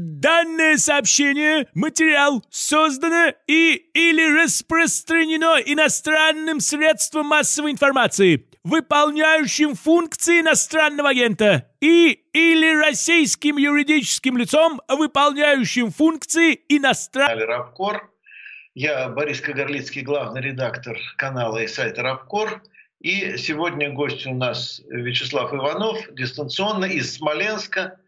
[0.00, 11.68] Данное сообщение, материал создано и или распространено иностранным средством массовой информации, выполняющим функции иностранного агента,
[11.80, 17.40] и или российским юридическим лицом, выполняющим функции иностранного...
[18.76, 22.62] Я Борис Кагарлицкий, главный редактор канала и сайта Рабкор.
[23.00, 27.98] И сегодня гость у нас Вячеслав Иванов, дистанционно из Смоленска.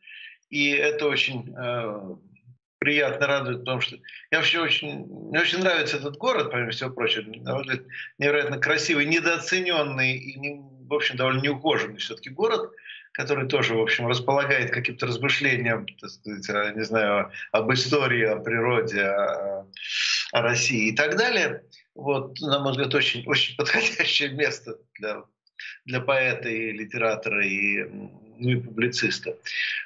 [0.50, 2.16] И это очень э,
[2.80, 3.96] приятно радует, потому что
[4.30, 7.30] я вообще очень, мне очень нравится этот город, помимо всего прочего.
[8.18, 12.72] Невероятно красивый, недооцененный и, не, в общем, довольно неухоженный все-таки город,
[13.12, 19.02] который тоже, в общем, располагает каким-то размышлениям, так сказать, не знаю, об истории, о природе,
[19.02, 19.66] о,
[20.32, 21.62] о России и так далее.
[21.94, 25.22] Вот, на мой взгляд, очень, очень подходящее место для,
[25.84, 27.84] для поэта и литератора и
[28.40, 29.36] ну и публициста.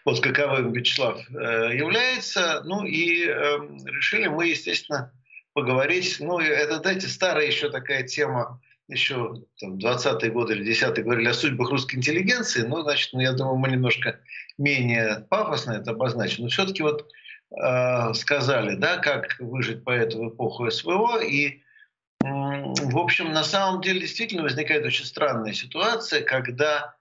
[0.04, 2.62] Вот каковым Вячеслав э, является.
[2.64, 5.12] Ну и э, решили мы, естественно,
[5.52, 6.16] поговорить.
[6.20, 11.34] Ну, это, знаете, старая еще такая тема, еще там, 20-е годы или 10-е говорили о
[11.34, 14.20] судьбах русской интеллигенции, но, значит, ну, я думаю, мы немножко
[14.58, 16.44] менее пафосно это обозначим.
[16.44, 17.08] Но все-таки вот
[17.56, 21.20] э, сказали, да, как выжить поэту в эпоху СВО.
[21.22, 21.62] И,
[22.20, 26.96] в общем, на самом деле действительно возникает очень странная ситуация, когда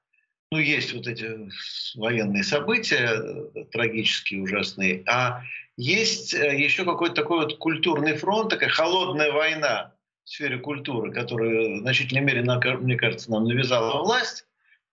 [0.53, 1.49] ну, есть вот эти
[1.95, 3.09] военные события,
[3.55, 5.41] э, трагические, ужасные, а
[5.77, 11.77] есть э, еще какой-то такой вот культурный фронт, такая холодная война в сфере культуры, которую
[11.77, 14.45] в значительной мере, мне кажется, нам навязала власть,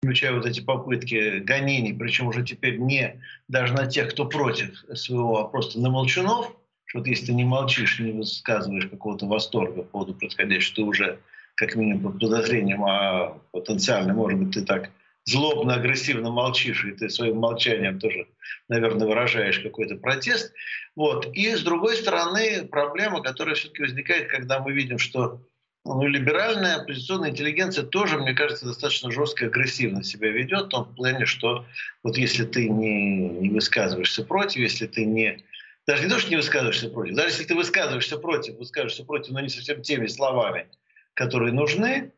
[0.02, 5.42] включая вот эти попытки гонений, причем уже теперь не даже на тех, кто против СВО,
[5.42, 9.90] а просто на молчунов, что вот если ты не молчишь, не высказываешь какого-то восторга по
[9.90, 11.20] поводу происходящего, ты уже
[11.56, 14.90] как минимум под подозрением, а потенциально, может быть, ты так
[15.25, 18.28] злобно, агрессивно молчишь, и ты своим молчанием тоже,
[18.67, 20.54] наверное, выражаешь какой-то протест.
[20.95, 21.27] Вот.
[21.33, 25.42] И с другой стороны, проблема, которая все-таки возникает, когда мы видим, что
[25.86, 31.26] ну, либеральная оппозиционная интеллигенция тоже, мне кажется, достаточно жестко агрессивно себя ведет, в том плане,
[31.26, 31.65] что
[32.04, 35.44] вот если ты не, не высказываешься против, если ты не
[35.88, 39.39] даже не то, что не высказываешься против, даже если ты высказываешься против, высказываешься против, но
[39.39, 40.67] не совсем теми словами,
[41.15, 42.11] которые нужны,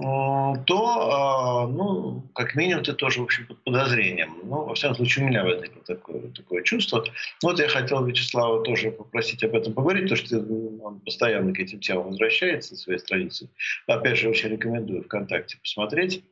[0.00, 4.38] то, а, ну, как минимум, ты тоже, в общем, под подозрением.
[4.44, 7.04] Ну, во всяком случае, у меня возникло такое, такое чувство.
[7.42, 10.38] Вот я хотел Вячеслава тоже попросить об этом поговорить, потому что
[10.84, 13.48] он постоянно к этим темам возвращается своей странице.
[13.86, 16.24] Опять же, очень рекомендую ВКонтакте посмотреть.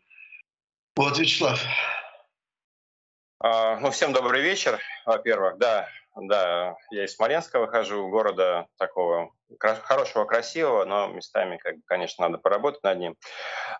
[0.96, 1.62] Вот, Вячеслав.
[3.40, 5.58] А, ну, всем добрый вечер, во-первых.
[5.58, 12.38] Да, да, я из Смоленска выхожу, города такого хорошего, красивого, но местами, как, конечно, надо
[12.38, 13.16] поработать над ним.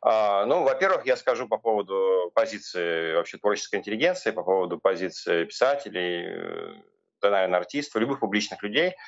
[0.02, 6.26] А, ну, во-первых, я скажу по поводу позиции вообще творческой интеллигенции, по поводу позиции писателей,
[6.28, 6.74] э,
[7.22, 8.94] да, наверное, артистов, любых публичных людей–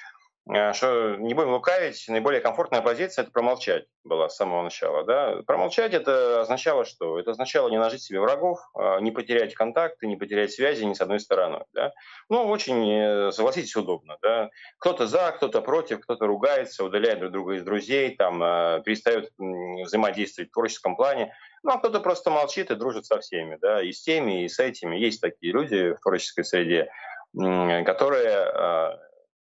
[0.73, 5.05] что не будем лукавить, наиболее комфортная позиция– это промолчать была с самого начала.
[5.05, 5.43] Да?
[5.47, 7.19] Промолчать– это означало что?
[7.19, 11.03] Это означало не нажить себе врагов, а не потерять контакты, не потерять связи ни с
[11.03, 11.65] одной стороны.
[11.75, 11.93] Да?
[12.31, 14.17] Ну, очень, э, согласитесь, удобно.
[14.23, 14.49] Да?
[14.79, 20.51] Кто-то за, кто-то против, кто-то ругается, удаляет друг друга из друзей, там, э, перестает взаимодействовать
[20.51, 21.35] в творческом плане.
[21.63, 23.59] Ну, а кто-то просто молчит и дружит со всеми.
[23.61, 23.83] Да?
[23.83, 24.97] И с теми, и с этими.
[24.97, 26.91] Есть такие люди в творческой среде,
[27.35, 28.99] которые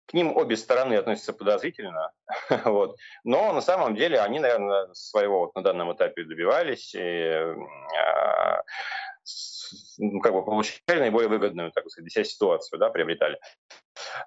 [0.08, 2.12] к ним обе стороны относятся подозрительно,
[2.66, 2.98] вот.
[3.24, 6.94] но на самом деле они, наверное, своего вот на данном этапе добивались.
[6.94, 7.56] И, э,
[9.98, 13.40] ну, как бы получали наиболее выгодную, так сказать, для себя ситуацию, да, приобретали.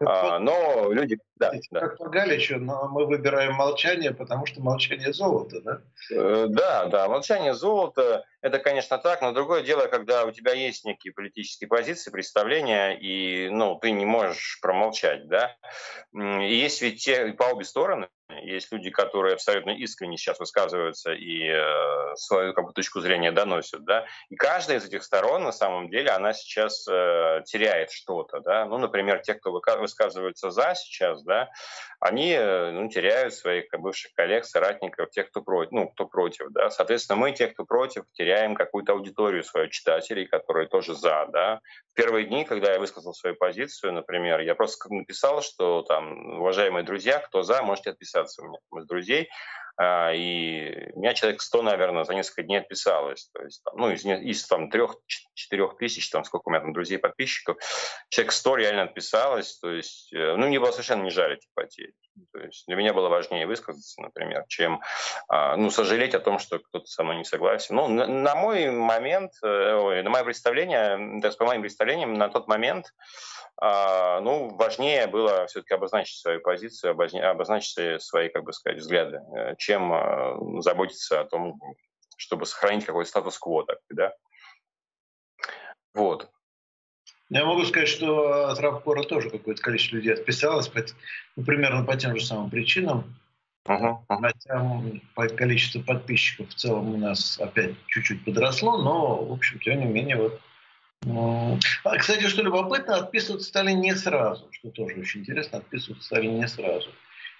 [0.00, 1.18] А, но люди...
[1.36, 1.80] Да, да.
[1.80, 5.80] Как по Галичу, но мы выбираем молчание, потому что молчание золото, да?
[6.10, 10.84] Э, да, да, молчание золото, это, конечно, так, но другое дело, когда у тебя есть
[10.84, 15.56] некие политические позиции, представления, и, ну, ты не можешь промолчать, да?
[16.14, 18.08] И есть ведь те по обе стороны,
[18.42, 23.84] есть люди, которые абсолютно искренне сейчас высказываются и э, свою как бы, точку зрения доносят,
[23.84, 24.04] да.
[24.28, 28.66] И каждая из этих сторон, на самом деле, она сейчас э, теряет что-то, да.
[28.66, 31.50] Ну, например, те, кто высказываются за сейчас, да,
[32.00, 36.70] они э, ну, теряют своих бывших коллег, соратников, тех, кто против, ну, кто против, да.
[36.70, 41.60] Соответственно, мы, те, кто против, теряем какую-то аудиторию свою читателей, которые тоже за, да.
[41.92, 46.84] В первые дни, когда я высказал свою позицию, например, я просто написал, что там, уважаемые
[46.84, 49.28] друзья, кто за, можете отписаться у меня там, из друзей.
[49.80, 53.30] А, и у меня человек 100, наверное, за несколько дней отписалось.
[53.32, 54.96] То есть, ну, из, из там, трех,
[55.34, 57.58] 4 тысяч, там сколько у меня там друзей, подписчиков,
[58.08, 61.92] человек 100 реально отписалось, то есть, э, ну, мне было совершенно не жаль эти потери.
[62.32, 64.80] То есть для меня было важнее высказаться, например, чем,
[65.28, 67.76] а, ну, сожалеть о том, что кто-то со мной не согласен.
[67.76, 72.48] Ну, на, на мой момент, э, на мое представление, так, по моим представлениям, на тот
[72.48, 72.86] момент
[73.60, 79.56] а, ну, важнее было все-таки обозначить свою позицию, обозначить свои, как бы сказать, взгляды, э,
[79.58, 81.60] чем а, заботиться о том,
[82.16, 84.14] чтобы сохранить какой-то статус-кво, так, да.
[85.94, 86.30] Вот.
[87.30, 90.70] Я могу сказать, что от Рабкора тоже какое-то количество людей отписалось,
[91.36, 93.14] ну, примерно по тем же самым причинам.
[93.66, 94.20] Uh-huh, uh-huh.
[94.22, 94.82] Хотя
[95.14, 99.86] по количеству подписчиков в целом у нас опять чуть-чуть подросло, но, в общем, тем не
[99.86, 100.40] менее, вот
[101.02, 106.26] ну, а, кстати, что любопытно, отписываться стали не сразу, что тоже очень интересно, отписываться стали
[106.26, 106.90] не сразу.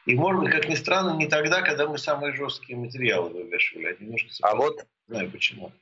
[0.07, 4.03] И, может быть, как ни странно, не тогда, когда мы самые жесткие материалы вывешивали, а
[4.03, 4.29] немножко...
[4.43, 4.87] А вот...
[5.09, 5.73] Не знаю почему.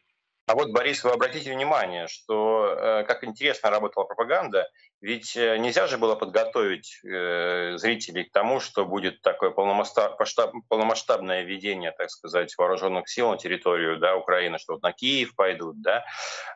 [0.47, 4.71] А вот, Борис, вы обратите внимание, что э, как интересно работала пропаганда,
[5.01, 11.91] ведь э, нельзя же было подготовить э, зрителей к тому, что будет такое полномасштабное введение,
[11.91, 16.05] так сказать, вооруженных сил на территорию да, Украины, что вот на Киев пойдут, да,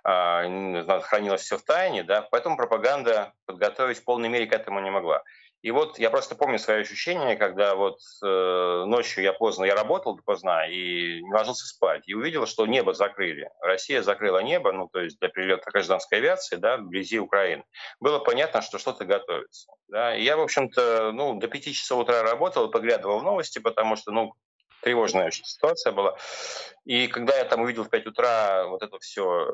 [0.05, 4.91] э, хранилось все в тайне, да, поэтому пропаганда подготовить в полной мере к этому не
[4.91, 5.25] могла.
[5.63, 10.19] И вот я просто помню свои ощущения, когда вот э, ночью я поздно, я работал
[10.25, 13.51] поздно и не ложился спать, и увидел, что небо закрыли.
[13.61, 17.65] Россия закрыла небо, ну то есть для прилета гражданской авиации, да, вблизи Украины.
[18.01, 19.71] Было понятно, что что-то готовится.
[19.89, 20.17] Да.
[20.17, 24.13] И я, в общем-то, ну, до 5 часов утра работал поглядывал в новости, потому что,
[24.13, 24.33] ну,
[24.83, 26.17] тревожная очень ситуация была.
[26.85, 29.51] И когда я там увидел в 5 утра вот это все,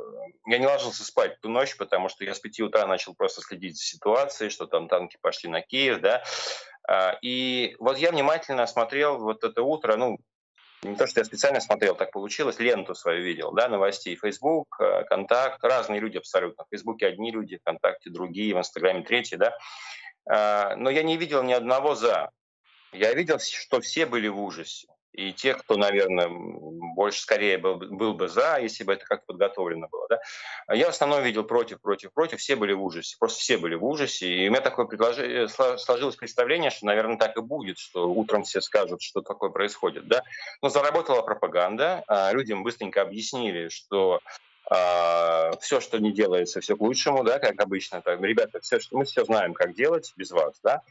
[0.47, 3.77] я не ложился спать ту ночь, потому что я с 5 утра начал просто следить
[3.77, 6.23] за ситуацией, что там танки пошли на Киев, да.
[6.89, 10.19] А, и вот я внимательно смотрел вот это утро, ну,
[10.83, 15.05] не то, что я специально смотрел, так получилось, ленту свою видел, да, новостей, Facebook, э,
[15.05, 16.65] Контакт, разные люди абсолютно.
[16.65, 19.57] В Фейсбуке одни люди, ВКонтакте другие, в Инстаграме третьи, да.
[20.29, 22.31] А, но я не видел ни одного «за».
[22.93, 24.87] Я видел, что все были в ужасе.
[25.17, 29.89] И те, кто, наверное, больше скорее был, был бы за, если бы это как-то подготовлено
[29.89, 30.07] было.
[30.11, 30.21] Да?
[30.67, 32.39] А я в основном видел против, против, против.
[32.39, 33.17] Все были в ужасе.
[33.19, 34.27] Просто все были в ужасе.
[34.27, 38.61] И у меня такое предложение, сложилось представление, что, наверное, так и будет, что утром все
[38.61, 40.07] скажут, что такое происходит.
[40.07, 40.23] Да?
[40.61, 42.05] Но заработала пропаганда.
[42.09, 44.21] А людям быстренько объяснили, что
[44.69, 48.03] все, что не делается, все к лучшему, да, как обычно.
[48.03, 50.83] Так, ребята, все, что мы все знаем, как делать без вас, да.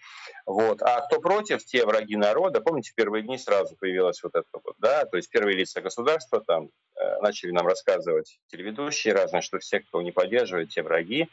[0.45, 0.81] Вот.
[0.81, 2.62] А кто против, те враги народа.
[2.62, 6.42] Помните, в первые дни сразу появилось вот это вот, да, то есть первые лица государства
[6.42, 11.30] там э, начали нам рассказывать телеведущие разные, что все, кто не поддерживает, те враги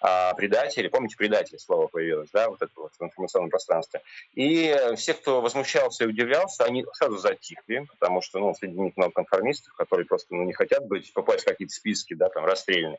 [0.00, 4.02] а, предатели, помните, предатели слово появилось, да, вот это вот в информационном пространстве.
[4.34, 9.12] И все, кто возмущался и удивлялся, они сразу затихли, потому что, ну, среди них много
[9.12, 12.98] конформистов, которые просто, ну, не хотят быть, попасть в какие-то списки, да, там, расстрельные.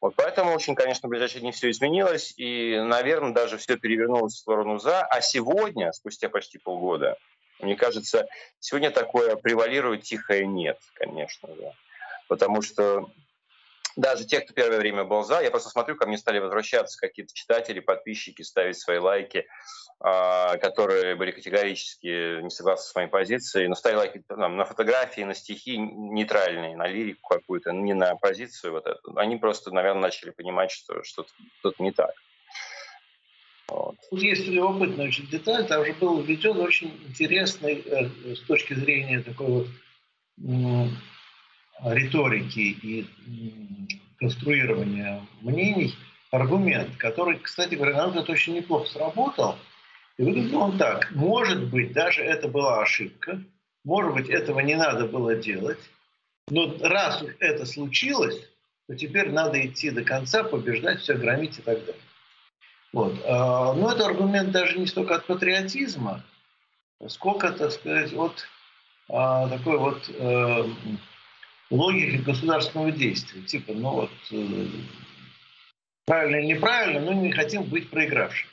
[0.00, 4.38] Вот поэтому очень, конечно, в ближайшие дни все изменилось, и, наверное, даже все перевернулось в
[4.38, 7.16] сторону «за», а сегодня, спустя почти полгода,
[7.60, 8.26] мне кажется,
[8.58, 11.72] сегодня такое превалирует тихое «нет», конечно, да.
[12.28, 13.08] Потому что
[13.96, 17.32] даже те, кто первое время был за, я просто смотрю, ко мне стали возвращаться какие-то
[17.34, 19.46] читатели, подписчики, ставить свои лайки,
[20.00, 25.22] а, которые были категорически не согласны с моей позицией, но ставили лайки там, на фотографии,
[25.22, 29.16] на стихи нейтральные, на лирику какую-то, не на позицию вот эту.
[29.16, 31.30] Они просто, наверное, начали понимать, что что-то
[31.78, 32.12] не так.
[33.68, 33.96] Вот.
[34.10, 39.20] Тут есть любопытная очень деталь, там же был введен очень интересный э, с точки зрения
[39.20, 39.66] такой вот
[41.82, 43.06] риторики и
[44.18, 45.94] конструирования мнений
[46.30, 49.56] аргумент, который, кстати говоря, на это очень неплохо сработал.
[50.16, 51.10] И выглядел он так.
[51.12, 53.42] Может быть, даже это была ошибка,
[53.84, 55.78] может быть, этого не надо было делать,
[56.48, 58.38] но раз уж это случилось,
[58.86, 62.02] то теперь надо идти до конца, побеждать, все громить и так далее.
[62.92, 63.14] Вот.
[63.26, 66.22] А, но это аргумент даже не столько от патриотизма,
[67.08, 68.46] сколько, так сказать, от
[69.08, 70.64] а, такой вот э,
[71.70, 73.42] логики государственного действия.
[73.42, 74.66] Типа, ну вот, э,
[76.06, 78.48] правильно или неправильно, но не хотим быть проигравшим.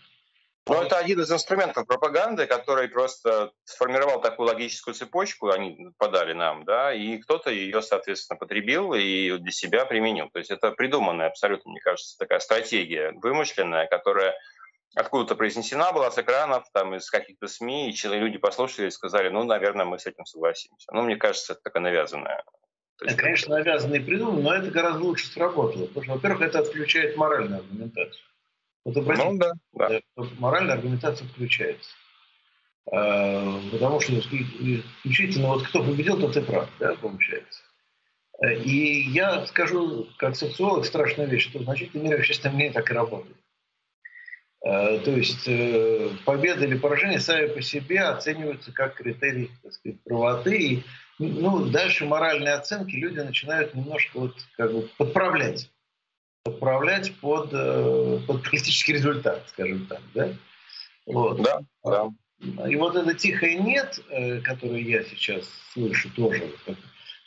[0.67, 6.65] Ну, это один из инструментов пропаганды, который просто сформировал такую логическую цепочку, они подали нам,
[6.65, 10.29] да, и кто-то ее, соответственно, потребил и для себя применил.
[10.29, 14.35] То есть это придуманная абсолютно, мне кажется, такая стратегия вымышленная, которая
[14.95, 19.43] откуда-то произнесена была с экранов, там, из каких-то СМИ, и люди послушали и сказали, ну,
[19.43, 20.91] наверное, мы с этим согласимся.
[20.93, 22.43] Ну, мне кажется, это такая навязанная
[23.01, 25.87] это, конечно, навязанно и придумано, но это гораздо лучше сработало.
[25.87, 28.23] Потому что, во-первых, это отключает моральную аргументацию.
[28.85, 30.01] Вот обратите, ну, да, да.
[30.39, 31.91] моральная аргументация включается.
[32.91, 37.61] А, потому что исключительно вот кто победил, тот и прав, да, получается.
[38.63, 42.93] И я скажу, как социолог, страшную вещь, что в значительной мере общественное мнение так и
[42.93, 43.37] работает.
[44.63, 50.01] Э, то есть э, победа или поражение сами по себе оцениваются как критерий так сказать,
[50.03, 50.57] правоты.
[50.57, 50.83] И
[51.27, 55.69] ну, дальше моральные оценки люди начинают немножко вот, как бы подправлять.
[56.43, 60.01] Подправлять под, э, под политический результат, скажем так.
[60.13, 60.29] Да?
[61.05, 61.41] Вот.
[61.41, 62.09] Да, да.
[62.67, 63.99] И вот это тихое «нет»,
[64.43, 66.51] которое я сейчас слышу тоже.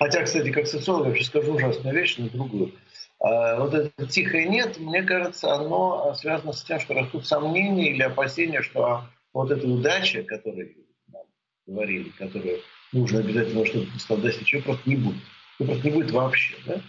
[0.00, 2.72] Хотя, кстати, как социолог, я вообще скажу ужасную вещь, но другую–
[3.24, 8.02] а вот это тихое «нет», мне кажется, оно связано с тем, что растут сомнения или
[8.02, 10.76] опасения, что вот эта удача, о которой
[11.10, 11.22] нам
[11.66, 12.60] говорили, которую
[12.94, 15.22] нужно обязательно что-то достичь, ее просто не будет.
[15.58, 16.54] Ее просто не будет вообще.
[16.66, 16.80] Да?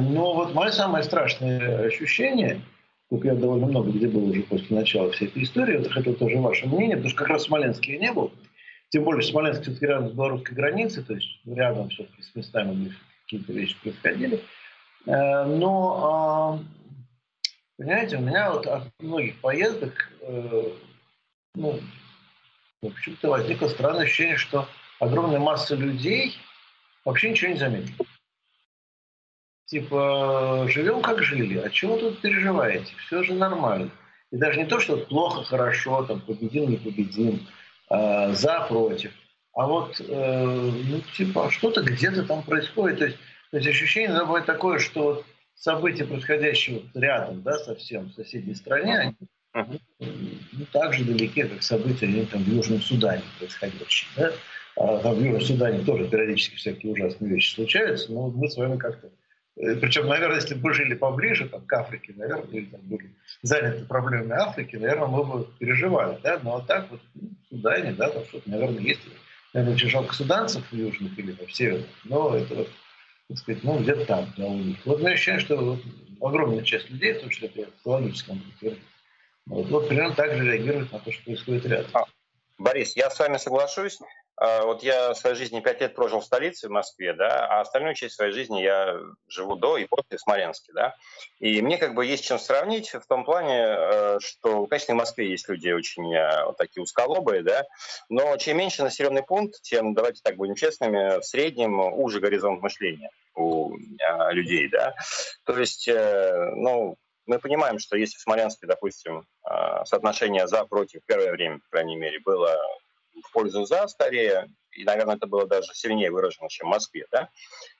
[0.00, 2.60] Но вот мое самое страшное ощущение,
[3.10, 6.38] как я довольно много где был уже после начала всей этой истории, вот хотел тоже
[6.38, 8.32] ваше мнение, потому что как раз в Смоленске я не был,
[8.88, 12.94] тем более Смоленск все-таки рядом с белорусской границей, то есть рядом все-таки с местами, где
[13.24, 14.40] какие-то вещи происходили.
[15.06, 16.58] Э, но, а,
[17.76, 20.62] понимаете, у меня вот от многих поездок, э,
[21.54, 21.80] ну,
[22.82, 24.68] в общем-то, возникло странное ощущение, что
[25.00, 26.36] огромная масса людей
[27.04, 28.06] вообще ничего не заметила.
[29.66, 32.94] Типа, живем как жили, а чего тут переживаете?
[33.06, 33.90] Все же нормально.
[34.30, 37.46] И даже не то, что плохо, хорошо, там, победим, не победим,
[37.90, 39.12] э, за, против.
[39.54, 42.98] А вот, э, ну, типа, что-то где-то там происходит.
[42.98, 43.18] То есть
[43.54, 45.24] то есть ощущение иногда бывает такое, что
[45.54, 49.14] события, происходящие вот рядом, да, совсем в соседней стране,
[49.52, 54.10] они ну, так же далеки, как события они, там, в Южном Судане происходящие.
[54.16, 54.32] Да?
[54.76, 58.76] А, там в Южном Судане тоже периодически всякие ужасные вещи случаются, но мы с вами
[58.76, 59.08] как-то
[59.56, 63.84] э, причем, наверное, если бы жили поближе там, к Африке, наверное, или там, были заняты
[63.84, 66.18] проблемами Африки, наверное, мы бы переживали.
[66.22, 66.40] Да?
[66.42, 69.00] Но ну, а так вот ну, в Судане, да, там что-то, наверное, есть.
[69.52, 72.68] Наверное, очень жалко суданцев южных или там, северных, но это вот
[73.28, 74.78] так сказать, ну, где-то там, да, у них.
[74.84, 75.80] Вот я ощущение, что вот
[76.20, 78.42] огромная часть людей, в том числе при психологическом
[79.46, 81.90] вот, вот примерно так же реагирует на то, что происходит рядом.
[81.92, 82.04] А,
[82.58, 83.98] Борис, я с вами соглашусь.
[84.36, 87.94] А, вот я своей жизни пять лет прожил в столице, в Москве, да, а остальную
[87.94, 88.98] часть своей жизни я
[89.28, 90.94] живу до и после Смоленске, да.
[91.38, 95.30] И мне как бы есть чем сравнить в том плане, э, что, конечно, в Москве
[95.30, 97.64] есть люди очень э, вот такие усколобые, да,
[98.08, 103.10] но чем меньше населенный пункт, тем, давайте так будем честными, в среднем уже горизонт мышления
[103.36, 104.94] у э, людей, да.
[105.44, 109.26] То есть, ну, мы понимаем, что если в Смоленске, допустим,
[109.84, 112.58] соотношение за-против в первое время, по крайней мере, было
[113.22, 117.28] в пользу «за» скорее, и, наверное, это было даже сильнее выражено, чем в Москве, да,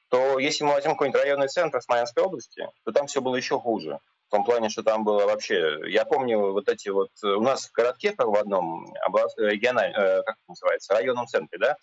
[0.08, 3.98] то если мы возьмем какой-нибудь районный центр Смоленской области, то там все было еще хуже.
[4.28, 5.80] В том плане, что там было вообще...
[5.86, 7.10] Я помню вот эти вот...
[7.22, 9.38] У нас в городке в одном област...
[9.38, 11.76] региональном, э, как это называется, районном центре, да,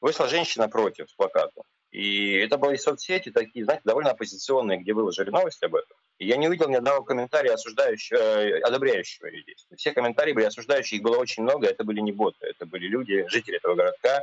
[0.00, 1.64] вышла женщина против с плакатом.
[1.90, 5.96] И это были соцсети такие, знаете, довольно оппозиционные, где выложили новости об этом.
[6.18, 9.76] И я не увидел ни одного комментария, осуждающего, э, одобряющего ее действия.
[9.76, 13.24] Все комментарии были осуждающие, их было очень много, это были не боты, это были люди,
[13.28, 14.20] жители этого городка,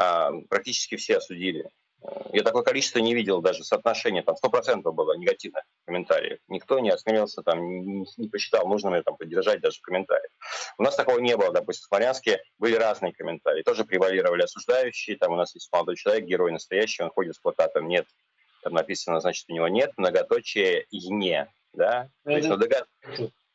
[0.00, 1.68] э, практически все осудили.
[2.32, 6.38] Я такое количество не видел, даже соотношение, там 100% было негативных комментариев.
[6.48, 10.30] Никто не осмелился, там, не, не посчитал нужным там, поддержать даже в комментариях.
[10.78, 15.32] У нас такого не было, допустим, в Смолянске были разные комментарии, тоже превалировали осуждающие, там
[15.32, 18.06] у нас есть молодой человек, герой настоящий, он ходит с плакатом «нет»,
[18.62, 22.08] там написано, значит, у него «нет», многоточие «и не», да?
[22.24, 22.86] То есть, ну, догад...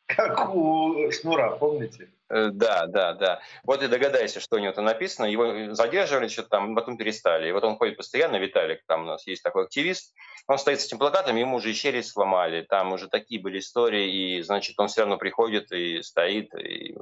[0.08, 2.08] Как у Шнура, помните?
[2.30, 3.40] Э, да, да, да.
[3.62, 5.26] Вот и догадайся, что у него там написано.
[5.26, 7.48] Его задерживали, что-то там, потом перестали.
[7.48, 10.14] И вот он ходит постоянно, Виталик, там у нас есть такой активист.
[10.46, 12.62] Он стоит с этим плакатом, ему уже и сломали.
[12.62, 16.54] Там уже такие были истории, и, значит, он все равно приходит и стоит.
[16.54, 16.96] И...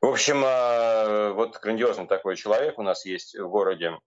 [0.00, 3.98] В общем, а, вот грандиозный такой человек у нас есть в городе.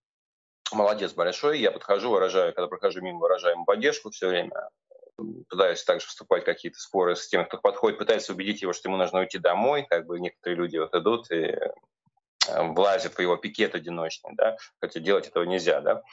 [0.72, 1.60] Молодец большой.
[1.60, 4.70] Я подхожу, выражаю, когда прохожу мимо, выражаю ему поддержку все время
[5.50, 8.98] пытаюсь также вступать в какие-то споры с теми, кто подходит, пытается убедить его, что ему
[8.98, 11.70] нужно уйти домой, как бы некоторые люди вот идут и э,
[12.48, 16.04] влазят в его пикет одиночный, да, хотя делать этого нельзя, да.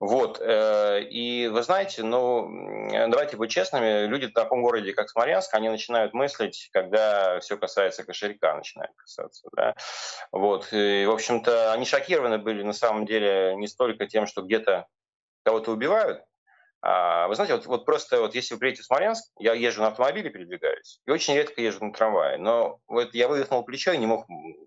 [0.00, 2.48] Вот, э, и вы знаете, ну,
[3.08, 8.04] давайте быть честными, люди в таком городе, как Смоленск, они начинают мыслить, когда все касается
[8.04, 9.74] кошелька, начинает касаться, да.
[10.30, 14.86] Вот, и, в общем-то, они шокированы были на самом деле не столько тем, что где-то
[15.44, 16.22] кого-то убивают,
[16.80, 20.30] вы знаете, вот, вот просто вот если вы приедете в Смоленск, я езжу на автомобиле,
[20.30, 22.38] передвигаюсь, и очень редко езжу на трамвае.
[22.38, 24.26] Но вот я вывихнул плечо и не мог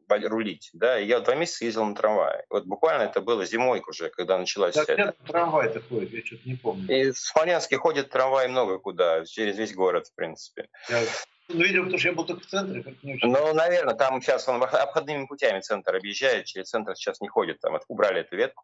[0.09, 2.45] рулить, да, и я два месяца ездил на трамвае.
[2.49, 4.75] Вот буквально это было зимой уже, когда началась...
[4.75, 5.15] Как это...
[5.25, 6.87] трамвай такой, я что-то не помню.
[6.89, 10.67] И в Смоленске ходит трамвай много куда, через весь город, в принципе.
[10.89, 11.03] Я
[11.53, 12.83] Ну, видимо, потому что я был только в центре.
[12.83, 13.29] Как не очень...
[13.29, 17.77] Ну, наверное, там сейчас он обходными путями центр объезжает, через центр сейчас не ходит, там
[17.87, 18.63] убрали эту ветку.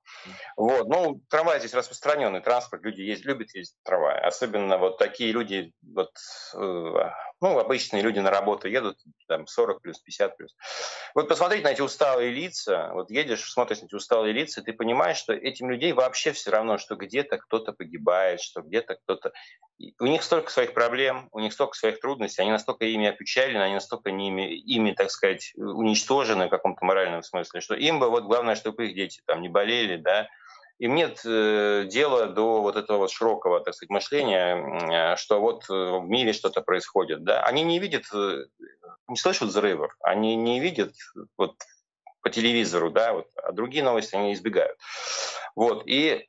[0.56, 0.88] Вот.
[0.88, 4.20] Ну, трамвай здесь распространенный транспорт, люди есть, любят ездить трамвай.
[4.20, 6.12] Особенно вот такие люди, вот,
[6.56, 10.56] э, ну, обычные люди на работу едут, там, 40 плюс, 50 плюс.
[11.14, 15.18] Вот посмотреть на эти усталые лица, вот едешь, смотришь на эти усталые лица, ты понимаешь,
[15.18, 19.34] что этим людей вообще все равно, что где-то кто-то погибает, что где-то кто-то...
[20.00, 23.76] У них столько своих проблем, у них столько своих трудностей, они настолько ими опечалены, они
[23.76, 28.56] настолько ими, ими, так сказать, уничтожены в каком-то моральном смысле, что им бы вот главное,
[28.56, 30.28] чтобы их дети там не болели, да,
[30.80, 35.66] им нет э, дела до вот этого вот широкого, так сказать, мышления, э, что вот
[35.70, 37.24] э, в мире что-то происходит.
[37.24, 37.42] Да?
[37.44, 38.04] Они не видят,
[39.08, 40.94] не слышат взрывов, они не видят
[41.38, 41.56] вот,
[42.22, 44.78] по телевизору, да, вот, а другие новости они избегают.
[45.56, 46.28] Вот, и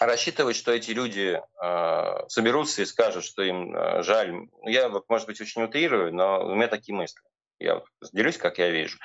[0.00, 4.34] рассчитывать, что эти люди э, соберутся и скажут, что им э, жаль.
[4.62, 7.20] Я, вот, может быть, очень утрирую, но у меня такие мысли.
[7.58, 8.98] Я вот делюсь, как я вижу,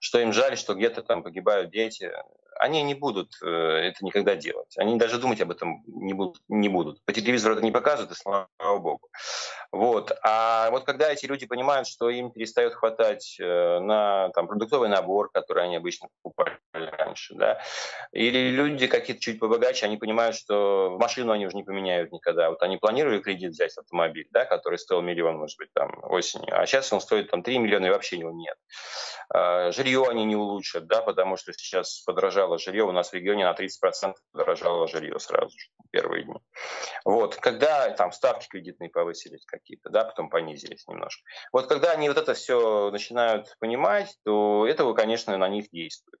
[0.00, 2.10] что им жаль, что где-то там погибают дети
[2.58, 4.76] они не будут э, это никогда делать.
[4.78, 6.42] Они даже думать об этом не будут.
[6.48, 7.04] Не будут.
[7.04, 9.08] По телевизору это не показывают, и слава богу.
[9.70, 10.12] Вот.
[10.22, 15.30] А вот когда эти люди понимают, что им перестает хватать э, на там, продуктовый набор,
[15.30, 17.60] который они обычно покупали раньше, да,
[18.12, 22.50] или люди какие-то чуть побогаче, они понимают, что машину они уже не поменяют никогда.
[22.50, 26.66] Вот они планировали кредит взять автомобиль, да, который стоил миллион, может быть, там осенью, а
[26.66, 28.56] сейчас он стоит там 3 миллиона и вообще его нет.
[29.30, 33.44] А, жилье они не улучшат, да, потому что сейчас подорожало жилье, у нас в регионе
[33.44, 36.36] на 30% подорожало жилье сразу же первые дни.
[37.04, 41.22] Вот, когда там ставки кредитные повысились какие-то, да, потом понизились немножко.
[41.52, 46.20] Вот когда они вот это все начинают понимать, то этого, конечно, на них действует.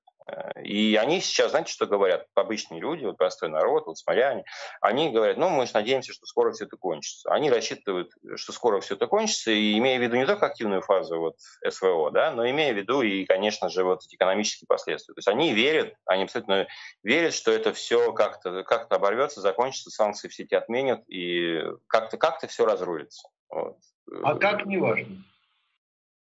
[0.62, 2.26] И они сейчас, знаете, что говорят?
[2.34, 4.44] Обычные люди, вот простой народ, вот смоляне,
[4.80, 7.30] они говорят, ну, мы же надеемся, что скоро все это кончится.
[7.32, 11.18] Они рассчитывают, что скоро все это кончится, и имея в виду не только активную фазу
[11.18, 15.14] вот СВО, да, но имея в виду и, конечно же, вот экономические последствия.
[15.14, 16.66] То есть они верят, они абсолютно
[17.02, 22.38] верят, что это все как-то как оборвется, закончится, санкции все эти отменят, и как-то как
[22.48, 23.28] все разрулится.
[23.48, 23.76] Вот.
[24.22, 25.16] А как, неважно.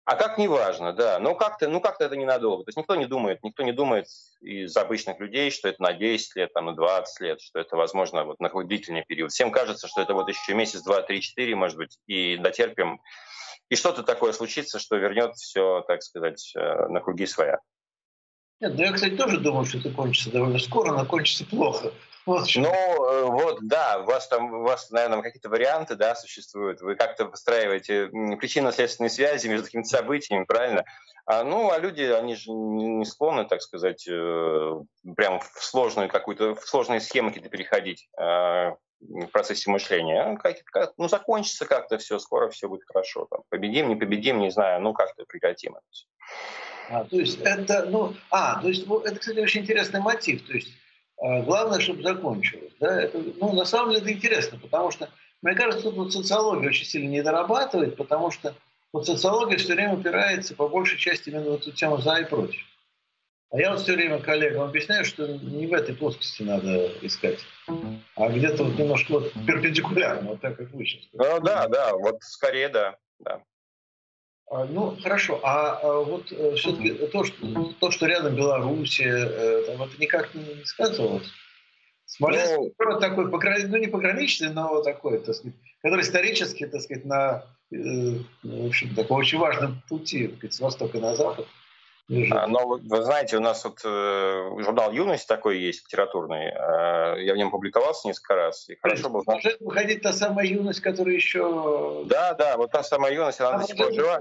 [0.07, 1.19] А как неважно, да.
[1.19, 2.63] Ну как-то, ну как-то это ненадолго.
[2.63, 4.07] То есть никто не думает, никто не думает
[4.41, 8.23] из обычных людей, что это на 10 лет, там, на 20 лет, что это возможно
[8.23, 9.33] вот на длительный период.
[9.33, 13.01] Всем кажется, что это вот еще месяц, два, три, четыре, может быть, и дотерпим.
[13.69, 17.59] И что-то такое случится, что вернет все, так сказать, э, на круги своя.
[18.61, 21.93] Нет, ну я, кстати, тоже думаю, что это кончится довольно скоро, но кончится плохо.
[22.25, 26.81] Вот ну, э, вот, да, у вас там, у вас, наверное, какие-то варианты, да, существуют.
[26.81, 30.85] Вы как-то выстраиваете причинно-следственные связи между какими-то событиями, правильно?
[31.25, 34.81] А, ну, а люди, они же не склонны, так сказать, э,
[35.15, 40.39] прям в сложную какую-то, в сложные схемы какие-то переходить э, в процессе мышления.
[40.43, 43.27] Как, как, ну, закончится как-то все, скоро все будет хорошо.
[43.31, 46.07] Там, победим, не победим, не знаю, ну, как-то прекратим это все.
[46.89, 50.47] А, то есть это, ну, а, то есть это, кстати, очень интересный мотив.
[50.47, 50.73] То есть
[51.21, 52.73] э, главное, чтобы закончилось.
[52.81, 53.03] Да?
[53.03, 55.11] Это, ну, на самом деле это интересно, потому что,
[55.43, 58.55] мне кажется, тут вот социология очень сильно не дорабатывает, потому что
[58.93, 62.63] вот социология все время упирается по большей части именно в эту тему за и против.
[63.51, 67.39] А я вот все время коллегам объясняю, что не в этой плоскости надо искать,
[68.17, 71.05] а где-то вот немножко вот перпендикулярно, вот так как вы сейчас.
[71.13, 72.97] Ну, да, да, вот скорее да.
[73.21, 73.41] да.
[74.49, 75.41] А, ну, хорошо.
[75.43, 80.35] А, а вот э, все-таки то что, то, что рядом Белоруссия, э, там, это никак
[80.35, 81.31] не сказывалось?
[82.05, 87.05] Смоленск ну, город такой, ну не пограничный, но такой, так сказать, который исторически, так сказать,
[87.05, 87.77] на, э,
[88.45, 91.47] в общем, таком очень важном пути, так сказать, с востока на запад.
[92.09, 96.47] А, но вы знаете, у нас вот э, журнал «Юность» такой есть, литературный.
[96.47, 98.69] Э, я в нем публиковался несколько раз.
[98.69, 99.25] И хорошо было...
[99.27, 102.05] Может выходить та самая юность, которая еще...
[102.07, 104.21] Да, да, вот та самая юность, она а до сих пор жива.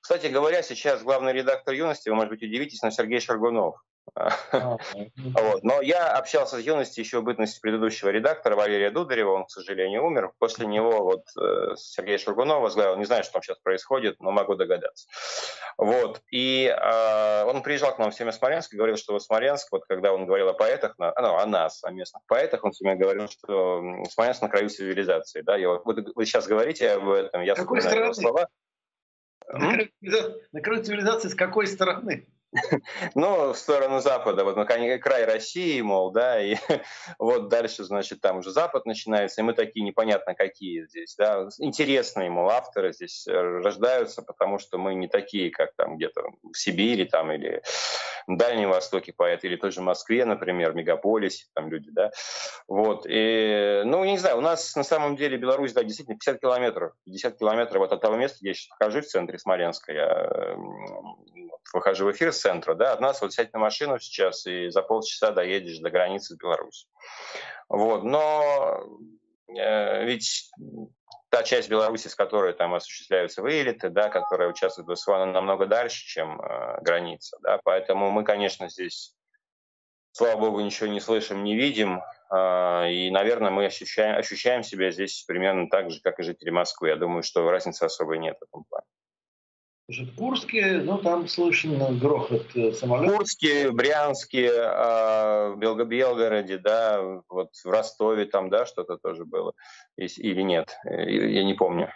[0.00, 3.76] Кстати говоря, сейчас главный редактор «Юности», вы, может быть, удивитесь, но Сергей Шаргунов.
[4.14, 4.76] А,
[5.16, 5.62] вот.
[5.62, 10.04] Но я общался с юностью еще в бытности предыдущего редактора Валерия Дударева, он, к сожалению,
[10.04, 10.32] умер.
[10.38, 14.54] После него вот э, Сергей Шургунов возглавил, не знаю, что там сейчас происходит, но могу
[14.54, 15.06] догадаться.
[15.76, 16.22] Вот.
[16.30, 19.84] И э, он приезжал к нам в семя Смоленск и говорил, что вот Смоленск, вот
[19.86, 23.82] когда он говорил о поэтах, ну, о нас, о местных поэтах, он всегда говорил, что
[24.10, 25.42] Смоленск на краю цивилизации.
[25.42, 25.58] Да?
[25.58, 28.48] И вот, вы сейчас говорите об этом, я Какой вспоминаю слова.
[29.52, 32.26] На краю цивилизации с какой стороны?
[33.14, 36.56] Ну, в сторону Запада, вот на край России, мол, да, и
[37.18, 42.30] вот дальше, значит, там уже Запад начинается, и мы такие непонятно какие здесь, да, интересные,
[42.30, 47.04] мол, авторы здесь э, рождаются, потому что мы не такие, как там где-то в Сибири
[47.04, 47.62] там или
[48.26, 52.10] на Дальнем Востоке поэты, или тоже в Москве, например, в мегаполисе, там люди, да,
[52.68, 53.06] Вот.
[53.08, 56.92] И, ну, не знаю, у нас на самом деле Беларусь, да, действительно 50 километров.
[57.04, 59.92] 50 километров вот от того места, где я сейчас нахожусь, в центре Смоленска.
[59.92, 60.56] Я
[61.72, 64.82] выхожу в эфир с центра, да, от нас вот сядь на машину сейчас и за
[64.82, 66.88] полчаса доедешь до границы с Беларусью.
[67.68, 68.02] Вот.
[68.02, 68.82] Но
[69.48, 70.50] э, ведь
[71.28, 76.04] та часть Беларуси, с которой там осуществляются вылеты, да, которая участвует в СВО, намного дальше,
[76.06, 77.36] чем э, граница.
[77.42, 79.14] Да, поэтому мы, конечно, здесь,
[80.12, 82.02] слава богу, ничего не слышим, не видим.
[82.34, 86.88] Э, и, наверное, мы ощущаем, ощущаем себя здесь примерно так же, как и жители Москвы.
[86.88, 88.86] Я думаю, что разницы особой нет в этом плане.
[89.90, 93.14] В Курске, ну, там слышен грохот самолетов.
[93.14, 99.52] В Курске, Брянске, э, Белгороде, да, вот в Ростове там, да, что-то тоже было.
[99.96, 101.90] Или нет, э, я не помню.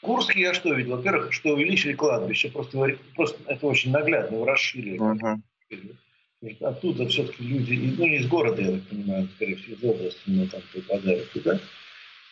[0.00, 0.96] В Курске я что видел?
[0.96, 2.78] Во-первых, что увеличили кладбище, просто,
[3.16, 5.00] просто это очень наглядно, расширили.
[5.00, 5.38] Uh-huh.
[6.60, 10.46] Оттуда все-таки люди, ну не из города, я так понимаю, скорее всего, из области, но
[10.46, 11.58] там попадают туда.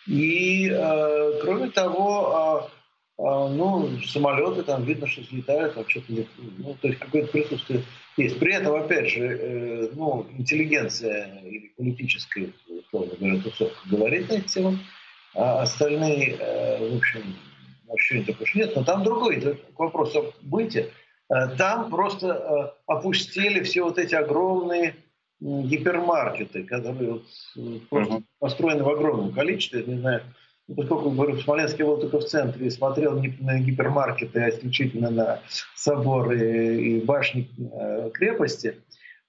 [0.07, 2.82] И, э, кроме того, э, а,
[3.18, 6.12] ну, самолеты там видно, что взлетают, вообще-то,
[6.59, 7.85] ну, то есть какое-то присутствие
[8.16, 8.38] есть.
[8.38, 14.48] При этом, опять же, э, ну, интеллигенция или политическая, условно говоря, тусовка говорит на эти
[14.48, 14.79] темы,
[15.35, 17.22] а остальные, э, в общем,
[17.92, 18.77] ощущения такого нет.
[18.77, 20.90] Но там другой вопрос о быте.
[21.31, 24.96] Э, там просто опустили все вот эти огромные
[25.40, 30.22] гипермаркеты, которые вот, просто построены в огромном количестве, я не знаю,
[30.77, 35.11] поскольку, говорю, в Смоленске был только в центре и смотрел не на гипермаркеты, а исключительно
[35.11, 35.41] на
[35.75, 38.77] соборы и башни э, крепости,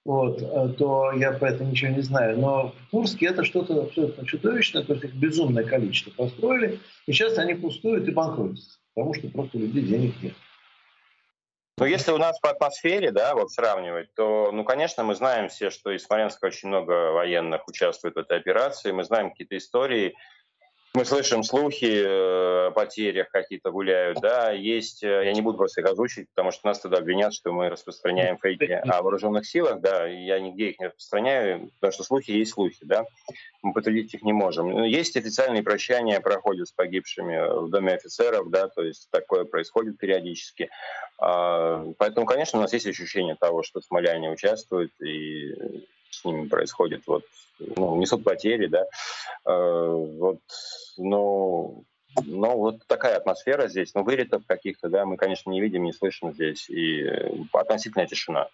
[0.04, 2.38] вот, э, то я про это ничего не знаю.
[2.38, 7.38] Но в Курске это что-то абсолютно чудовищное, то есть их безумное количество построили, и сейчас
[7.38, 10.34] они пустуют и банкротятся, потому что просто у людей денег нет.
[11.76, 15.70] Ну, если у нас по атмосфере, да, вот сравнивать, то, ну, конечно, мы знаем все,
[15.70, 20.14] что из Смоленска очень много военных участвует в этой операции, мы знаем какие-то истории,
[20.94, 25.80] мы слышим слухи э, о потерях какие-то гуляют, да, есть, э, я не буду просто
[25.80, 30.06] их озвучить, потому что нас тогда обвинят, что мы распространяем фейки о вооруженных силах, да,
[30.06, 33.04] я нигде их не распространяю, потому что слухи есть слухи, да,
[33.62, 34.84] мы подтвердить их не можем.
[34.84, 40.70] Есть официальные прощания, проходят с погибшими в Доме офицеров, да, то есть такое происходит периодически.
[41.18, 45.86] А, поэтому, конечно, у нас есть ощущение того, что смоляне участвуют и
[46.18, 47.24] с ними происходит, вот,
[47.58, 48.84] ну, несут потери, да,
[49.46, 50.40] э, вот,
[50.96, 51.84] ну,
[52.24, 53.92] ну, вот такая атмосфера здесь.
[53.94, 56.68] Ну, вылетов каких-то, да, мы, конечно, не видим, не слышим здесь.
[56.70, 57.04] И
[57.52, 58.48] относительная тишина.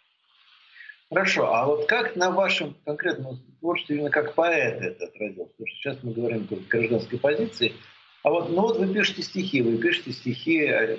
[1.11, 1.53] Хорошо.
[1.53, 5.51] А вот как на вашем конкретном творчестве, именно как поэт это отразилось?
[5.51, 7.75] Потому что сейчас мы говорим о гражданской позиции.
[8.23, 10.95] А вот, ну вот вы пишете стихи, вы пишете стихи о,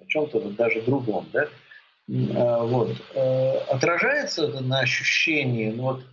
[0.00, 1.48] о чем-то вот даже другом, да?
[2.34, 2.96] А, вот.
[3.14, 6.04] Э, отражается это на ощущении, ну вот,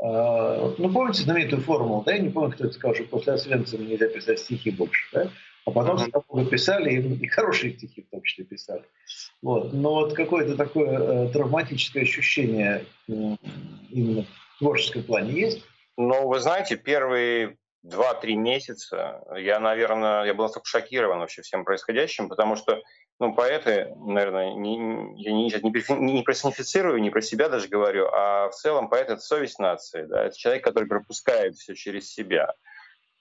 [0.00, 3.84] а, ну, помните знаменитую формулу, да, я не помню, кто это сказал, что после Освенцима
[3.84, 5.30] нельзя писать стихи больше, да?
[5.64, 6.22] А потом mm-hmm.
[6.28, 8.84] много писали, и, и хорошие стихи в том числе писали.
[9.42, 9.72] Вот.
[9.72, 13.12] Но вот какое-то такое э, травматическое ощущение э,
[13.90, 15.62] именно в творческом плане есть?
[15.98, 17.56] Ну, вы знаете, первые
[17.88, 22.82] два-три месяца я, наверное, я был настолько шокирован вообще всем происходящим, потому что
[23.20, 24.74] ну, поэты, наверное, не,
[25.20, 29.20] я не, не, не персонифицирую, не про себя даже говорю, а в целом поэт— это
[29.20, 32.54] совесть нации, да, это человек, который пропускает все через себя.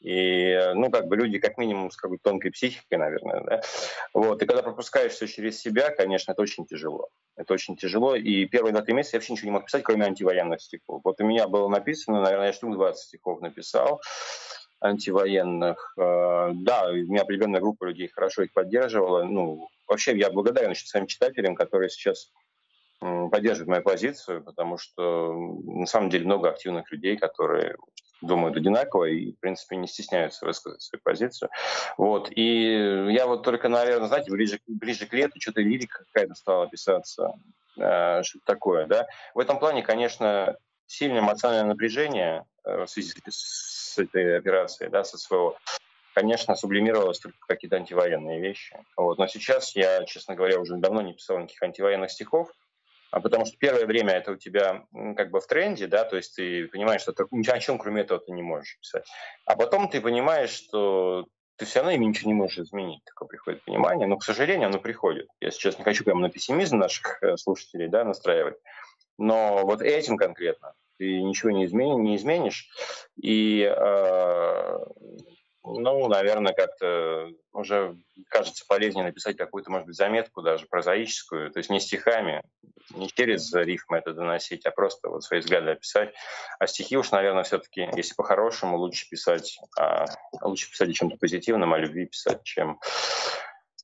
[0.08, 3.62] И, ну, как бы люди как минимум с какой-то тонкой психикой, наверное, да.
[4.14, 4.42] Вот.
[4.42, 7.10] И когда пропускаешь все через себя, конечно, это очень тяжело.
[7.36, 8.16] Это очень тяжело.
[8.16, 11.02] И первые два-три месяца я вообще ничего не мог писать, кроме антивоенных стихов.
[11.04, 14.00] Вот у меня было написано, наверное, я штук 20 стихов написал
[14.80, 15.94] антивоенных.
[15.98, 19.24] Э, да, у меня определенная группа людей хорошо их поддерживала.
[19.24, 22.32] Ну, вообще я благодарен еще своим читателям, которые сейчас
[23.00, 27.76] поддерживают мою позицию, потому что на самом деле много активных людей, которые
[28.22, 31.50] думают одинаково и, в принципе, не стесняются высказать свою позицию.
[31.98, 32.30] Вот.
[32.32, 37.34] И я вот только, наверное, знаете, ближе, ближе к лету что-то лирика какая-то стала писаться,
[37.78, 39.08] э, что-то такое, да.
[39.36, 40.58] В этом плане, конечно,
[40.88, 45.58] сильное эмоциональное напряжение э, в связи с этой операцией, да, со своего,
[46.14, 48.78] конечно, сублимировалось только какие-то антивоенные вещи.
[48.96, 49.18] Вот.
[49.18, 52.52] Но сейчас я, честно говоря, уже давно не писал никаких антивоенных стихов,
[53.12, 56.36] а потому что первое время это у тебя как бы в тренде, да, то есть
[56.36, 59.06] ты понимаешь, что ты ни о чем кроме этого ты не можешь писать.
[59.46, 61.26] А потом ты понимаешь, что
[61.58, 63.04] ты все равно ими ничего не можешь изменить.
[63.06, 64.08] Такое приходит понимание.
[64.08, 65.28] Но, к сожалению, оно приходит.
[65.40, 68.58] Я сейчас не хочу прямо на пессимизм наших э, слушателей да, настраивать.
[69.18, 72.70] Но вот этим конкретно ты ничего не, изменишь, не изменишь.
[73.22, 74.78] И э,
[75.70, 77.98] Ну, наверное, как-то уже
[78.30, 82.42] кажется полезнее написать какую-то, может быть, заметку даже прозаическую, то есть не стихами,
[82.92, 86.14] не через рифмы это доносить, а просто вот свои взгляды описать.
[86.60, 90.06] А стихи уж, наверное, все-таки, если по-хорошему, лучше писать, а,
[90.42, 92.80] лучше писать о чем-то позитивном, о любви писать, чем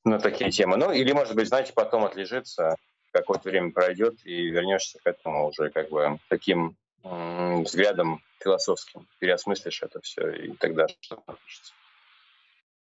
[0.04, 0.78] на такие темы.
[0.78, 2.76] Ну, или, может быть, знаете, потом отлежится,
[3.12, 10.00] какое-то время пройдет, и вернешься к этому уже как бы таким взглядом философским, переосмыслишь это
[10.02, 11.72] все, и тогда что-то напишется.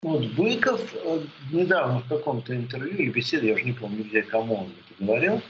[0.01, 4.61] Вот Быков э, недавно в каком-то интервью или беседе, я уже не помню, где кому
[4.61, 5.41] он это говорил,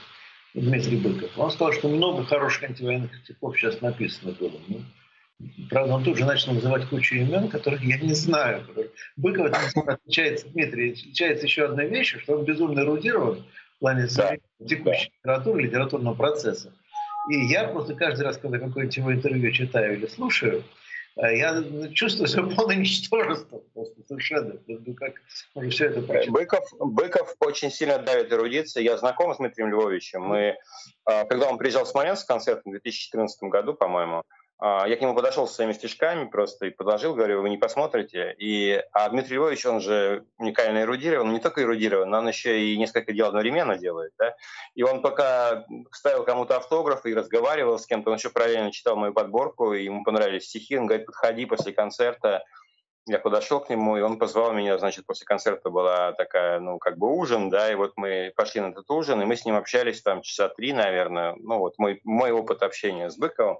[0.54, 4.60] Дмитрий Быков, он сказал, что много хороших антивоенных стихов сейчас написано было.
[4.66, 4.80] Ну,
[5.68, 8.66] правда, он тут же начал называть кучу имен, которых я не знаю.
[9.16, 9.52] Быков
[9.86, 13.44] отличается, Дмитрий, отличается еще одной вещью, что он безумно эрудирован
[13.76, 14.36] в плане да.
[14.66, 15.34] текущей да.
[15.34, 16.74] литературы, литературного процесса.
[17.28, 20.64] И я просто каждый раз, когда какое-нибудь его интервью читаю или слушаю,
[21.16, 24.54] э, я чувствую свое полное ничтожество просто совершенно.
[24.66, 25.14] Ну, как
[25.54, 26.30] можно все это прочитать?
[26.30, 28.82] Быков, Быков очень сильно давит эрудиция.
[28.82, 30.22] Я знаком с Дмитрием Львовичем.
[30.22, 34.22] Мы, э, когда он приезжал в Смоленск с концертом в 2014 году, по-моему,
[34.62, 38.34] я к нему подошел с своими стишками просто и предложил, говорю, вы не посмотрите.
[38.38, 42.60] И, а Дмитрий Львович, он же уникально эрудирован, он не только эрудирован, но он еще
[42.60, 44.12] и несколько дел одновременно делает.
[44.18, 44.34] Да?
[44.74, 49.14] И он пока ставил кому-то автограф и разговаривал с кем-то, он еще параллельно читал мою
[49.14, 52.44] подборку, и ему понравились стихи, он говорит, подходи после концерта.
[53.06, 56.98] Я подошел к нему, и он позвал меня, значит, после концерта была такая, ну, как
[56.98, 60.02] бы ужин, да, и вот мы пошли на этот ужин, и мы с ним общались
[60.02, 63.58] там часа три, наверное, ну, вот мой, мой опыт общения с Быковым.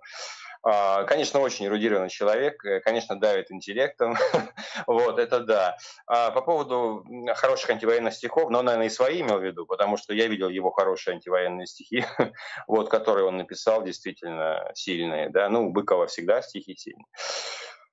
[0.62, 4.16] А, конечно, очень эрудированный человек, э, конечно, давит интеллектом,
[4.86, 5.76] вот, это да.
[6.06, 10.12] А по поводу хороших антивоенных стихов, но, наверное, и свои имел в виду, потому что
[10.12, 12.04] я видел его хорошие антивоенные стихи,
[12.66, 17.06] вот, которые он написал, действительно сильные, да, ну, у Быкова всегда стихи сильные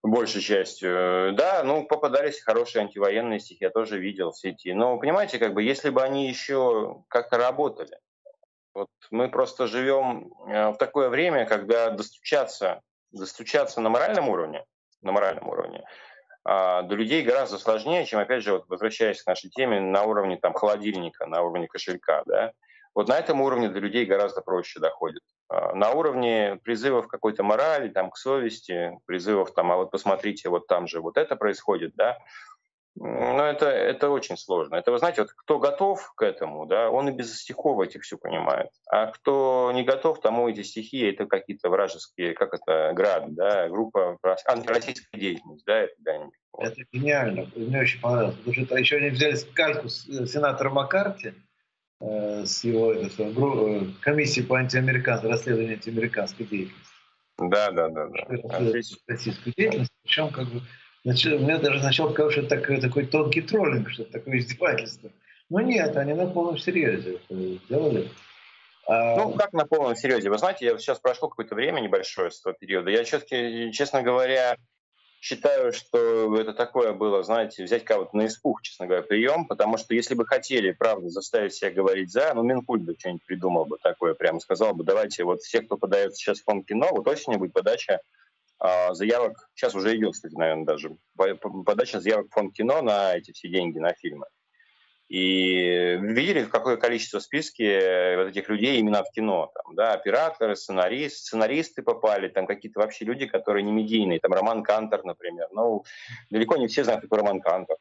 [0.03, 1.33] большей частью.
[1.33, 4.73] Да, ну, попадались хорошие антивоенные стихи, я тоже видел в сети.
[4.73, 7.97] Но, понимаете, как бы, если бы они еще как-то работали,
[8.77, 14.63] вот мы просто живем э, в такое время, когда достучаться, достучаться на моральном уровне,
[15.01, 15.83] на моральном уровне,
[16.43, 20.37] а, до людей гораздо сложнее, чем, опять же, вот, возвращаясь к нашей теме, на уровне
[20.37, 22.21] там, холодильника, на уровне кошелька.
[22.27, 22.53] Да?
[22.93, 25.23] Вот на этом уровне до людей гораздо проще доходит.
[25.49, 30.67] А, на уровне призывов какой-то морали, там, к совести, призывов, там, а вот посмотрите, вот
[30.67, 32.17] там же вот это происходит, да,
[32.99, 34.75] ну, это, это очень сложно.
[34.75, 38.17] Это, вы знаете, вот кто готов к этому, да, он и без стихов этих все
[38.17, 38.69] понимает.
[38.89, 44.17] А кто не готов, тому эти стихи, это какие-то вражеские, как это, град, да, группа
[44.45, 46.13] антироссийская деятельность, да, это да,
[46.53, 46.65] вот.
[46.65, 48.35] Это гениально, мне очень понравилось.
[48.37, 51.33] Потому что еще они взяли скальку с э, сенатора Маккарти,
[52.01, 56.93] э, с его это, э, комиссии по антиамериканской, расследованию антиамериканской деятельности.
[57.37, 58.07] Да, да, да.
[58.07, 58.25] да.
[59.07, 60.61] Российскую деятельность, причем как бы
[61.07, 65.09] Значит, меня даже сначала казалось, что это такой, такой тонкий троллинг, что это такое издевательство.
[65.49, 67.33] Но нет, они на полном серьезе это
[67.65, 68.09] сделали.
[68.85, 70.29] А ну, как на полном серьезе?
[70.29, 72.89] Вы знаете, я сейчас прошло какое-то время небольшое с того периода.
[72.89, 74.57] Я, все-таки, честно говоря,
[75.21, 79.93] считаю, что это такое было, знаете, взять кого-то на испуг, честно говоря, прием, потому что
[79.93, 84.13] если бы хотели, правда, заставить себя говорить за, ну, Минкульт бы что-нибудь придумал бы такое,
[84.13, 87.53] прямо сказал бы, давайте вот все, кто подается сейчас в фонд кино, вот осенью будет
[87.53, 88.01] подача
[88.91, 90.97] заявок, сейчас уже идет, кстати, наверное, даже,
[91.65, 94.25] подача заявок в фонд кино на эти все деньги, на фильмы.
[95.09, 99.49] И видели, какое количество в списке вот этих людей именно в кино.
[99.55, 104.19] Там, да, операторы, сценарист, сценаристы попали, там какие-то вообще люди, которые не медийные.
[104.19, 105.47] Там Роман Кантор, например.
[105.51, 105.85] Ну,
[106.29, 107.77] далеко не все знают, кто Роман Кантор.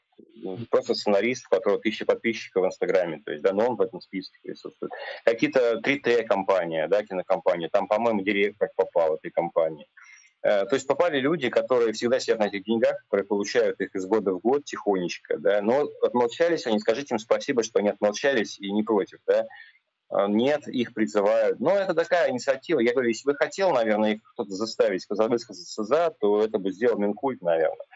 [0.71, 3.21] Просто сценарист, у которого тысячи подписчиков в Инстаграме.
[3.25, 4.93] То есть, да, но он в этом списке присутствует.
[5.25, 7.69] Какие-то 3T-компания, да, кинокомпания.
[7.73, 9.89] Там, по-моему, директор попал в этой компании.
[10.47, 14.07] Э, то есть попали люди, которые всегда сидят на этих деньгах, которые получают их из
[14.07, 18.71] года в год тихонечко, да, но отмолчались они, скажите им спасибо, что они отмолчались и
[18.71, 19.49] не против, да.
[20.09, 21.59] А, нет, их призывают.
[21.59, 22.79] Но это такая инициатива.
[22.79, 26.97] Я говорю, если бы хотел, наверное, их кто-то заставить высказаться за, то это бы сделал
[26.97, 27.87] Минкульт, наверное.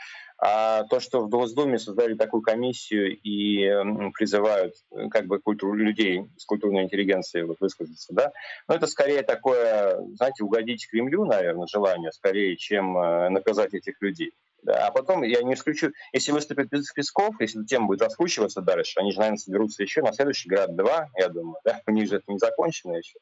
[0.43, 3.69] А то, что в Госдуме создали такую комиссию и
[4.15, 8.33] призывают э, как бы культуру людей с культурной интеллигенцией вот высказаться, да,
[8.67, 14.33] ну это скорее такое, знаете, угодить Кремлю, наверное, желание, скорее, чем э, наказать этих людей.
[14.63, 19.13] Да, а потом, я не исключу, если выступит Песков, если тема будет раскручиваться дальше, они
[19.13, 22.39] же, наверное, соберутся еще на следующий град-2, я думаю, да, у них же это не
[22.39, 23.19] закончено еще.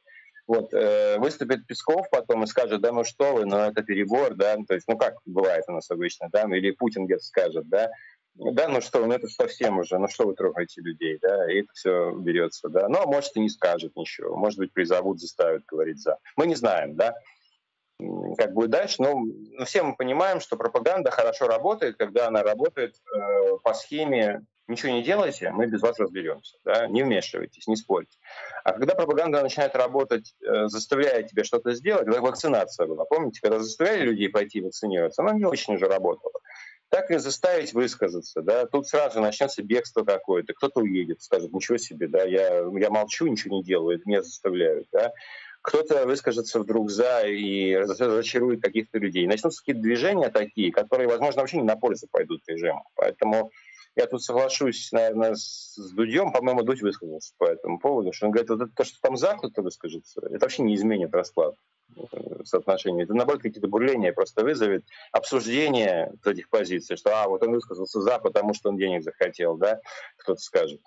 [0.49, 4.57] Вот, э, выступит Песков потом и скажет, да ну что вы, ну это перебор, да,
[4.67, 7.91] то есть, ну как бывает у нас обычно, да, или Путин где-то скажет, да,
[8.35, 11.69] да, ну что, ну это совсем уже, ну что вы трогаете людей, да, и это
[11.75, 12.89] все берется, да.
[12.89, 16.19] Ну, а может и не скажет ничего, может быть, призовут, заставят говорить за.
[16.37, 17.15] Мы не знаем, да.
[18.39, 19.03] как будет дальше.
[19.03, 24.43] Но ну, все мы понимаем, что пропаганда хорошо работает, когда она работает э, по схеме
[24.69, 26.57] «ничего не делайте, мы без вас разберемся».
[26.65, 26.87] Да?
[26.87, 28.17] Не вмешивайтесь, не спорьте.
[28.65, 33.59] А когда пропаганда начинает работать, э, заставляя тебя что-то сделать, как вакцинация была, помните, когда
[33.59, 36.35] заставляли людей пойти вакцинироваться, она не очень уже работала.
[36.91, 42.09] Так и заставить высказаться, да, тут сразу начнется бегство какое-то, кто-то уедет, скажет, ничего себе,
[42.09, 45.13] да, я, я молчу, ничего не делаю, меня заставляют, да,
[45.61, 49.27] кто-то выскажется вдруг за и разочарует каких-то людей.
[49.27, 52.85] Начнутся какие-то движения такие, которые, возможно, вообще не на пользу пойдут режиму.
[52.95, 53.51] Поэтому
[53.99, 56.33] я тут соглашусь, наверное, с Дудем.
[56.33, 59.35] По-моему, Дудь высказался по этому поводу, что он говорит, вот это то, что там за
[59.35, 61.57] кто-то выскажется, это вообще не изменит расклад
[61.97, 63.03] э, соотношения.
[63.03, 68.19] Это, наоборот, какие-то бурления просто вызовет обсуждение этих позиций, что, а, вот он высказался за,
[68.19, 69.81] потому что он денег захотел, да,
[70.17, 70.81] кто-то скажет.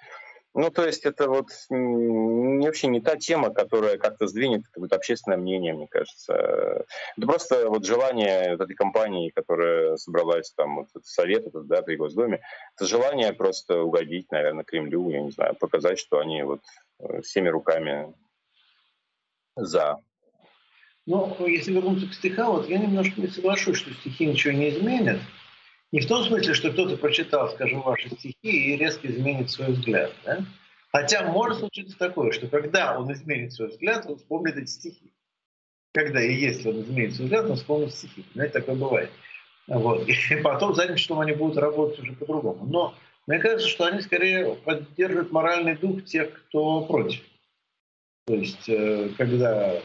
[0.54, 5.38] Ну, то есть это вот не, вообще не та тема, которая как-то сдвинет какое-то общественное
[5.38, 6.86] мнение, мне кажется.
[7.16, 11.82] Это просто вот желание вот этой компании, которая собралась там, вот этот совет этот, да,
[11.82, 12.42] при Госдуме,
[12.76, 16.62] это желание просто угодить, наверное, Кремлю, я не знаю, показать, что они вот
[17.00, 18.14] э, всеми руками
[19.56, 20.02] за.
[21.06, 25.20] Ну, если вернуться к стихам, вот я немножко не соглашусь, что стихи ничего не изменят.
[25.92, 30.14] Не в том смысле, что кто-то прочитал, скажем, ваши стихи и резко изменит свой взгляд.
[30.24, 30.46] Да?
[30.92, 35.12] Хотя может случиться такое, что когда он изменит свой взгляд, он вспомнит эти стихи.
[35.94, 38.26] Когда и если он изменит свой взгляд, он вспомнит стихи.
[38.34, 39.12] Знаете, такое бывает.
[39.68, 40.08] Вот.
[40.08, 42.66] И потом задним числом они будут работать уже по-другому.
[42.66, 42.96] Но
[43.28, 47.22] мне кажется, что они скорее поддерживают моральный дух тех, кто против.
[48.28, 49.82] То есть, э, когда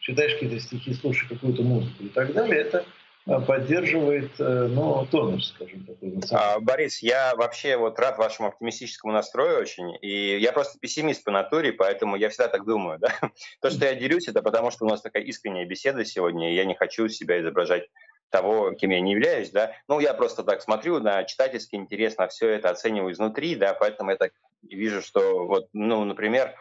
[0.00, 2.99] читаешь какие-то стихи, слушаешь какую-то музыку и так далее, это Э,
[3.38, 6.20] поддерживает э, ну, тонус, скажем такой.
[6.32, 11.30] А, Борис, я вообще вот рад вашему оптимистическому настрою очень, и я просто пессимист по
[11.30, 12.98] натуре, поэтому я всегда так думаю.
[12.98, 13.14] Да?
[13.60, 16.64] То, что я делюсь, это потому, что у нас такая искренняя беседа сегодня, и я
[16.64, 17.88] не хочу себя изображать
[18.30, 22.28] того, кем я не являюсь, да, ну, я просто так смотрю на читательский интерес, на
[22.28, 26.54] все это оцениваю изнутри, да, поэтому я так вижу, что вот, ну, например,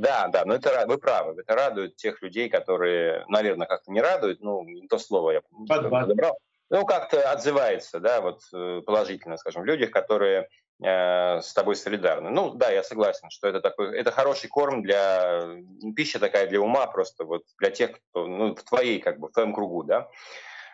[0.00, 4.40] да, да, но это вы правы, это радует тех людей, которые, наверное, как-то не радуют,
[4.40, 6.38] ну, не то слово я подобрал.
[6.70, 10.48] Ну, как-то отзывается, да, вот э, положительно, скажем, в людях, которые
[10.82, 12.30] э, с тобой солидарны.
[12.30, 15.48] Ну, да, я согласен, что это такой, это хороший корм для,
[15.96, 19.32] пища такая для ума просто, вот для тех, кто, ну, в твоей, как бы, в
[19.32, 20.08] твоем кругу, да.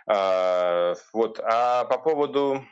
[0.06, 2.62] А, вот, а по поводу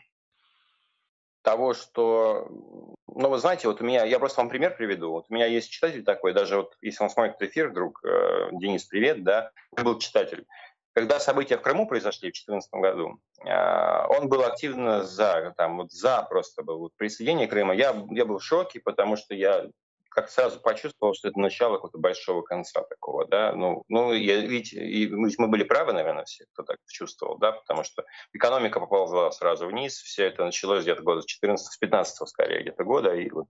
[1.42, 5.10] того, что, ну, вы знаете, вот у меня, я просто вам пример приведу.
[5.10, 8.84] Вот у меня есть читатель такой, даже вот если он смотрит эфир вдруг, э, Денис,
[8.84, 10.46] привет, да, был читатель.
[10.92, 15.92] Когда события в Крыму произошли в 2014 году, э, он был активно за, там, вот
[15.92, 17.74] за просто был вот, присоединение Крыма.
[17.74, 19.66] Я, я был в шоке, потому что я
[20.14, 23.52] как сразу почувствовал, что это начало какого-то большого конца такого, да.
[23.52, 27.52] Ну, ну я, видите, и мы, мы были правы, наверное, все, кто так чувствовал, да,
[27.52, 32.28] потому что экономика поползла сразу вниз, все это началось где-то года с 14 с 15
[32.28, 33.46] скорее где-то года, и вот,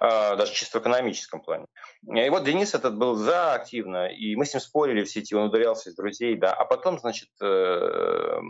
[0.00, 1.66] а, даже чисто в экономическом плане.
[2.02, 5.48] И вот Денис этот был за активно, и мы с ним спорили в сети, он
[5.48, 8.40] ударялся из друзей, да, а потом, значит, э,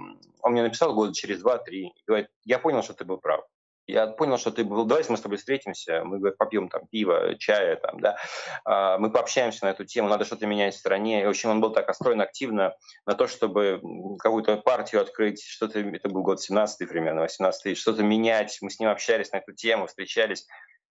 [0.41, 3.45] он мне написал года через два-три, и говорит, я понял, что ты был прав
[3.87, 7.77] я понял, что ты был, давай мы с тобой встретимся, мы попьем там пиво, чая,
[7.77, 8.17] там, да,
[8.65, 11.23] а, мы пообщаемся на эту тему, надо что-то менять в стране.
[11.23, 12.75] И, в общем, он был так настроен активно
[13.07, 13.81] на то, чтобы
[14.19, 18.59] какую-то партию открыть, что-то, это был год 17 примерно, 18 что-то менять.
[18.63, 20.47] Мы с ним общались на эту тему, встречались.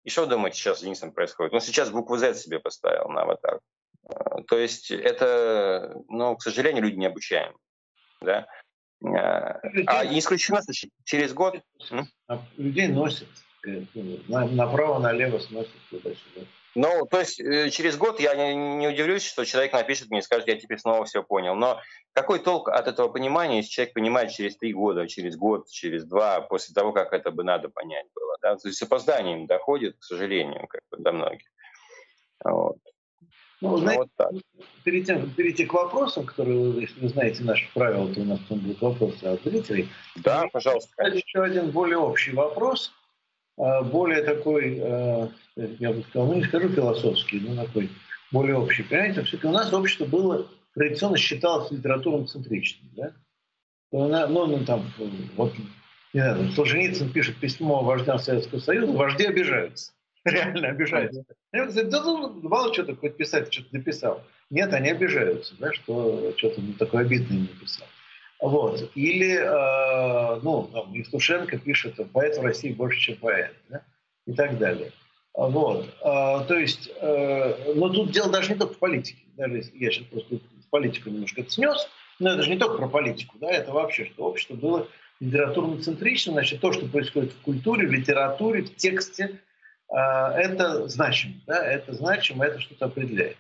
[0.04, 1.52] И что думаете сейчас с Денисом происходит?
[1.52, 3.60] Он сейчас букву Z себе поставил на аватар.
[4.08, 7.56] А, то есть это, ну, к сожалению, люди не обучаем.
[8.20, 8.46] Да?
[9.04, 10.60] А, не исключено,
[11.04, 11.60] через год...
[12.56, 13.28] Людей носят.
[13.66, 13.82] Э,
[14.28, 16.46] направо-налево сносят туда-сюда.
[16.76, 20.22] Ну, то есть э, через год я не, не удивлюсь, что человек напишет мне и
[20.22, 21.54] скажет, я теперь снова все понял.
[21.54, 21.80] Но
[22.12, 26.42] какой толк от этого понимания, если человек понимает через три года, через год, через два,
[26.42, 28.36] после того, как это бы надо понять было?
[28.42, 28.56] Да?
[28.56, 31.48] То есть с опозданием доходит, к сожалению, как бы до многих.
[32.44, 32.76] Вот.
[33.66, 34.30] Ну, ну, знаете, вот так.
[34.84, 38.58] Перед тем, перейти к вопросам, которые, если вы знаете наши правила, то у нас там
[38.58, 39.88] будут вопросы от зрителей.
[40.16, 40.90] Да, пожалуйста.
[40.96, 41.18] Конечно.
[41.18, 42.92] Еще один более общий вопрос,
[43.58, 47.90] а, более такой, а, я бы сказал, ну не скажу философский, но такой
[48.30, 48.82] более общий.
[48.82, 52.90] Понимаете, все-таки у нас общество было традиционно считалось литературно центричным.
[52.96, 53.12] Да?
[53.92, 54.84] Ну, ну, там,
[55.36, 55.54] вот,
[56.12, 59.92] не знаю, Солженицын пишет письмо вождям Советского Союза, вожди обижаются.
[60.30, 61.24] реально обижаются.
[61.52, 64.22] Да ну, мало что такое писать, что-то написал.
[64.50, 67.86] Нет, они обижаются, да, что что-то ну, такое обидное написал.
[68.40, 68.90] Вот.
[68.94, 73.82] Или, э, ну, там, Евтушенко пишет, поэт в России больше, чем поэт, да?
[74.26, 74.92] и так далее.
[75.32, 75.86] Вот.
[76.02, 79.22] Э, то есть, э, но тут дело даже не только в политике.
[79.36, 80.38] Даже я сейчас просто
[80.70, 81.88] политику немножко это снес,
[82.18, 84.88] но это же не только про политику, да, это вообще, что общество было
[85.20, 89.40] литературно-центрично, значит, то, что происходит в культуре, в литературе, в тексте,
[89.88, 93.36] это значимо, да, это значимо, это что-то определяет.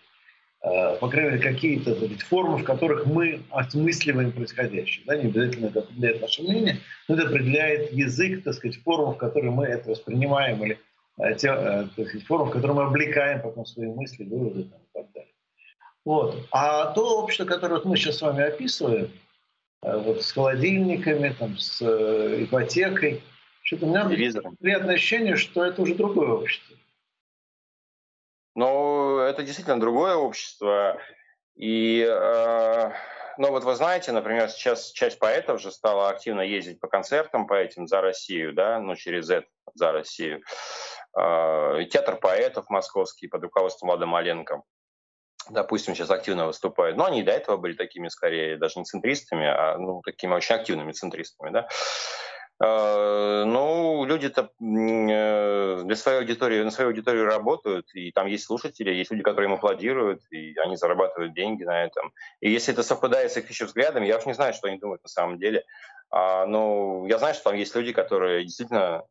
[0.66, 1.94] Э, по крайней мере, какие-то
[2.24, 5.04] формы, в которых мы осмысливаем происходящее.
[5.06, 9.16] Да, не обязательно это определяет наше мнение, но это определяет язык, так сказать, форму, в
[9.16, 10.78] которой мы это воспринимаем, или
[11.18, 14.80] э, те, э, так сказать, форму, в которой мы облекаем потом свои мысли, выводы там,
[14.80, 15.32] и так далее.
[16.04, 16.48] Вот.
[16.50, 19.10] А то общество, которое вот мы сейчас с вами описываем,
[19.82, 23.22] вот с холодильниками, там, с ипотекой,
[23.66, 24.08] что-то у меня
[24.60, 26.76] приятное ощущение, что это уже другое общество.
[28.54, 31.00] Но это действительно другое общество.
[31.56, 32.90] И, э,
[33.38, 37.54] ну вот вы знаете, например, сейчас часть поэтов же стала активно ездить по концертам по
[37.54, 40.42] этим за Россию, да, ну через это за Россию.
[41.18, 44.62] Э, театр поэтов московский под руководством Влада Маленко
[45.48, 46.96] допустим, сейчас активно выступают.
[46.96, 50.56] Но они и до этого были такими, скорее, даже не центристами, а ну, такими очень
[50.56, 51.50] активными центристами.
[51.50, 51.68] Да?
[52.58, 58.90] А, ну, люди-то э, для своей аудитории, на свою аудиторию работают, и там есть слушатели,
[58.90, 62.12] есть люди, которые им аплодируют, и они зарабатывают деньги на этом.
[62.40, 65.02] И если это совпадает с их еще взглядами, я уж не знаю, что они думают
[65.02, 65.64] на самом деле.
[66.10, 69.04] А, но я знаю, что там есть люди, которые действительно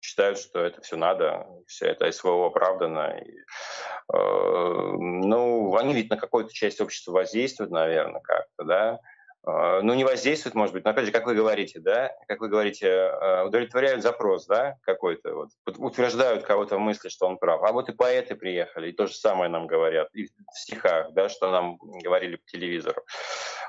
[0.00, 3.18] считают, что это все надо, все это СВО оправдано.
[3.18, 9.00] И, э, ну, они ведь на какую-то часть общества воздействуют, наверное, как-то, да.
[9.46, 12.48] А, ну, не воздействует, может быть, но опять же, как вы говорите, да, как вы
[12.48, 17.62] говорите, а, удовлетворяют запрос, да, какой-то, вот, утверждают кого-то в мысли, что он прав.
[17.62, 21.28] А вот и поэты приехали, и то же самое нам говорят, и в стихах, да,
[21.28, 23.02] что нам говорили по телевизору.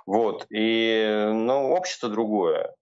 [0.07, 2.73] Вот, и, ну, общество другое.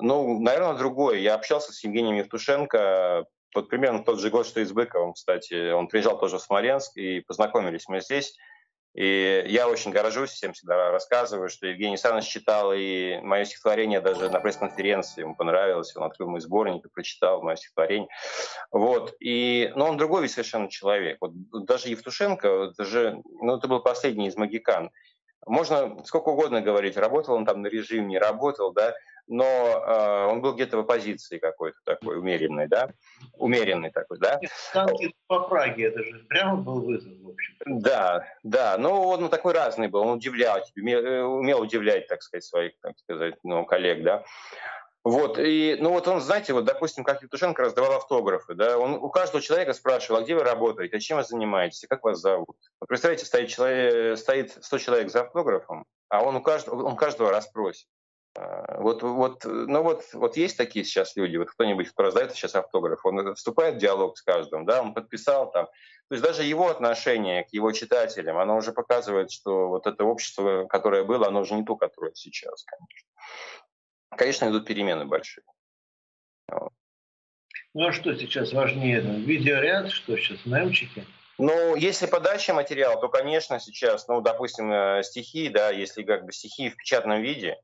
[0.00, 1.18] Ну, наверное, другое.
[1.18, 5.72] Я общался с Евгением Евтушенко вот примерно тот же год, что и с Быковым, кстати.
[5.72, 8.36] Он приезжал тоже в Смоленск, и познакомились мы здесь.
[8.96, 14.30] И я очень горжусь, всем всегда рассказываю, что Евгений Александрович читал и мое стихотворение даже
[14.30, 18.08] на пресс-конференции, ему понравилось, он открыл мой сборник и прочитал мое стихотворение.
[18.70, 19.14] Вот.
[19.20, 21.18] И, но он другой совершенно человек.
[21.20, 21.32] Вот
[21.66, 24.90] даже Евтушенко, это же, ну, это был последний из магикан.
[25.44, 28.94] Можно сколько угодно говорить, работал он там на режим, не работал, да,
[29.28, 32.90] но э, он был где-то в оппозиции какой-то такой умеренной, да,
[33.34, 34.38] умеренный такой, да.
[34.72, 37.54] Танки по Праге, это же прямо был вызов, в общем.
[37.66, 42.44] Да, да, ну он такой разный был, он удивлял, умел, э, умел удивлять, так сказать,
[42.44, 44.24] своих, так сказать, ну, коллег, да.
[45.06, 49.08] Вот, и, ну вот он, знаете, вот, допустим, как Евтушенко раздавал автографы, да, он у
[49.08, 52.56] каждого человека спрашивал, а где вы работаете, а чем вы занимаетесь, как вас зовут.
[52.80, 57.30] Вы представляете, стоит, человек, стоит 100 человек за автографом, а он у каждого, он каждого
[57.30, 57.86] расспросит.
[58.36, 62.54] А, вот, вот, ну вот, вот есть такие сейчас люди, вот кто-нибудь, кто раздает сейчас
[62.54, 65.66] автограф, он вступает в диалог с каждым, да, он подписал там.
[66.08, 70.66] То есть даже его отношение к его читателям, оно уже показывает, что вот это общество,
[70.66, 73.08] которое было, оно уже не то, которое сейчас, конечно.
[74.10, 75.44] Конечно, идут перемены большие.
[76.48, 79.00] Ну а что сейчас важнее?
[79.00, 81.06] Видеоряд, что сейчас, мемчики?
[81.38, 86.32] Ну, если подача материала, то, конечно, сейчас, ну, допустим, э, стихи, да, если как бы
[86.32, 87.60] стихи в печатном виде,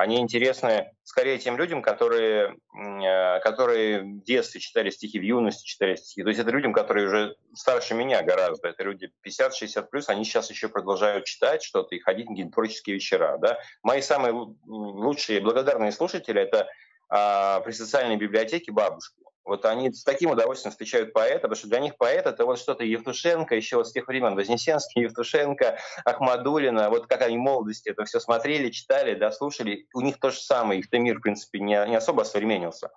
[0.00, 5.94] они интересны скорее тем людям, которые, э, которые в детстве читали стихи, в юности читали
[5.96, 6.22] стихи.
[6.22, 8.68] То есть это людям, которые уже старше меня гораздо.
[8.68, 12.50] Это люди 50-60 плюс, они сейчас еще продолжают читать что-то и ходить на какие-то
[12.92, 13.36] вечера.
[13.42, 13.58] Да?
[13.82, 14.32] Мои самые
[14.64, 16.66] лучшие благодарные слушатели– это
[17.10, 19.19] а, при социальной библиотеке бабушки.
[19.50, 22.84] Вот они с таким удовольствием встречают поэта, потому что для них поэт это вот что-то
[22.84, 28.04] Евтушенко, еще вот с тех времен Вознесенский, Евтушенко, Ахмадулина, вот как они в молодости это
[28.04, 29.88] все смотрели, читали, да, слушали.
[29.92, 32.90] У них то же самое, их-то мир, в принципе, не, не особо современнился.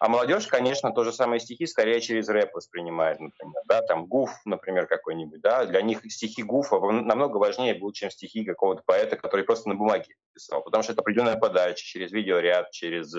[0.00, 4.30] А молодежь, конечно, то же самое стихи скорее через рэп воспринимает, например, да, там Гуф,
[4.44, 9.44] например, какой-нибудь, да, для них стихи Гуфа намного важнее будут, чем стихи какого-то поэта, который
[9.44, 13.14] просто на бумаге писал, потому что это определенная подача через видеоряд, через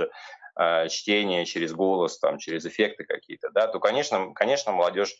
[0.58, 5.16] э, чтение, через голос, там, через эффекты какие-то, да, то, конечно, конечно, молодежь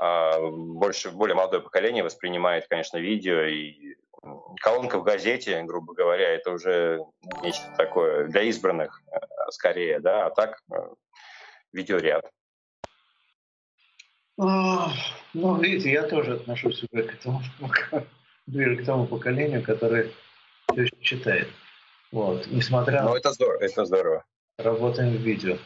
[0.00, 3.96] э, больше, более молодое поколение воспринимает, конечно, видео и
[4.60, 7.00] колонка в газете, грубо говоря, это уже
[7.42, 9.18] нечто такое для избранных э,
[9.50, 10.76] скорее, да, а так э,
[11.72, 12.30] видеоряд.
[14.36, 17.42] Ну, видите, я тоже отношусь уже к этому,
[18.46, 20.10] ближе к тому поколению, которое
[20.72, 21.48] все еще читает.
[22.10, 24.24] Вот, несмотря ну, это здорово, это здорово
[24.58, 25.58] работаем в видео.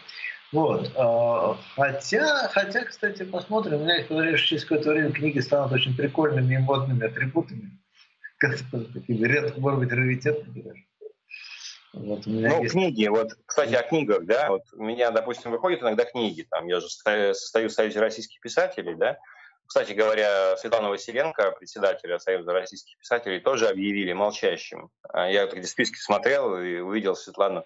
[0.52, 0.90] Вот.
[0.96, 3.82] А, хотя, хотя, кстати, посмотрим.
[3.82, 7.78] У меня подозрение, что через какое-то время книги станут очень прикольными и модными атрибутами.
[8.40, 10.84] Такими редко, может быть, раритетными даже.
[11.92, 12.72] Вот, ну, есть...
[12.72, 16.78] книги, вот, кстати, о книгах, да, вот у меня, допустим, выходят иногда книги, там, я
[16.78, 19.16] же состою в Союзе российских писателей, да,
[19.66, 24.90] Кстати говоря, Светлана Василенко, председателя Союза российских писателей, тоже объявили молчащим.
[25.08, 27.64] А я вот эти списки смотрел и увидел Светлану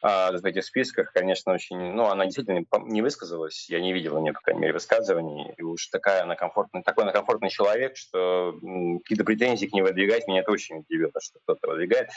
[0.00, 1.78] а, в этих списках, конечно, очень...
[1.78, 5.52] Ну, она действительно не высказалась, я не видел у нее, по крайней мере, высказываний.
[5.56, 8.52] И уж такая она комфортный, такой она комфортный человек, что
[9.02, 12.10] какие-то претензии к ней выдвигать, меня это очень удивило, что кто-то выдвигает.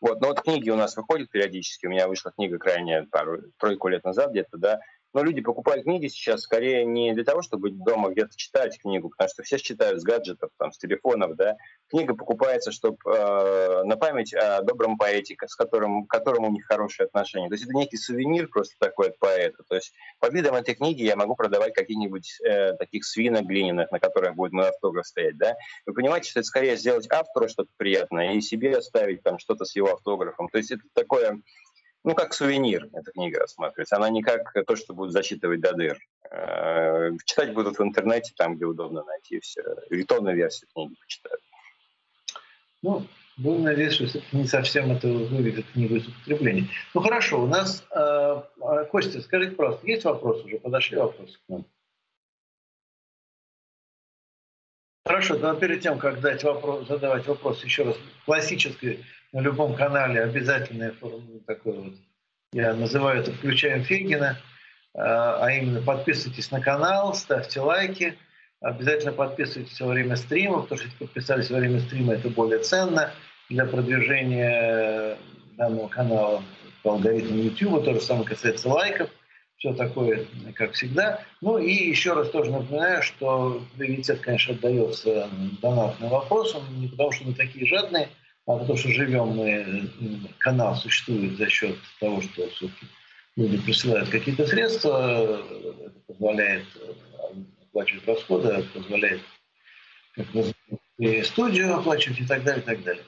[0.00, 1.86] Вот, но вот книги у нас выходят периодически.
[1.86, 4.80] У меня вышла книга крайне пару, тройку лет назад где-то, да,
[5.14, 9.28] но люди покупают книги сейчас скорее не для того, чтобы дома где-то читать книгу, потому
[9.30, 11.56] что все читают с гаджетов, там, с телефонов, да.
[11.88, 16.66] Книга покупается, чтобы э, на память о добром поэте, с которым, к которому у них
[16.66, 17.48] хорошие отношения.
[17.48, 19.62] То есть это некий сувенир просто такой от поэта.
[19.68, 24.00] То есть под видом этой книги я могу продавать какие-нибудь э, таких свинок глиняных, на
[24.00, 25.54] которых будет мой автограф стоять, да.
[25.86, 29.76] Вы понимаете, что это скорее сделать автору что-то приятное и себе оставить там что-то с
[29.76, 30.48] его автографом.
[30.48, 31.40] То есть это такое
[32.04, 33.96] ну, как сувенир эта книга рассматривается.
[33.96, 35.98] Она не как то, что будет засчитывать до дыр.
[36.30, 39.62] Э, читать будут в интернете, там, где удобно найти все.
[39.88, 41.40] Электронную версию книги почитают.
[42.82, 43.06] Ну,
[43.38, 46.68] будем надеяться, что не совсем это выведет книгу из употребления.
[46.92, 47.82] Ну, хорошо, у нас...
[47.90, 50.58] Э, э, Костя, скажите просто, есть вопросы уже?
[50.58, 51.64] Подошли вопросы к нам?
[55.06, 59.04] Хорошо, но перед тем, как дать вопрос, задавать вопрос еще раз, классической
[59.34, 60.94] на любом канале обязательная
[61.46, 61.94] такой вот,
[62.52, 64.38] я называю это «включаем Фегина»,
[64.94, 68.16] а, а именно подписывайтесь на канал, ставьте лайки,
[68.60, 73.10] обязательно подписывайтесь во время стрима, потому что если подписались во время стрима, это более ценно
[73.50, 75.18] для продвижения
[75.56, 76.42] данного канала
[76.84, 79.10] по алгоритму YouTube, то же самое касается лайков–
[79.64, 81.20] все такое, как всегда.
[81.40, 85.28] Ну и еще раз тоже напоминаю, что приоритет, конечно, отдается
[85.62, 88.10] донатным вопросам, не потому что мы такие жадные,
[88.46, 89.90] а потому что живем мы,
[90.38, 92.86] канал существует за счет того, что все-таки
[93.36, 95.40] люди присылают какие-то средства,
[95.86, 96.66] это позволяет
[97.62, 99.22] оплачивать расходы, это позволяет
[100.14, 100.26] как
[100.98, 103.04] и студию оплачивать и так далее, и так далее.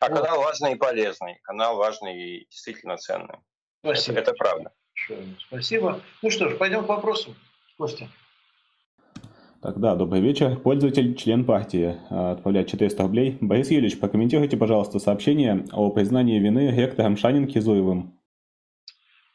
[0.00, 0.20] А вот.
[0.20, 3.36] канал важный и полезный, канал важный и действительно ценный.
[3.82, 4.18] Спасибо.
[4.18, 4.72] Это, это правда.
[5.46, 6.02] Спасибо.
[6.22, 7.34] Ну что ж, пойдем к вопросу.
[7.78, 8.08] Костя.
[9.62, 10.56] Так, да, добрый вечер.
[10.56, 13.36] Пользователь, член партии, э, отправляет 400 рублей.
[13.42, 18.18] Борис Юрьевич, прокомментируйте, пожалуйста, сообщение о признании вины ректором Шанинки Зуевым.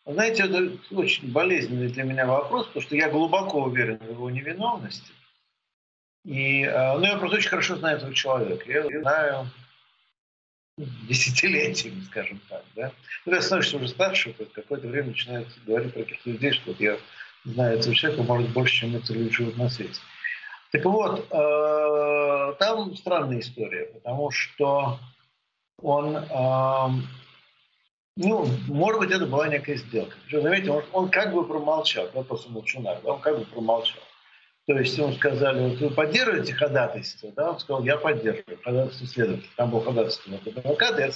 [0.04, 5.12] Знаете, это очень болезненный для меня вопрос, потому что я глубоко уверен в его невиновности.
[6.24, 8.64] И, э, ну, я просто очень хорошо знаю этого человека.
[8.68, 9.52] Я знаю
[11.08, 12.64] десятилетиями, скажем так.
[12.76, 12.92] Да?
[13.28, 16.80] Ну, когда становишься уже старше, то какое-то время начинают говорить про каких-то людей, что вот
[16.80, 16.98] я
[17.44, 20.00] знаю этого человека, может, больше, чем это люди живут на свете.
[20.76, 25.00] Так вот, э, там странная история, потому что
[25.82, 26.88] он, э,
[28.18, 30.18] ну, может быть, это была некая сделка.
[30.26, 34.02] Причем, заметьте, он, он как бы промолчал, вопрос молчуна, да, он как бы промолчал.
[34.68, 37.32] То есть ему сказали, вот вы поддерживаете ходатайство?
[37.32, 37.52] Да?
[37.52, 39.50] Он сказал, я поддерживаю ходатайство следователя.
[39.56, 41.12] Там был ходатайство адвоката, я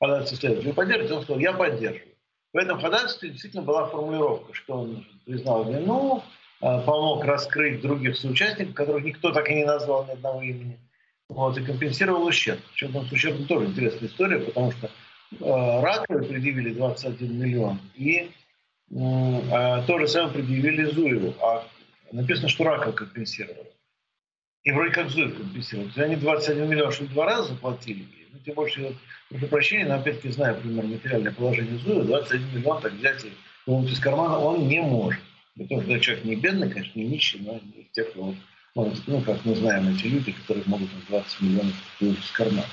[0.00, 0.70] ходатайство следователя.
[0.70, 1.14] Вы поддерживаете?
[1.14, 2.16] Он сказал, я поддерживаю.
[2.52, 6.24] В этом ходатайстве действительно была формулировка, что он признал вину,
[6.60, 10.78] помог раскрыть других соучастников, которых никто так и не назвал ни одного имени,
[11.28, 12.60] вот, и компенсировал ущерб.
[12.72, 18.30] Причем там с ущербом тоже интересная история, потому что э, Раковой предъявили 21 миллион, и
[18.90, 21.34] э, то же самое предъявили Зуеву.
[21.40, 21.66] А
[22.12, 23.66] написано, что Раков компенсировал.
[24.62, 25.88] И вроде как Зуев компенсировал.
[25.90, 28.06] То есть они 21 миллион, что два раза заплатили.
[28.32, 28.96] Ну, тем больше,
[29.30, 33.32] прошу прощения, но опять-таки знаю примерно материальное положение Зуева, 21 миллион так взять и
[33.66, 35.20] из кармана он не может.
[35.60, 38.34] Потому что человек не бедный, конечно, не нищий, но из тех, кто
[38.74, 42.66] может, ну, как мы знаем, эти люди, которые могут 20 миллионов из кармана.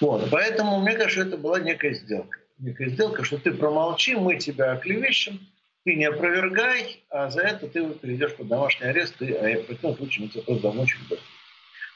[0.00, 2.38] Вот, поэтому мне кажется, это была некая сделка.
[2.58, 5.40] Некая сделка, что ты промолчи, мы тебя оклевещем,
[5.84, 9.96] ты не опровергай, а за это ты перейдешь под домашний арест, и, а в противном
[9.96, 10.98] случае мы тебя просто домочим.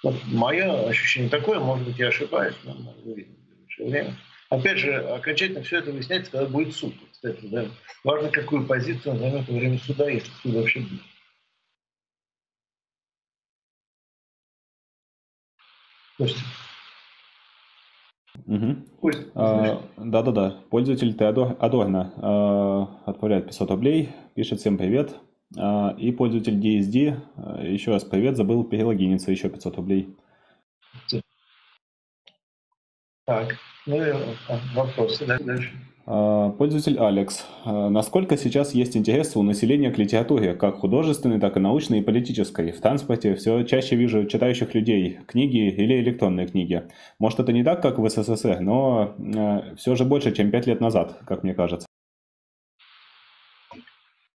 [0.02, 4.16] Вот мое ощущение такое, может быть, я ошибаюсь, но мы увидим в ближайшее время.
[4.48, 6.94] Опять же, окончательно все это выясняется, когда будет суд.
[7.22, 7.66] Кстати, да,
[8.02, 11.02] важно, какую позицию он займет во время суда, если суд вообще будет.
[16.16, 16.42] Слушайте.
[18.46, 18.76] Угу.
[19.98, 20.64] Да-да-да.
[20.68, 25.14] Пользователь Теодор Адорно э, отправляет 500 рублей, пишет всем привет.
[25.56, 30.16] Э, и пользователь DSD, э, еще раз привет, забыл перелогиниться, еще 500 рублей.
[33.26, 33.56] Так,
[33.86, 34.12] ну и
[34.74, 35.72] вопросы дальше.
[36.04, 37.46] А, пользователь Алекс.
[37.64, 42.02] А, насколько сейчас есть интерес у населения к литературе, как художественной, так и научной и
[42.02, 42.72] политической?
[42.72, 46.88] В транспорте все чаще вижу читающих людей книги или электронные книги.
[47.18, 50.80] Может, это не так, как в СССР, но а, все же больше, чем пять лет
[50.80, 51.86] назад, как мне кажется.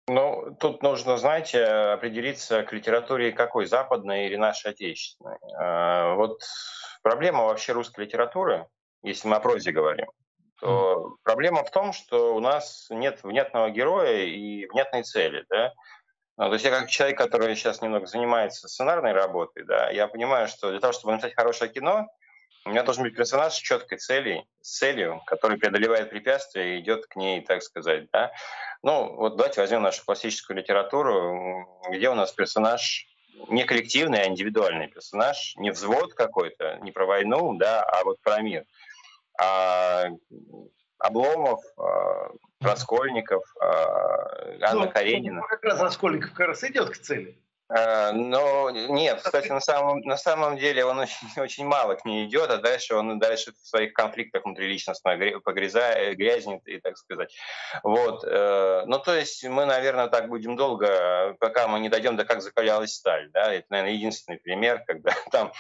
[0.10, 5.36] Ну, тут нужно, знаете, определиться к литературе какой, западной или нашей отечественной.
[6.16, 6.44] Вот
[7.04, 8.68] проблема вообще русской литературы,
[9.04, 10.08] если мы о прозе говорим,
[10.60, 15.46] то проблема в том, что у нас нет внятного героя и внятной цели.
[15.50, 15.74] Да?
[16.38, 20.48] Ну, то есть я как человек, который сейчас немного занимается сценарной работой, да, я понимаю,
[20.48, 22.08] что для того, чтобы написать хорошее кино,
[22.66, 27.08] у меня должен быть персонаж с четкой целью, с целью, который преодолевает препятствия и идет
[27.08, 28.08] к ней, так сказать.
[28.12, 28.32] Да?
[28.84, 33.08] Ну, вот давайте возьмем нашу классическую литературу, где у нас персонаж
[33.48, 38.42] не коллективный, а индивидуальный персонаж, не взвод какой-то, не про войну, да, а вот про
[38.42, 38.66] мир.
[39.40, 40.06] А
[41.00, 45.42] Обломов, а, Раскольников, а, Анна ну, Каренина.
[45.48, 47.38] Как раз Раскольников как раз идет к цели.
[47.70, 52.50] Но нет, кстати, на самом, на самом деле он очень, очень мало к ней идет,
[52.50, 57.36] а дальше он дальше в своих конфликтах внутриличностно погрязает, грязнет и так сказать.
[57.84, 58.24] Вот.
[58.24, 62.42] Э, ну, то есть мы, наверное, так будем долго, пока мы не дойдем до как
[62.42, 63.30] закалялась сталь.
[63.32, 63.54] Да?
[63.54, 65.52] Это, наверное, единственный пример, когда там...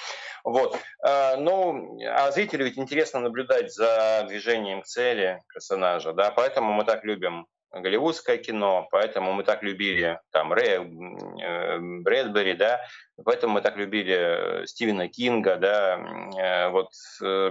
[0.43, 0.77] Вот.
[1.05, 7.03] Э, ну, а зрителю ведь интересно наблюдать за движением цели персонажа, да, поэтому мы так
[7.03, 7.47] любим
[7.81, 12.81] голливудское кино, поэтому мы так любили там Рэя э, Брэдбери, да,
[13.23, 15.99] поэтому мы так любили э, Стивена Кинга, да,
[16.37, 16.91] э, вот,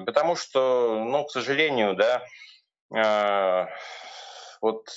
[0.04, 2.22] потому что, ну, к сожалению, да,
[4.60, 4.88] вот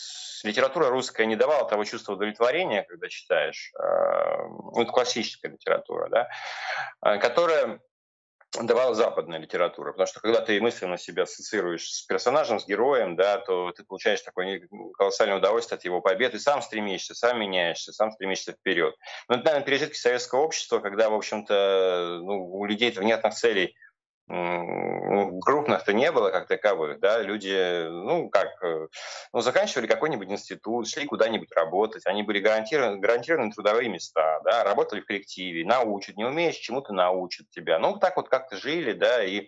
[0.44, 7.80] литература русская не давала того чувства удовлетворения, когда читаешь, ну, это классическая литература, да, которая
[8.62, 13.38] давала западная литература, потому что когда ты мысленно себя ассоциируешь с персонажем, с героем, да,
[13.38, 18.12] то ты получаешь такое колоссальное удовольствие от его побед, и сам стремишься, сам меняешься, сам
[18.12, 18.96] стремишься вперед.
[19.28, 23.89] Но это, наверное, пережитки советского общества, когда, в общем-то, ну, у людей внятных целей– ну,
[24.30, 28.88] крупных-то не было как таковых, да, люди, ну, как, э,
[29.34, 35.02] ну, заканчивали какой-нибудь институт, шли куда-нибудь работать, они были гарантированы, гарантированы трудовые места, да, работали
[35.02, 37.80] в коллективе, научат, не умеешь, чему-то научат тебя.
[37.80, 39.48] Ну, так вот как-то жили, да, и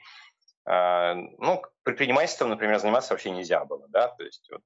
[0.66, 4.62] ну, предпринимательством, например, заниматься вообще нельзя было, да, то есть, вот.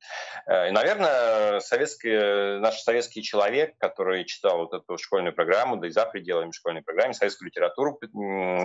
[0.48, 5.91] Э, и, наверное, советский, наш советский человек, который читал вот эту школьную программу, да и
[5.91, 8.00] за пределами школьной программы, советскую литературу,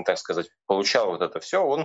[0.04, 1.82] так сказать, получал вот это все, он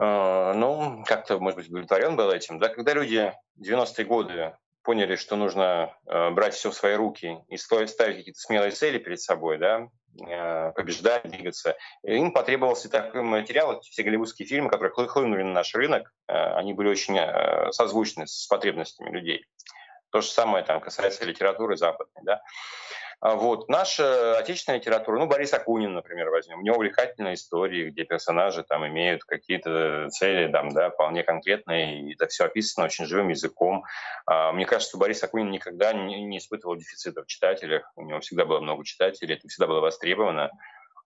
[0.00, 2.58] э, ну, как-то, может быть, удовлетворен был этим.
[2.58, 4.56] Да, когда люди 90-е годы
[4.88, 9.20] поняли, что нужно э, брать все в свои руки и ставить какие-то смелые цели перед
[9.20, 9.88] собой, да,
[10.26, 11.76] Э, побеждать, двигаться.
[12.02, 16.72] И им потребовался такой материал, все голливудские фильмы, которые хлынули на наш рынок, э, они
[16.72, 19.46] были очень э, созвучны с потребностями людей.
[20.10, 22.22] То же самое там касается литературы западной.
[22.24, 22.42] Да?
[23.20, 23.68] А вот.
[23.68, 26.60] Наша отечественная литература, ну, Борис Акунин, например, возьмем.
[26.60, 32.14] У него увлекательные истории, где персонажи там имеют какие-то цели, там, да, вполне конкретные, и
[32.14, 33.84] это все описано очень живым языком.
[34.26, 38.44] А, мне кажется, что Борис Акунин никогда не, испытывал дефицита в читателях, у него всегда
[38.44, 40.50] было много читателей, это всегда было востребовано.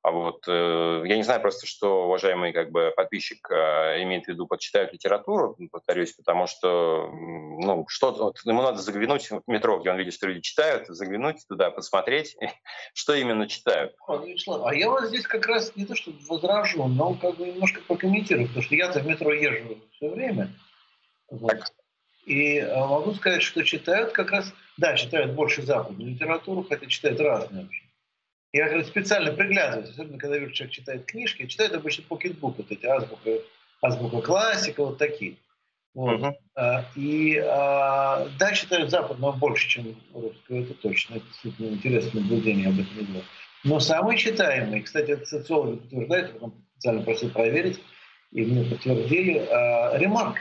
[0.02, 4.28] А вот э, я не знаю просто, что уважаемый как бы подписчик э, имеет в
[4.28, 9.90] виду, подчитают литературу, повторюсь, потому что ну что вот, ему надо заглянуть в метро, где
[9.90, 12.36] он видит, что люди читают, заглянуть туда, посмотреть,
[12.94, 13.94] что именно читают.
[14.08, 18.48] А я вот здесь как раз не то, что возражу, но как бы немножко прокомментирую,
[18.48, 20.50] потому что я-то в метро езжу все время.
[21.30, 21.72] Вот.
[22.26, 27.20] И э, могу сказать, что читают как раз, да, читают больше западную литературу, хотя читают
[27.20, 27.81] разные вообще.
[28.52, 32.84] Я говорю, специально приглядываюсь, особенно когда вижу, человек читает книжки, читает обычно покетбук, вот эти
[32.84, 33.30] азбука,
[33.80, 35.36] азбука классика, вот такие.
[35.94, 36.20] Вот.
[36.20, 36.84] Uh-huh.
[36.96, 41.16] И а, да, читают западного больше, чем русского, это точно.
[41.16, 43.24] Это действительно интересное наблюдение об этом делаю.
[43.64, 47.80] Но самый читаемый, кстати, это социологи подтверждают, я специально просил проверить,
[48.32, 50.38] и мне подтвердили, а, ремарк.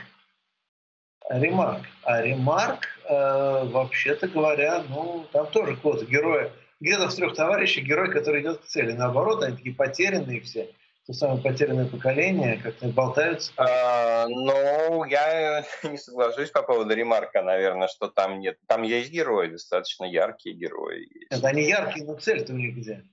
[1.30, 1.86] Ремарк.
[2.02, 6.50] А ремарк, а, вообще-то говоря, ну, там тоже квота героя
[6.82, 8.92] где-то в трех товарищей герой, который идет к цели.
[8.92, 10.68] Наоборот, они такие потерянные все.
[11.06, 13.52] То самое потерянное поколение, как-то болтаются.
[13.56, 18.58] А, ну, я не соглашусь по поводу ремарка, наверное, что там нет.
[18.68, 21.08] Там есть герои, достаточно яркие герои.
[21.12, 21.32] Есть.
[21.32, 23.04] Это они яркие, но цель-то у них где?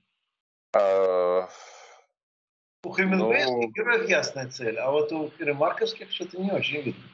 [0.74, 1.48] А...
[2.82, 3.70] У Хемингуэйских ну...
[3.72, 7.04] героев ясная цель, а вот у ремарковских что-то не очень видно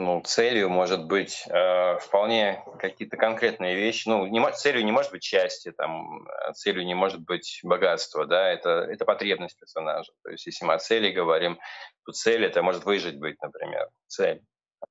[0.00, 4.08] ну, целью может быть э, вполне какие-то конкретные вещи.
[4.08, 8.48] Ну, не, целью не может быть счастье, там, э, целью не может быть богатство, да,
[8.48, 10.10] это, это потребность персонажа.
[10.22, 11.58] То есть, если мы о цели говорим,
[12.06, 14.42] то цель это может выжить быть, например, цель.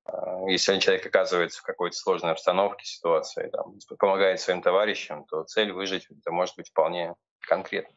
[0.06, 5.72] Э, если человек оказывается в какой-то сложной обстановке, ситуации, там, помогает своим товарищам, то цель
[5.72, 7.96] выжить это может быть вполне конкретно.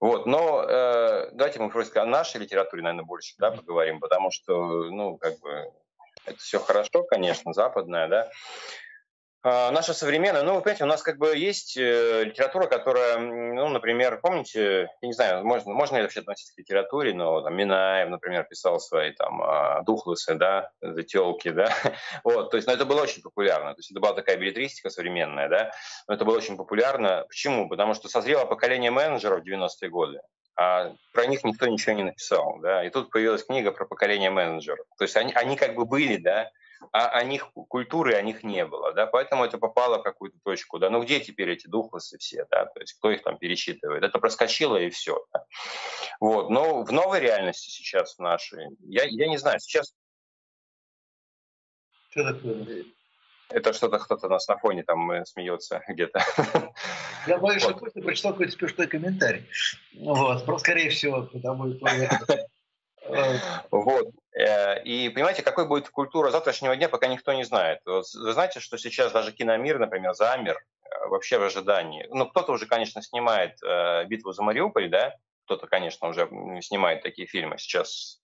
[0.00, 4.90] Вот, но э, давайте мы просто о нашей литературе, наверное, больше да, поговорим, потому что,
[4.90, 5.70] ну, как бы
[6.26, 8.30] это все хорошо, конечно, западное, да.
[9.48, 13.68] А, наша современная, ну, вы понимаете, у нас как бы есть э, литература, которая, ну,
[13.68, 18.08] например, помните, я не знаю, можно, можно ли вообще относиться к литературе, но там Минаев,
[18.08, 21.72] например, писал свои там а, духлысы, да, зателки, да,
[22.24, 25.48] вот, то есть, ну, это было очень популярно, то есть это была такая билетристика современная,
[25.48, 25.70] да,
[26.08, 27.24] но это было очень популярно.
[27.28, 27.68] Почему?
[27.68, 30.22] Потому что созрело поколение менеджеров в 90-е годы,
[30.56, 34.86] а про них никто ничего не написал, да, и тут появилась книга про поколение менеджеров.
[34.98, 36.50] То есть они, они как бы были, да,
[36.92, 40.78] а о них культуры о них не было, да, поэтому это попало в какую-то точку,
[40.78, 44.18] да, ну где теперь эти духлосы все, да, то есть кто их там пересчитывает, это
[44.18, 45.44] проскочило и все, да.
[46.20, 49.94] вот, но в новой реальности сейчас в нашей, я, я не знаю, сейчас...
[52.10, 52.84] Что такое?
[53.48, 56.20] Это что-то кто-то нас на фоне там э, смеется где-то.
[57.26, 57.70] Я боюсь, вот.
[57.70, 59.46] что Костя прочитал какой-то смешной комментарий.
[59.94, 62.48] Вот, скорее всего, потому что
[63.70, 64.08] вот.
[64.36, 67.80] Э, и понимаете, какой будет культура завтрашнего дня, пока никто не знает.
[67.84, 68.02] Вы
[68.32, 72.06] знаете, что сейчас даже киномир, например, замер э, вообще в ожидании.
[72.10, 75.14] Ну, кто-то уже, конечно, снимает э, «Битву за Мариуполь», да,
[75.46, 76.28] кто-то, конечно, уже
[76.60, 78.20] снимает такие фильмы сейчас.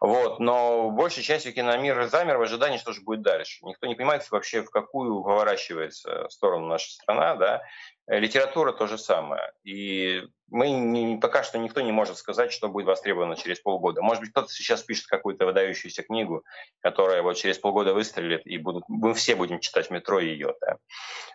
[0.00, 0.40] Вот.
[0.40, 3.64] Но большей частью киномир замер в ожидании, что же будет дальше.
[3.64, 7.36] Никто не понимает вообще, в какую поворачивается сторону наша страна.
[7.36, 7.62] Да?
[8.08, 9.52] Литература то же самое.
[9.64, 14.00] И мы не, пока что никто не может сказать, что будет востребовано через полгода.
[14.00, 16.42] Может быть, кто-то сейчас пишет какую-то выдающуюся книгу,
[16.80, 20.54] которая вот через полгода выстрелит, и будут, мы все будем читать в метро ее.
[20.62, 20.78] Да.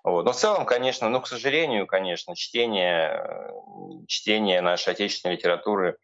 [0.04, 0.26] Вот.
[0.26, 3.24] Но в целом, конечно, ну, к сожалению, конечно, чтение,
[4.08, 5.98] чтение нашей отечественной литературы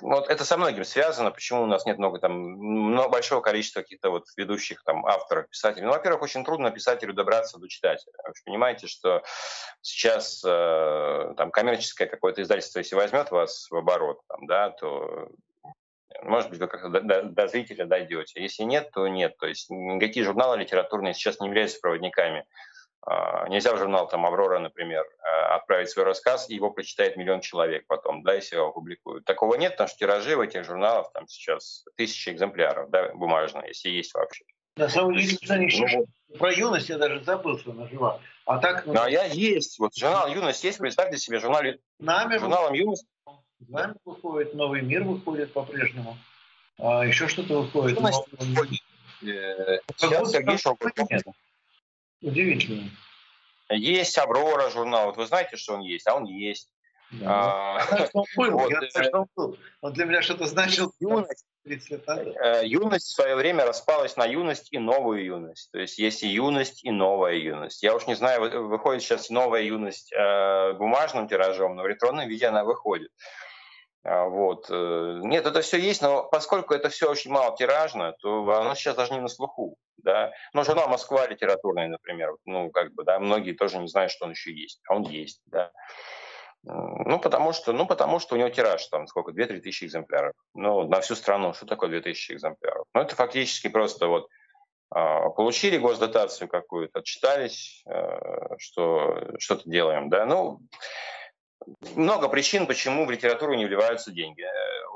[0.00, 1.30] вот это со многим связано.
[1.30, 5.84] Почему у нас нет много там много, большого количества каких-то вот ведущих там авторов, писателей?
[5.84, 8.12] Ну, во-первых, очень трудно писателю добраться до читателя.
[8.26, 9.22] Вы же понимаете, что
[9.82, 15.28] сейчас э, там коммерческое какое-то издательство, если возьмет вас в оборот, там, да, то
[16.22, 18.40] может быть, вы как-то до, до, до зрителя дойдете.
[18.40, 19.36] Если нет, то нет.
[19.36, 22.44] То есть никакие журналы литературные сейчас не являются проводниками а,
[23.48, 27.86] нельзя в журнал там «Аврора», например, а, отправить свой рассказ, и его прочитает миллион человек
[27.86, 29.24] потом, да, если его опубликуют.
[29.24, 33.90] Такого нет, потому что тиражи в этих журналах там сейчас тысячи экземпляров, да, бумажные, если
[33.90, 34.44] есть вообще.
[34.76, 38.20] На самом деле, ну, про юность я даже забыл, что она жива.
[38.44, 38.86] А так...
[38.86, 39.78] Ну, а я есть.
[39.78, 41.62] Вот журнал «Юность» есть, представьте себе, журнал...
[42.00, 43.06] Нами журналом «Юность».
[43.60, 46.18] Знамя выходит, «Новый мир» выходит по-прежнему.
[46.78, 47.96] А еще что-то выходит.
[47.96, 48.80] Юность выходит.
[49.22, 50.92] Э, сейчас Сергей Шоколов.
[52.20, 52.90] Удивительно.
[53.70, 55.06] Есть «Аврора» журнал.
[55.06, 56.70] Вот вы знаете, что он есть, а он есть.
[57.20, 59.58] Да, а, он был, вот, я знаю, что он был.
[59.82, 60.92] Он для меня что-то значил.
[60.98, 65.70] Юность, э, юность в свое время распалась на юность и новую юность.
[65.70, 67.82] То есть есть и юность, и новая юность.
[67.82, 72.46] Я уж не знаю, выходит сейчас новая юность э, бумажным тиражом, но в электронном виде
[72.46, 73.10] она выходит.
[74.04, 74.66] А, вот.
[74.70, 78.96] Э, нет, это все есть, но поскольку это все очень мало тиражно, то оно сейчас
[78.96, 79.76] даже не на слуху.
[79.96, 80.32] Да?
[80.52, 84.32] Но журнал «Москва» литературный, например, ну, как бы, да, многие тоже не знают, что он
[84.32, 85.72] еще есть, а он есть, да.
[86.62, 90.32] Ну, потому что, ну, потому что у него тираж, там, сколько, 2-3 тысячи экземпляров.
[90.54, 92.86] Ну, на всю страну, что такое 2 тысячи экземпляров?
[92.94, 94.28] Ну, это фактически просто вот
[94.90, 100.24] а, получили госдотацию какую-то, отчитались, э, что что-то делаем, да.
[100.24, 100.60] Ну,
[101.96, 104.44] много причин, почему в литературу не вливаются деньги.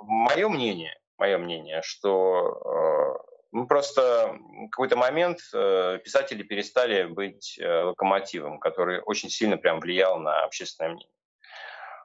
[0.03, 7.59] Мое мнение, мое мнение, что э, ну, просто в какой-то момент э, писатели перестали быть
[7.59, 11.18] э, локомотивом, который очень сильно прям влиял на общественное мнение.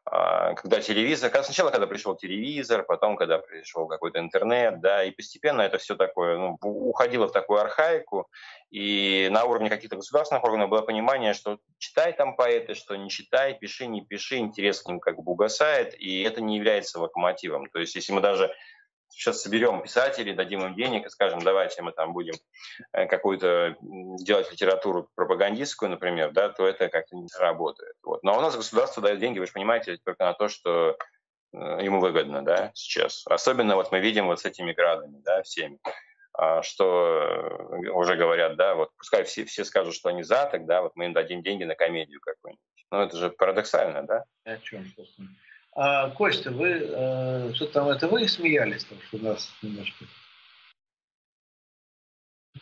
[0.06, 5.12] А, когда телевизор, когда, сначала, когда пришел телевизор, потом, когда пришел какой-то интернет, да, и
[5.12, 8.28] постепенно это все такое, ну, уходило в такую архаику,
[8.70, 13.54] и на уровне каких-то государственных органов было понимание, что читай там поэты, что не читай,
[13.58, 17.70] пиши, не пиши, интерес к ним как бы угасает, и это не является локомотивом.
[17.70, 18.54] То есть если мы даже
[19.16, 22.34] сейчас соберем писателей, дадим им денег и скажем, давайте мы там будем
[22.91, 27.95] э, какую-то делать литературу пропагандистскую, например, да, то это как-то не работает.
[28.03, 28.24] Вот.
[28.24, 30.97] Но у нас государство дает деньги, вы же понимаете, только на то, что
[31.53, 33.24] э, ему выгодно, да, сейчас.
[33.28, 35.80] Особенно вот мы видим вот с этими градами, да, всеми
[36.36, 40.82] а, что э, уже говорят, да, вот пускай все, все скажут, что они за, тогда
[40.82, 42.59] вот мы им дадим деньги на комедию какую-нибудь.
[42.91, 44.24] Ну, это же парадоксально, да?
[44.43, 45.30] О чем, собственно?
[45.76, 50.05] А, Костя, вы э, что там, это вы смеялись, там, что у нас немножко...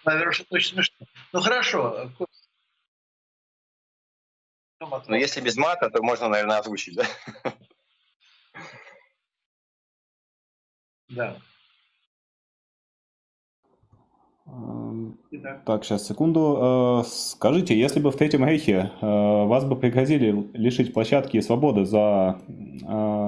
[0.05, 1.05] Наверное, что-то очень смешно.
[1.33, 2.47] Ну хорошо, Костя.
[4.79, 7.05] Ну, если без мата, то можно, наверное, озвучить, да?
[11.09, 11.41] Да.
[15.65, 17.01] Так, сейчас, секунду.
[17.01, 19.05] Э, скажите, если бы в Третьем Рейхе э,
[19.45, 22.51] вас бы пригрозили лишить площадки и свободы за э,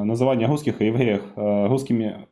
[0.03, 2.27] называние русских и евреев русскими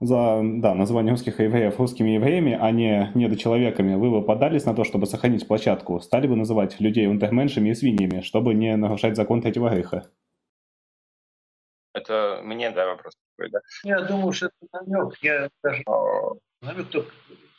[0.00, 4.84] за да, название русских евреев русскими евреями, а не недочеловеками, вы бы подались на то,
[4.84, 5.98] чтобы сохранить площадку?
[5.98, 10.08] Стали бы называть людей унтерменшами и свиньями, чтобы не нарушать закон третьего рейха?
[11.94, 13.60] Это мне, да, вопрос такой, да?
[13.82, 15.18] Я думаю, что это намек.
[15.20, 15.82] Я даже
[16.62, 17.10] намек только...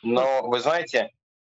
[0.02, 1.10] Но вы знаете,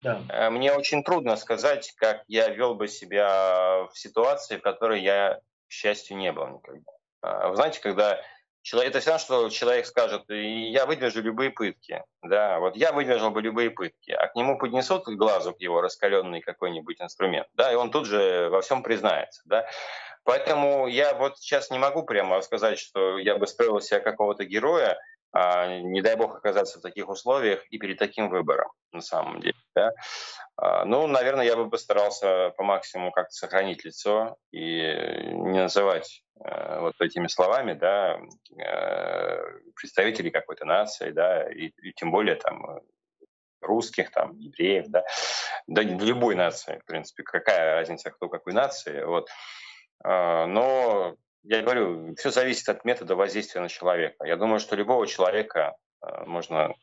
[0.03, 0.21] да.
[0.29, 5.41] Э, мне очень трудно сказать, как я вел бы себя в ситуации, в которой я,
[5.69, 6.93] к счастью, не был никогда.
[7.23, 8.21] А, вы знаете, когда
[8.63, 13.31] человек, это все равно, что человек скажет, я выдержу любые пытки, да, вот я выдержал
[13.31, 17.73] бы любые пытки, а к нему поднесут к глазу к его раскаленный какой-нибудь инструмент, да,
[17.73, 19.69] и он тут же во всем признается, да.
[20.25, 24.97] Поэтому я вот сейчас не могу прямо сказать, что я бы строил себя какого-то героя,
[25.35, 29.57] не дай бог оказаться в таких условиях и перед таким выбором, на самом деле.
[29.75, 29.93] Да?
[30.57, 34.79] А, ну, наверное, я бы постарался по максимуму как-то сохранить лицо и
[35.33, 38.21] не называть э, вот этими словами да,
[38.59, 39.43] э,
[39.75, 42.81] представителей какой-то нации, да, и, и тем более там
[43.63, 45.05] русских, там, евреев, да,
[45.67, 49.29] да любой нации, в принципе, какая разница, кто какой нации, вот.
[50.05, 54.25] А, но я говорю, все зависит от метода воздействия на человека.
[54.25, 56.75] Я думаю, что любого человека э, можно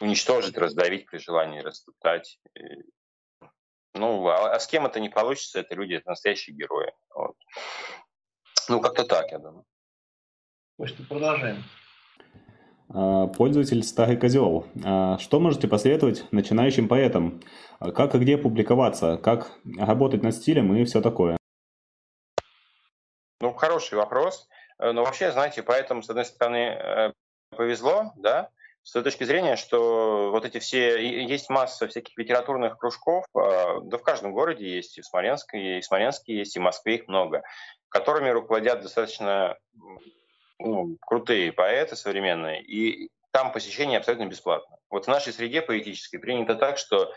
[0.00, 2.38] уничтожить, раздавить при желании, растоптать.
[3.94, 6.92] Ну, а, а с кем это не получится, это люди, это настоящие герои.
[7.14, 7.36] Вот.
[8.68, 9.64] Ну, как-то так, я думаю.
[10.84, 11.62] Что продолжаем.
[12.88, 14.66] А, пользователь Старый Козел.
[14.84, 17.40] А, что можете посоветовать начинающим поэтам?
[17.78, 19.16] Как и где публиковаться?
[19.16, 21.36] Как работать над стилем и все такое?
[23.40, 24.48] Ну, хороший вопрос.
[24.78, 27.12] Э, но вообще, знаете, поэтому, с одной стороны, э,
[27.50, 28.50] повезло, да,
[28.84, 33.96] с той точки зрения, что вот эти все, есть масса всяких литературных кружков, а, да
[33.96, 37.08] в каждом городе есть, и в Смоленске, и в Смоленске есть, и в Москве их
[37.08, 37.42] много,
[37.88, 39.56] которыми руководят достаточно
[40.58, 44.76] ну, крутые поэты современные, и там посещение абсолютно бесплатно.
[44.90, 47.10] Вот в нашей среде поэтической принято так, что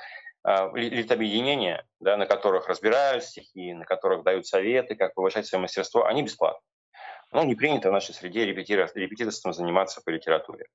[0.74, 6.24] литобъединения, да, на которых разбирают стихи, на которых дают советы, как повышать свое мастерство, они
[6.24, 6.62] бесплатны.
[7.34, 10.68] Ну, не принято в нашей среде репетиторством заниматься по литературе.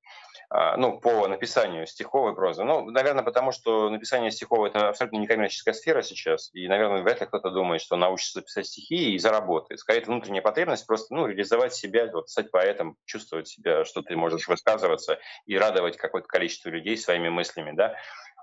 [0.51, 2.62] А, ну, по написанию стиховой прозы.
[2.62, 7.27] Ну, наверное, потому что написание стихов– это абсолютно некоммерческая сфера сейчас, и, наверное, вряд ли
[7.27, 9.81] кто-то думает, что научится писать стихи и заработает.
[9.81, 14.14] Скорее, это внутренняя потребность просто ну, реализовать себя, вот, стать поэтом, чувствовать себя, что ты
[14.14, 17.97] можешь высказываться и радовать какое-то количество людей своими мыслями, да.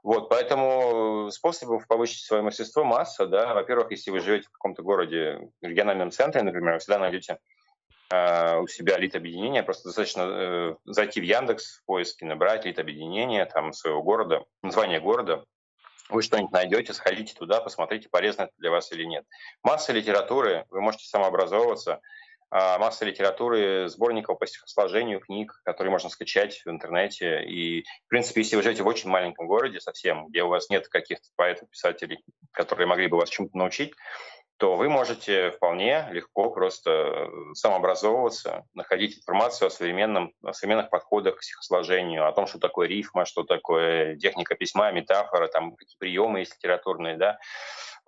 [0.03, 3.53] Вот, поэтому способов повысить свое мастерство масса, да.
[3.53, 7.39] Во-первых, если вы живете в каком-то городе, региональном центре, например, вы всегда найдете
[8.11, 13.73] э, у себя лид-объединение, просто достаточно э, зайти в Яндекс в поиске, набрать лид-объединение там,
[13.73, 15.43] своего города, название города,
[16.09, 19.25] вы что-нибудь найдете, сходите туда, посмотрите, полезно это для вас или нет.
[19.63, 22.01] Масса литературы, вы можете самообразовываться,
[22.51, 27.43] масса литературы, сборников по стихосложению, книг, которые можно скачать в интернете.
[27.43, 30.87] И, в принципе, если вы живете в очень маленьком городе совсем, где у вас нет
[30.87, 33.93] каких-то поэтов, писателей, которые могли бы вас чему-то научить,
[34.59, 41.43] то вы можете вполне легко просто самообразовываться, находить информацию о, современном, о современных подходах к
[41.43, 46.55] стихосложению, о том, что такое рифма, что такое техника письма, метафора, там какие приемы есть
[46.55, 47.39] литературные, да,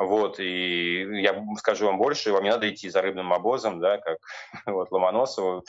[0.03, 4.17] вот, и я скажу вам больше, вам не надо идти за рыбным обозом, да, как
[4.65, 5.63] вот Ломоносову.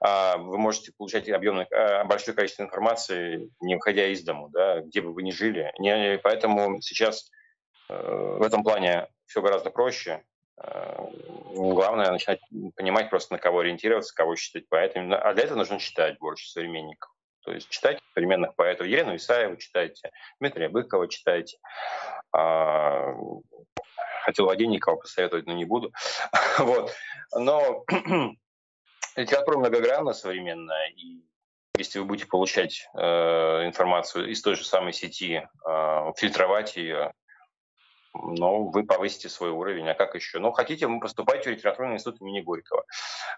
[0.00, 5.00] А вы можете получать объемное, а, большое количество информации, не выходя из дому, да, где
[5.00, 5.72] бы вы ни жили.
[5.78, 7.30] Не, поэтому сейчас
[7.88, 10.22] э, в этом плане все гораздо проще.
[10.62, 11.06] Э,
[11.54, 12.40] главное начинать
[12.76, 15.14] понимать просто, на кого ориентироваться, кого считать поэтами.
[15.14, 17.10] А для этого нужно читать больше современников.
[17.44, 18.86] То есть читайте современных поэтов.
[18.86, 20.10] Елену Исаеву читайте,
[20.40, 21.58] Дмитрия Быкова читайте.
[24.24, 25.92] Хотел Воденникова посоветовать, но не буду.
[26.58, 26.92] вот.
[27.34, 27.84] Но
[29.16, 31.22] литература многогранна современная, и
[31.76, 37.12] если вы будете получать э, информацию из той же самой сети, э, фильтровать ее,
[38.14, 39.88] но вы повысите свой уровень.
[39.88, 40.38] А как еще?
[40.38, 42.84] Ну, хотите, вы поступайте в литературный институт имени Горького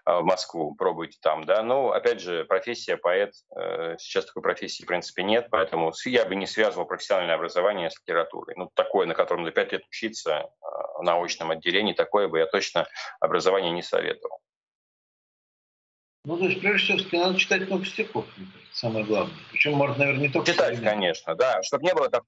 [0.05, 1.63] а, в Москву, пробуйте там, да.
[1.63, 6.35] Ну, опять же, профессия поэт, э, сейчас такой профессии, в принципе, нет, поэтому я бы
[6.35, 8.55] не связывал профессиональное образование с литературой.
[8.55, 12.45] Ну, такое, на котором на пять лет учиться а, в научном отделении, такое бы я
[12.45, 12.87] точно
[13.19, 14.39] образование не советовал.
[16.25, 18.25] Ну, то есть, прежде всего, надо читать много стихов,
[18.73, 19.33] самое главное.
[19.49, 20.51] Причем, может, наверное, не только...
[20.51, 21.63] Читать, конечно, да.
[21.63, 22.23] Чтобы не было так,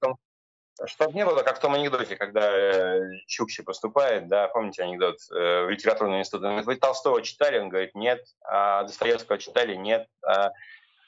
[0.86, 5.64] чтобы не было, как в том анекдоте, когда э, Чукчи поступает, да, помните анекдот, э,
[5.64, 7.58] в литературный институт, он говорит, вы Толстого читали?
[7.58, 8.24] Он говорит, нет.
[8.42, 9.74] А Достоевского читали?
[9.74, 10.06] Нет.
[10.22, 10.50] А,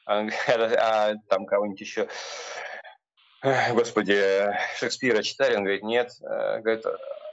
[0.07, 2.09] а, а там кого-нибудь еще,
[3.73, 5.57] господи, Шекспира читали?
[5.57, 6.13] Он говорит, нет.
[6.23, 6.85] А, говорит,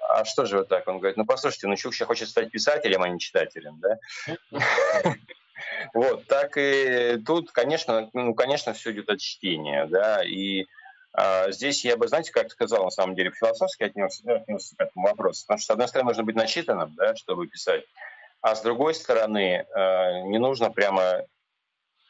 [0.09, 0.87] а что же вы так?
[0.87, 3.97] Он говорит, ну послушайте, ну Чукча хочет стать писателем, а не читателем, да?
[5.93, 10.67] Вот, так и тут, конечно, ну, конечно, все идет от чтения, да, и
[11.49, 15.43] здесь я бы, знаете, как сказал, на самом деле, философски отнесся, отнесся к этому вопросу.
[15.45, 17.83] Потому что, с одной стороны, нужно быть начитанным, да, чтобы писать,
[18.41, 21.25] а с другой стороны, а, не нужно прямо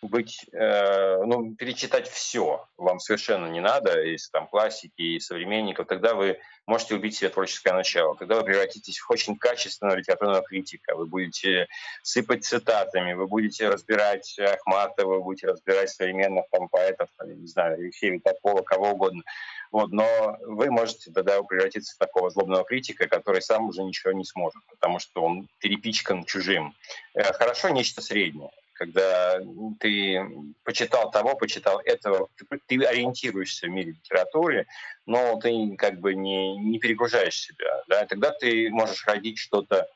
[0.01, 6.15] быть, э, ну, перечитать все вам совершенно не надо из там классики и современников, тогда
[6.15, 11.05] вы можете убить себе творческое начало, тогда вы превратитесь в очень качественного литературного критика, вы
[11.05, 11.67] будете
[12.03, 18.19] сыпать цитатами, вы будете разбирать Ахматова, вы будете разбирать современных там поэтов, не знаю, Алексея
[18.23, 19.23] Такого, кого угодно.
[19.71, 24.25] Вот, но вы можете тогда превратиться в такого злобного критика, который сам уже ничего не
[24.25, 26.73] сможет, потому что он перепичкан чужим.
[27.13, 28.49] Э, хорошо нечто среднее
[28.79, 29.41] когда
[29.81, 30.25] ты
[30.63, 34.67] почитал того, почитал этого, ты, ты ориентируешься в мире литературы,
[35.05, 37.83] но ты как бы не, не перегружаешь себя.
[37.89, 38.05] Да?
[38.05, 39.89] Тогда ты можешь родить что-то,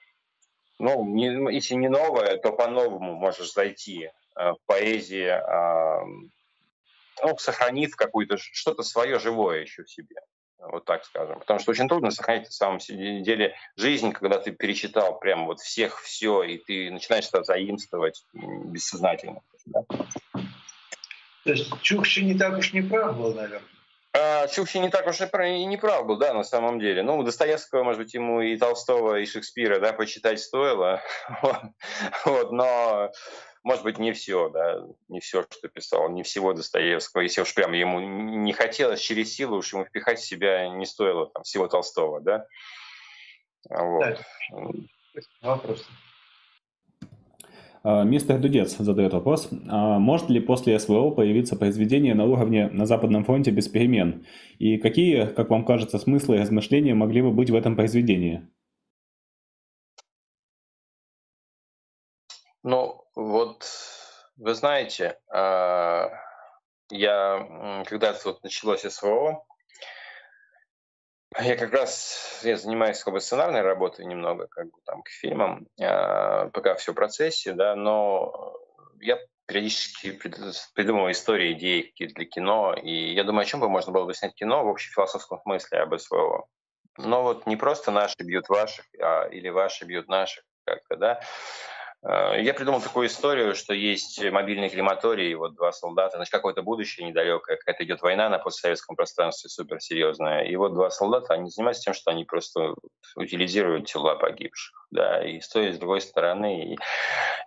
[0.79, 6.05] ну, не, если не новое, то по-новому можешь зайти э, в поэзии, э,
[7.23, 10.17] ну, сохранив какое-то что-то свое живое еще в себе
[10.71, 11.39] вот так скажем.
[11.39, 16.01] Потому что очень трудно сохранить на самом деле жизнь, когда ты перечитал прям вот всех
[16.01, 19.41] все, и ты начинаешь это заимствовать бессознательно.
[19.65, 19.81] Да?
[21.43, 23.67] То есть Чукчи не так уж не прав был, наверное.
[24.15, 27.01] А, Чукчи не так уж и не прав был, да, на самом деле.
[27.01, 31.01] Ну, Достоевского, может быть, ему и Толстого, и Шекспира, да, почитать стоило.
[32.25, 33.11] вот, но
[33.63, 37.21] может быть, не все, да, не все, что писал, не всего Достоевского.
[37.21, 41.27] Если уж прям ему не хотелось через силу, уж ему впихать в себя не стоило
[41.27, 42.45] там, всего Толстого, да.
[43.69, 44.21] Вот.
[45.41, 45.87] вопрос.
[45.87, 46.12] А,
[47.83, 49.49] мистер Дудец задает вопрос.
[49.69, 54.25] А может ли после СВО появиться произведение на уровне на Западном фронте без перемен?
[54.59, 58.47] И какие, как вам кажется, смыслы и размышления могли бы быть в этом произведении?
[62.63, 63.65] Ну, вот,
[64.37, 66.09] вы знаете, а,
[66.89, 69.45] я, когда вот началось СВО,
[71.39, 75.67] я как раз я занимаюсь как бы сценарной работой немного, как бы там к фильмам,
[75.81, 78.55] а, пока все в процессе, да, но
[78.99, 80.11] я периодически
[80.73, 84.13] придумываю истории, идеи какие-то для кино, и я думаю, о чем бы можно было бы
[84.13, 86.47] снять кино в общефилософском смысле об СВО.
[86.97, 91.19] Но вот не просто наши бьют ваших, а, или ваши бьют наших как-то, да,
[92.05, 97.55] я придумал такую историю, что есть мобильный крематорий, вот два солдата, значит, какое-то будущее недалекое,
[97.55, 102.11] какая-то идет война на постсоветском пространстве суперсерьезная, и вот два солдата, они занимаются тем, что
[102.11, 102.75] они просто
[103.15, 106.73] утилизируют тела погибших, да, и стоят с другой стороны.
[106.73, 106.77] И,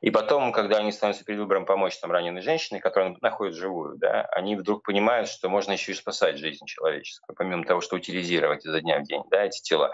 [0.00, 4.22] и потом, когда они становятся перед выбором помочь там раненой женщине, которая находится живую, да,
[4.32, 8.80] они вдруг понимают, что можно еще и спасать жизнь человеческую, помимо того, что утилизировать изо
[8.80, 9.92] дня в день, да, эти тела.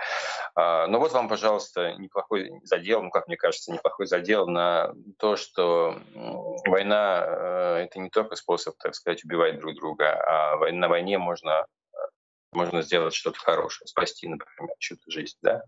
[0.55, 5.37] А, ну вот вам, пожалуйста, неплохой задел, ну, как мне кажется, неплохой задел на то,
[5.37, 5.99] что
[6.67, 11.67] война э,— это не только способ, так сказать, убивать друг друга, а на войне можно
[12.53, 15.63] можно сделать что-то хорошее, спасти, например, чью-то жизнь, да,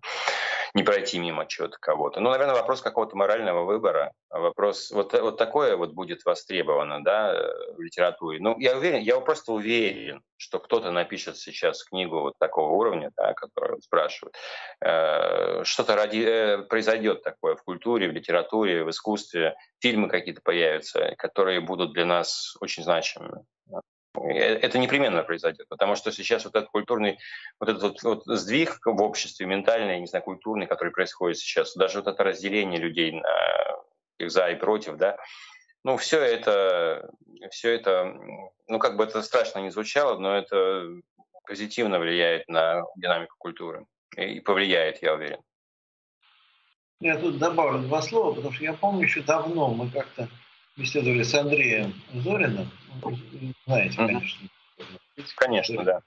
[0.74, 2.20] не пройти мимо чего-то кого-то.
[2.20, 7.32] Ну, наверное, вопрос какого-то морального выбора, вопрос, вот, вот такое вот будет востребовано, да,
[7.76, 8.38] в литературе.
[8.40, 13.32] Ну, я уверен, я просто уверен, что кто-то напишет сейчас книгу вот такого уровня, да,
[13.34, 14.34] который спрашивает,
[14.80, 21.14] э, что-то ради, э, произойдет такое в культуре, в литературе, в искусстве, фильмы какие-то появятся,
[21.16, 23.44] которые будут для нас очень значимыми.
[24.16, 27.18] Э, это непременно произойдет, потому что сейчас вот этот культурный,
[27.60, 31.98] вот этот вот, вот сдвиг в обществе, ментальный, не знаю, культурный, который происходит сейчас, даже
[31.98, 33.28] вот это разделение людей на
[34.18, 35.16] их за и против, да,
[35.82, 37.10] ну, все это,
[37.50, 38.16] все это,
[38.68, 40.88] ну, как бы это страшно не звучало, но это
[41.46, 43.86] позитивно влияет на динамику культуры
[44.16, 45.40] и повлияет, я уверен.
[47.00, 50.28] Я тут добавлю два слова, потому что я помню еще давно мы как-то
[50.76, 52.70] беседовали с Андреем Зориным,
[53.66, 54.48] знаете, конечно.
[55.36, 56.00] Конечно, да.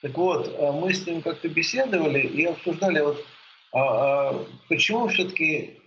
[0.00, 3.24] Так вот, а мы с ним как-то беседовали и обсуждали, вот,
[3.72, 5.80] а, а, почему все-таки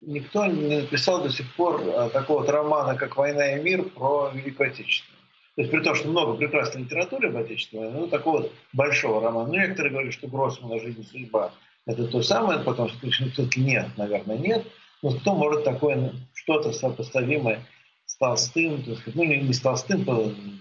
[0.00, 4.30] никто не написал до сих пор а, такого вот романа, как «Война и мир» про
[4.32, 5.20] Великую Отечественную.
[5.56, 9.48] То есть при том, что много прекрасной литературы об Отечественной, ну, такого вот большого романа.
[9.48, 11.52] Ну, некоторые говорят, что Гроссмана «Жизнь и судьба»–
[11.86, 14.66] это то самое, потом что все-таки нет, наверное, нет.
[15.04, 17.60] Но кто может такое что-то сопоставимое
[18.06, 20.02] с Толстым, так сказать, ну не, не с Толстым,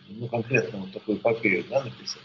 [0.09, 2.21] ну конкретно вот такую эпопею да, написать.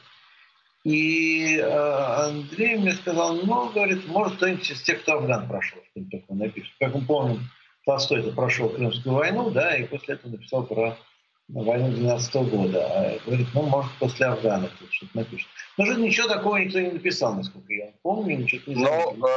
[0.83, 6.21] И э, Андрей мне сказал, ну, говорит, может кто-нибудь из тех, кто Афган прошел, что-нибудь
[6.21, 6.75] такое напишет.
[6.81, 7.43] Как мы помним,
[7.87, 10.99] Толстой это прошел Крымскую войну, да, и после этого написал про
[11.47, 12.85] войну 12 -го года.
[12.85, 15.49] А говорит, ну, может, после Афгана кто-то что-то напишет.
[15.77, 19.15] Но же ничего такого никто не написал, насколько я помню, ничего не знаю.
[19.19, 19.29] Но,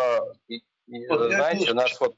[0.50, 2.16] э, вот, знаете, у нас вот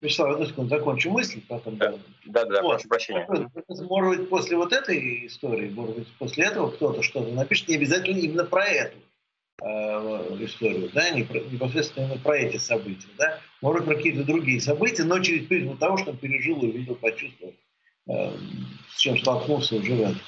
[0.00, 1.76] Вячеслав, одну секунду, закончу мысль, потом...
[1.76, 1.94] Да,
[2.24, 2.76] да, да вот.
[2.76, 3.26] прошу прощения.
[3.28, 8.16] Может быть, после вот этой истории, может быть, после этого кто-то что-то напишет, не обязательно
[8.16, 8.96] именно про эту
[9.62, 9.66] э,
[10.40, 15.04] историю, да, не про, непосредственно именно про эти события, да, может про какие-то другие события,
[15.04, 17.54] но через призму того, что он пережил, увидел, почувствовал,
[18.08, 18.32] э,
[18.88, 20.20] с чем столкнулся уже в этом.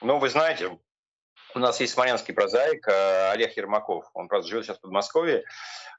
[0.00, 0.78] Ну, вы знаете,
[1.54, 4.10] у нас есть смоленский прозаик э, Олег Ермаков.
[4.14, 5.44] Он, правда, живет сейчас в Подмосковье.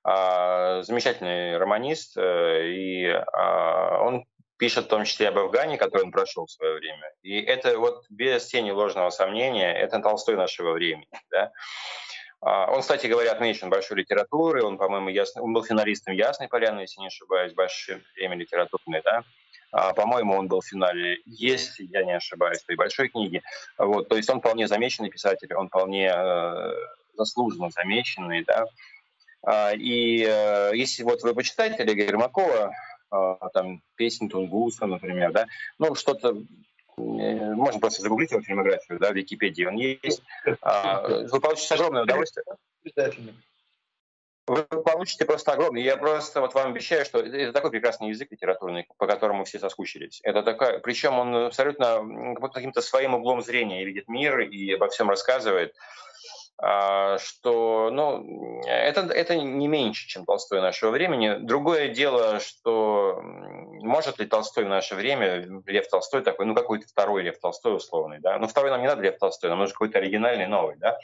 [0.07, 2.15] А, замечательный романист.
[2.15, 4.25] Э, и а, он
[4.57, 7.11] пишет в том числе об Афгане, который он прошел в свое время.
[7.23, 11.07] И это вот без тени ложного сомнения, это Толстой нашего времени.
[11.31, 11.51] Да?
[12.39, 14.61] А, он, кстати говоря, отмечен большой литературой.
[14.61, 19.01] Он, по-моему, ясный, он был финалистом Ясной Поляны, если не ошибаюсь, большое время литературной.
[19.03, 19.23] Да?
[19.95, 23.41] По-моему, он был в финале, если я не ошибаюсь, той большой книги.
[23.79, 26.71] Вот, то есть он вполне замеченный писатель, он вполне э,
[27.17, 28.67] заслуженно замеченный, да.
[29.45, 32.73] А, и э, если вот вы почитаете Олега Ермакова,
[33.11, 35.45] э, там, песни Тунгуса, например, да,
[35.77, 36.41] ну, что-то э,
[36.97, 40.23] можно просто загуглить его фильмографию, да, в Википедии, он есть.
[40.61, 42.43] А, вы получите огромное удовольствие.
[44.47, 45.81] Вы получите просто огромный.
[45.81, 50.19] Я просто вот вам обещаю, что это такой прекрасный язык литературный, по которому все соскучились.
[50.23, 52.01] Это такая, причем он абсолютно
[52.39, 55.75] вот каким-то своим углом зрения видит мир и обо всем рассказывает.
[56.57, 61.35] А, что ну, это, это не меньше, чем Толстой нашего времени.
[61.39, 67.23] Другое дело, что может ли Толстой в наше время, Лев Толстой такой, ну какой-то второй
[67.23, 70.47] Лев Толстой условный, да, ну второй нам не надо Лев Толстой, нам нужен какой-то оригинальный
[70.47, 70.97] новый, да,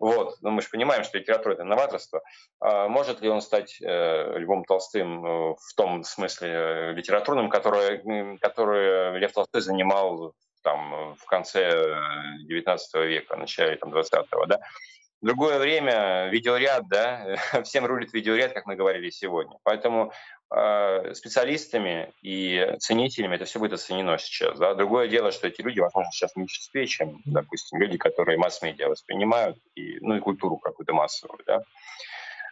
[0.00, 2.22] вот, ну мы же понимаем, что литература это новаторство.
[2.60, 8.36] А может ли он стать э, Львом Толстым э, в том смысле э, литературным, которое,
[8.38, 11.96] которое Лев Толстой занимал там, в конце
[12.50, 14.60] XIX века, начале там, 20-го, да,
[15.20, 19.58] другое время видеоряд, да, всем рулит видеоряд, как мы говорили сегодня.
[19.62, 20.12] Поэтому
[20.54, 24.58] э, специалистами и ценителями это все будет оценено сейчас.
[24.58, 24.74] Да.
[24.74, 29.58] Другое дело, что эти люди, возможно, сейчас в меньшинстве, чем, допустим, люди, которые масс-медиа воспринимают,
[29.74, 31.40] и, ну и культуру какую-то массовую.
[31.46, 31.62] Да.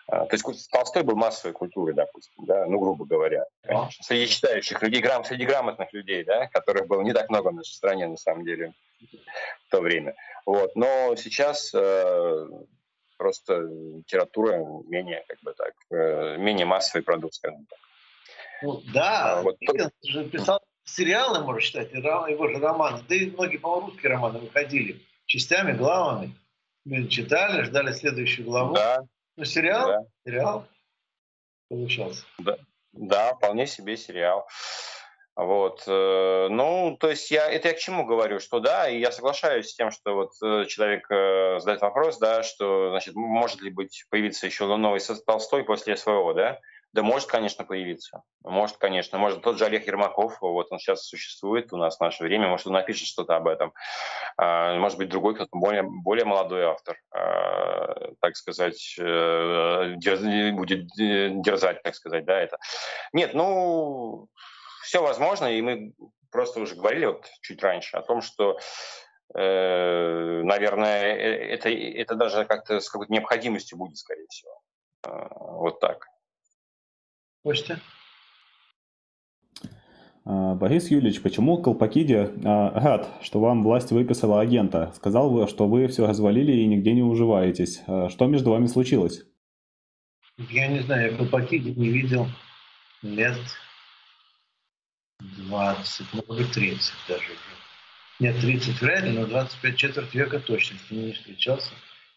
[0.09, 4.05] А, то есть Толстой был массовой культурой, допустим, да, ну, грубо говоря, конечно.
[4.05, 7.75] Среди читающих людей, грам, среди грамотных людей, да, которых было не так много в нашей
[7.75, 10.15] стране, на самом деле, в то время.
[10.45, 10.77] Вот.
[10.77, 12.49] Но сейчас э,
[13.17, 17.79] просто литература менее, как бы так, э, менее массовый продукт, скажем так.
[18.63, 23.31] Ну, да, а, вот Диккенс же писал сериалы, можно считать, его же романы, да и
[23.31, 26.33] многие, по-моему, русские романы выходили частями, главами.
[26.85, 28.75] Люди читали, ждали следующую главу.
[28.75, 29.05] Да.
[29.37, 30.01] Ну, сериал, да.
[30.25, 30.67] сериал
[31.69, 32.25] получался.
[32.39, 32.57] Да.
[32.93, 34.47] да, вполне себе сериал.
[35.37, 39.13] Вот, э, ну, то есть я это я к чему говорю, что да, и я
[39.13, 43.71] соглашаюсь с тем, что вот э, человек э, задает вопрос, да, что значит может ли
[43.71, 46.59] быть появиться еще новый Толстой после СВО, да?
[46.97, 48.23] Да может, конечно, появиться.
[48.43, 49.19] Может, конечно.
[49.19, 52.69] Может, тот же Олег Ермаков, вот он сейчас существует у нас в наше время, может,
[52.69, 53.75] он напишет что-то об этом.
[54.39, 60.23] А, может быть, другой кто-то более, более молодой автор, а, так сказать, э, дерз,
[60.57, 62.57] будет дерзать, так сказать, да, это.
[63.13, 64.29] Нет, ну,
[64.83, 65.93] все возможно, и мы
[66.33, 68.59] просто уже говорили вот чуть раньше о том, что
[69.35, 74.63] э, наверное, э, это, это даже как-то с какой-то необходимостью будет, скорее всего.
[75.05, 76.09] Вот так.
[77.47, 77.81] Костя?
[80.25, 84.93] А, Борис Юлич, почему Колпакиде а, гад, что вам власть выписала агента?
[84.97, 87.83] Сказал, вы, что вы все развалили и нигде не уживаетесь.
[87.87, 89.23] А, что между вами случилось?
[90.51, 92.27] Я не знаю, я Колпакиде не видел
[93.03, 93.39] лет
[95.21, 97.29] 20, может быть 30 даже.
[98.19, 101.71] Нет, 30 вряд ли, но 25 четверть века точно с ним не встречался,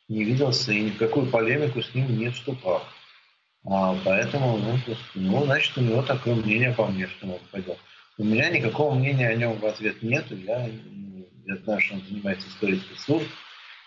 [0.08, 2.82] не виделся и ни в какую полемику с ним не вступал.
[3.66, 4.80] А, поэтому, ну,
[5.16, 7.78] ну, значит, у него такое мнение по мне, что он пойдет.
[8.18, 10.26] У меня никакого мнения о нем в ответ нет.
[10.32, 10.70] Я,
[11.46, 13.28] я знаю, что он занимается историей спецслужб.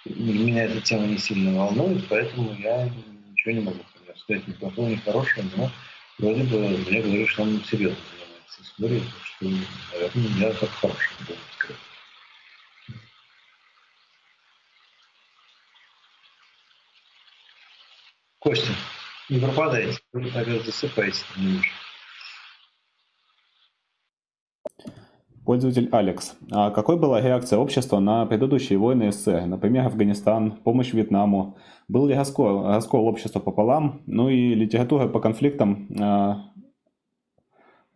[0.04, 2.90] Меня эта тема не сильно волнует, поэтому я
[3.30, 3.80] ничего не могу
[4.16, 5.70] сказать ни плохого, ни хорошего, но
[6.18, 9.44] вроде бы мне говорят, что он серьезно занимается историей, так что,
[9.92, 11.76] наверное, я как хороший буду сказать.
[18.38, 18.72] Костя.
[19.30, 21.24] Не пропадайте, вы так засыпаете.
[25.44, 26.36] Пользователь Алекс.
[26.52, 29.46] А какой была реакция общества на предыдущие войны СССР?
[29.46, 31.56] Например, Афганистан, помощь Вьетнаму.
[31.88, 34.02] Был ли раскол, раскол общества пополам?
[34.06, 36.44] Ну и литература по конфликтам а,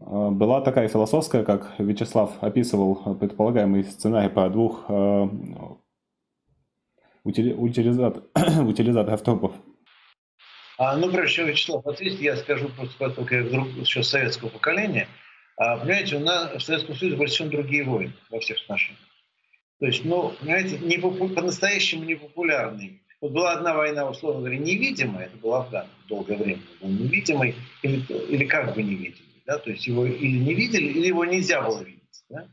[0.01, 5.31] а, была такая философская, как Вячеслав описывал предполагаемый сценарий про двух а,
[7.23, 8.25] утили, утилизат,
[8.67, 9.53] утилизаторов трупов.
[10.79, 15.09] А, ну, прежде чем Вячеслав ответит, я скажу просто, поскольку я вдруг сейчас советского поколения.
[15.57, 19.01] А, понимаете, у нас в Советском Союзе были совершенно другие войны во всех отношениях.
[19.81, 23.01] То есть, ну, понимаете, не попу- по-настоящему непопулярный.
[23.21, 28.01] Вот была одна война, условно говоря, невидимая, это был Афган, долгое время был невидимый, или,
[28.27, 31.83] или как бы невидимый, да, то есть его или не видели, или его нельзя было
[31.83, 32.47] видеть, да?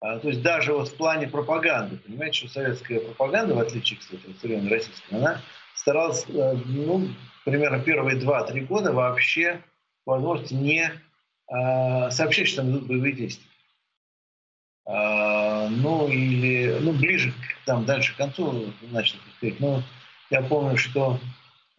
[0.00, 4.22] а, то есть даже вот в плане пропаганды, понимаете, что советская пропаганда, в отличие, кстати,
[4.30, 5.42] от современной российской, она
[5.76, 7.08] старалась, э, ну,
[7.44, 9.62] примерно первые два-три года вообще
[10.04, 13.46] возможности не э, сообщать, что там идут боевые действия.
[14.88, 17.32] А, ну, или, ну, ближе,
[17.64, 19.58] там, дальше к концу начал сказать.
[19.58, 19.82] Ну,
[20.30, 21.18] я помню, что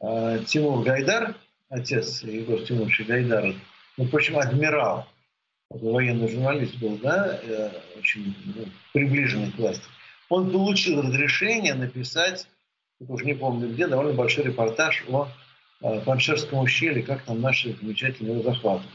[0.02, 1.36] э, Тимур Гайдар,
[1.69, 3.53] отец Егор Тимуровича Гайдара,
[3.95, 5.07] ну, впрочем, адмирал,
[5.69, 9.84] военный журналист был, да, э, очень ну, приближенный к власти,
[10.30, 12.48] он получил разрешение написать,
[12.99, 15.28] я уже не помню где, довольно большой репортаж о
[15.82, 18.90] э, Паншерском ущелье, как там наши замечательно его захватывали.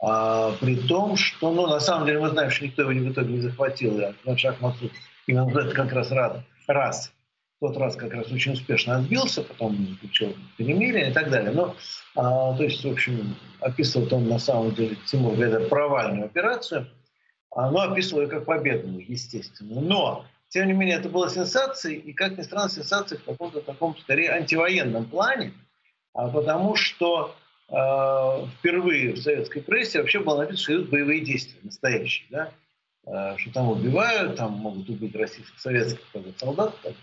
[0.00, 3.34] А, при том, что, ну, на самом деле мы знаем, что никто его в итоге
[3.34, 3.98] не захватил.
[3.98, 4.92] И Ахмад Масуд
[5.26, 7.12] именно это как раз раз, раз.
[7.60, 11.50] Тот раз как раз очень успешно отбился, потом заключил перемирие и так далее.
[11.50, 11.74] Но,
[12.14, 16.86] а, то есть, в общем, описывает он на самом деле Тимур Гайдар провальную операцию,
[17.50, 19.80] а, но описывал ее как победную, естественно.
[19.80, 23.96] Но, тем не менее, это была сенсация, и, как ни странно, сенсация в каком-то таком,
[23.98, 25.52] скорее, антивоенном плане,
[26.14, 27.34] а, потому что
[27.70, 32.50] Э, впервые в советской прессе вообще было написано, что идут боевые действия настоящие, да?
[33.06, 36.00] Э, что там убивают, там могут убить российских, советских
[36.38, 36.74] солдат.
[36.82, 36.94] Так.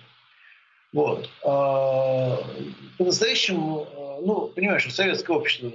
[0.92, 1.30] Вот.
[1.44, 2.38] Э,
[2.98, 3.88] по-настоящему,
[4.22, 5.72] ну, понимаешь, что советское общество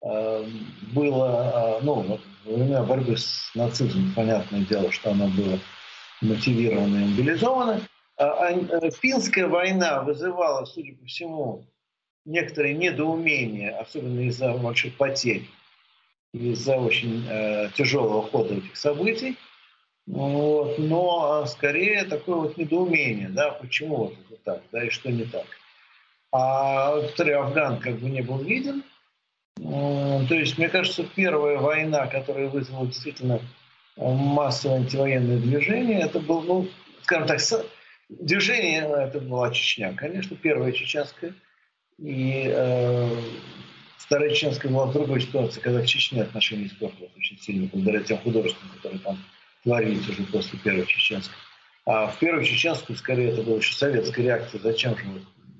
[0.00, 5.60] было, ну, во времена борьбы с нацизмом, понятное дело, что оно было
[6.22, 7.80] мотивировано и мобилизовано.
[8.16, 11.64] А финская война вызывала, судя по всему,
[12.24, 15.48] некоторые недоумения, особенно из-за больших потерь,
[16.32, 19.36] из-за очень э, тяжелого хода этих событий.
[20.06, 25.24] Вот, но скорее такое вот недоумение, да, почему вот это так, да, и что не
[25.24, 25.46] так.
[26.32, 28.82] А второй Афган как бы не был виден.
[29.56, 33.40] То есть, мне кажется, первая война, которая вызвала действительно
[33.96, 36.68] массовое антивоенное движение, это был, ну,
[37.02, 37.40] скажем так,
[38.08, 41.34] движение, это была Чечня, конечно, первая чеченская
[41.98, 43.08] и э,
[44.12, 48.18] Вторая Чеченская была в другой ситуации, когда в Чечне отношения испортились очень сильно, благодаря тем
[48.18, 49.18] художествам, которые там
[49.62, 51.34] творились уже после Первой Чеченской.
[51.86, 54.60] А в Первую Чеченскую, скорее, это была еще советская реакция.
[54.60, 55.04] Зачем же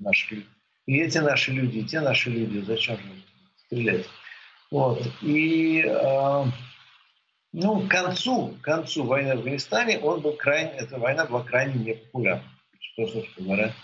[0.00, 0.46] наши люди?
[0.86, 3.04] И эти наши люди, и те наши люди, зачем же
[3.66, 4.06] стрелять?
[4.70, 5.06] Вот.
[5.22, 6.44] И э,
[7.53, 11.74] ну, к концу, к концу войны в Афганистане он был крайне, эта война была крайне
[11.74, 12.45] непопулярна.
[12.81, 13.74] Что, собственно говоря,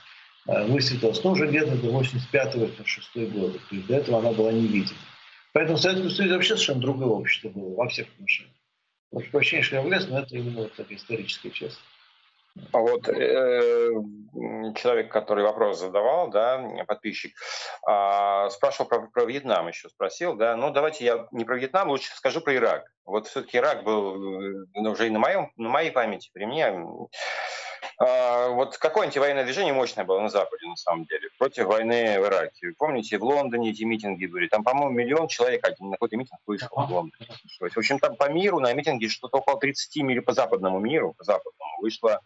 [0.49, 3.59] Э, высветилась, ну, уже где-то до 85-86 года.
[3.59, 4.99] То есть до этого она была невидима.
[5.53, 8.55] Поэтому в Советском вообще совершенно другое общество было во всех отношениях.
[9.11, 11.79] Прошу прощения, что я влез, но это именно вот такая историческая часть.
[12.73, 13.91] А вот э,
[14.77, 17.33] человек, который вопрос задавал, да, подписчик,
[17.89, 22.15] э, спрашивал про, про Вьетнам еще, спросил, да, ну давайте я не про Вьетнам, лучше
[22.15, 22.93] скажу про Ирак.
[23.05, 26.75] Вот все-таки Ирак был э, ну, уже и на, моем, на моей памяти, при мне
[28.01, 32.27] а, вот какое антивоенное движение мощное было на Западе, на самом деле, против войны в
[32.27, 32.73] Ираке.
[32.79, 34.47] Помните, в Лондоне эти митинги были.
[34.47, 37.29] Там, по-моему, миллион человек один на какой-то митинг вышел в Лондоне.
[37.61, 41.25] В общем, там по миру на митинге что-то около 30 мили по западному миру, по
[41.25, 42.21] западному, вышло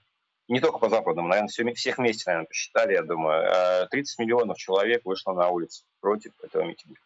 [0.53, 4.59] не только по западному, наверное, все, всех вместе, наверное, посчитали, я думаю, 30 а миллионов
[4.59, 7.01] человек вышло на улицы против этого митинга,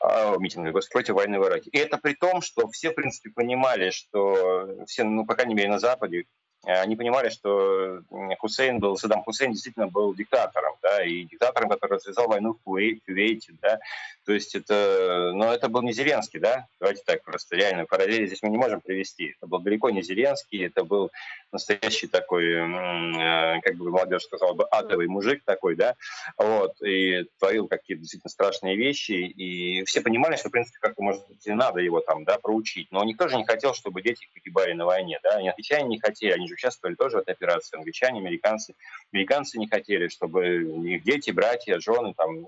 [0.00, 1.70] а, митинга, против войны в Ираке.
[1.70, 5.68] И это при том, что все, в принципе, понимали, что все, ну, по крайней мере,
[5.68, 6.24] на Западе,
[6.64, 8.02] они понимали, что
[8.38, 13.54] Хусейн был, Саддам Хусейн действительно был диктатором, да, и диктатором, который развязал войну в Кувейте,
[13.62, 13.80] да,
[14.26, 18.42] то есть это, но это был не Зеленский, да, давайте так просто реально параллели здесь
[18.42, 21.10] мы не можем привести, это был далеко не Зеленский, это был
[21.50, 25.94] настоящий такой, э, как бы молодежь сказала бы, адовый мужик такой, да,
[26.36, 31.26] вот, и творил какие-то действительно страшные вещи, и все понимали, что, в принципе, как-то, может
[31.26, 34.84] быть, надо его там, да, проучить, но никто же не хотел, чтобы дети погибали на
[34.84, 38.74] войне, да, они англичане не хотели, они же участвовали тоже в этой операции, англичане, американцы.
[39.12, 40.62] Американцы не хотели, чтобы
[40.94, 42.46] их дети, братья, жены, там,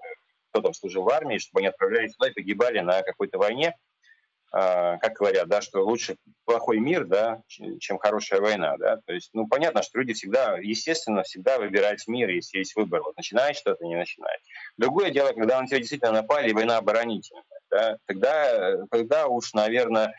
[0.50, 3.74] кто там служил в армии, чтобы они отправлялись туда и погибали на какой-то войне,
[4.54, 8.98] Uh, как говорят, да, что лучше плохой мир, да, чем хорошая война, да.
[9.06, 13.00] То есть, ну, понятно, что люди всегда, естественно, всегда выбирают мир, если есть выбор.
[13.00, 14.40] Вот начинает что-то, не начинает.
[14.76, 20.14] Другое дело, когда на тебя действительно напали, война оборонительная, да, тогда, тогда уж, наверное,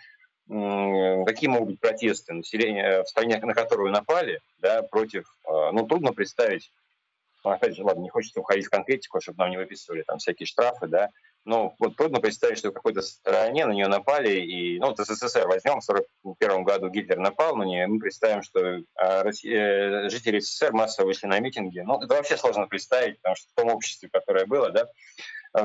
[0.47, 6.13] какие могут быть протесты населения в стране, на которую напали, да, против, а, ну, трудно
[6.13, 6.71] представить
[7.43, 10.47] ну, опять же, ладно, не хочется уходить в конкретику, чтобы нам не выписывали там всякие
[10.47, 11.09] штрафы, да,
[11.45, 15.47] но вот трудно представить, что в какой-то стране на нее напали, и, ну, вот СССР
[15.47, 20.71] возьмем, в 1941 году Гитлер напал на нее, мы представим, что а, Россия, жители СССР
[20.71, 21.79] массово вышли на митинги.
[21.79, 24.87] Ну, это вообще сложно представить, потому что в том обществе, которое было, да,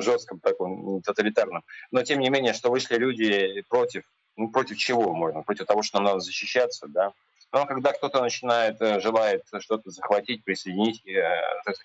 [0.01, 1.63] жестком таком, тоталитарном.
[1.93, 4.03] Но, тем не менее, что вышли люди против,
[4.39, 5.43] ну, против чего можно?
[5.43, 7.13] Против того, что нам надо защищаться, да,
[7.53, 11.23] но когда кто-то начинает, э, желает что-то захватить, присоединить, э,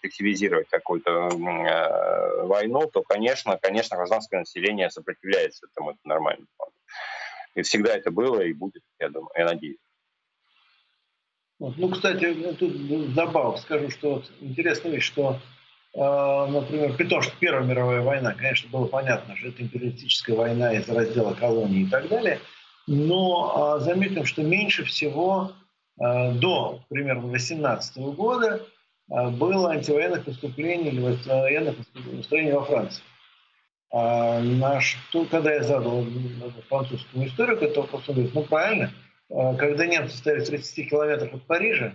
[0.02, 6.46] активизировать какую-то э, войну, то, конечно, конечно, гражданское население сопротивляется этому, это нормально.
[7.56, 9.78] И всегда это было и будет, я думаю, я надеюсь.
[11.60, 15.40] Ну, кстати, тут добавок скажу, что вот интересная вещь, что,
[15.96, 20.90] например, при том, что Первая мировая война, конечно, было понятно, что это империалистическая война из
[20.90, 22.40] раздела колонии и так далее–
[22.88, 25.54] но а, заметим, что меньше всего
[26.00, 28.66] а, до примерно 18 года
[29.10, 33.04] а, было антивоенных преступлений или военных преступлений во Франции.
[33.92, 36.04] Наш, то, когда я задал
[36.68, 38.92] французскому историку этот вопрос, он говорит, ну правильно,
[39.30, 41.94] когда немцы стояли в 30 километрах от Парижа,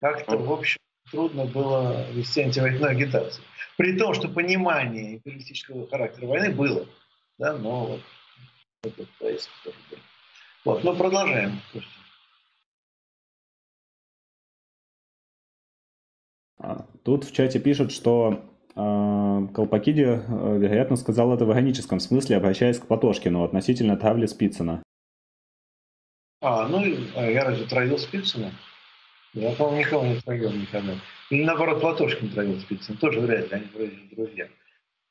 [0.00, 0.80] как-то, в общем,
[1.10, 3.44] трудно было вести антивоенную агитацию.
[3.76, 6.86] При том, что понимание империалистического характера войны было.
[7.38, 8.00] Да, но вот
[8.82, 9.76] это происходит.
[10.64, 11.60] Вот, ну продолжаем.
[16.58, 18.44] А, тут в чате пишут, что
[18.76, 24.82] э, Колпакиди, э, вероятно, сказал это в органическом смысле, обращаясь к Платошкину относительно травли Спицына.
[26.42, 26.82] А, ну,
[27.16, 28.52] а я разве травил Спицына?
[29.32, 30.94] Я, по-моему, никого не травил никогда.
[31.30, 32.98] Или наоборот, Платошкин травил Спицына.
[32.98, 34.48] Тоже вряд ли, они вроде друзья.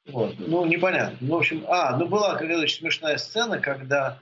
[0.08, 0.36] Вот.
[0.40, 1.18] Ну, непонятно.
[1.22, 4.20] Ну, в общем, а, ну была какая-то очень смешная сцена, когда,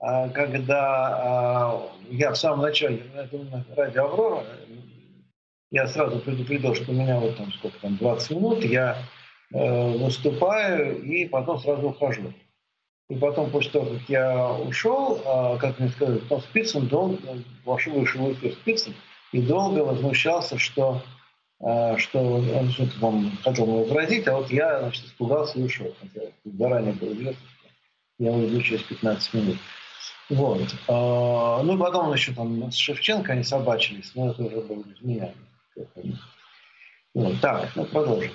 [0.00, 4.44] а, когда а, я в самом начале, это на радио «Аврора»,
[5.70, 8.96] я сразу предупредил, что у меня вот там сколько там, 20 минут, я
[9.52, 12.32] э, выступаю и потом сразу ухожу.
[13.10, 17.18] И потом, после того, как я ушел, э, как мне сказали, потом Спицын долго,
[17.64, 18.94] вошел, вышел в эфир Спицын,
[19.34, 21.02] и долго возмущался, что
[21.60, 25.92] а, что он что-то вам хотел мне возразить, а вот я значит, испугался и ушел.
[26.00, 27.42] Хотя заранее было известно,
[28.20, 29.56] я уйду через 15 минут.
[30.30, 30.62] Вот.
[30.86, 35.32] А, ну, потом еще там с Шевченко они собачились, но это уже было без меня.
[37.12, 37.40] Вот.
[37.40, 38.30] Так, ну, продолжим.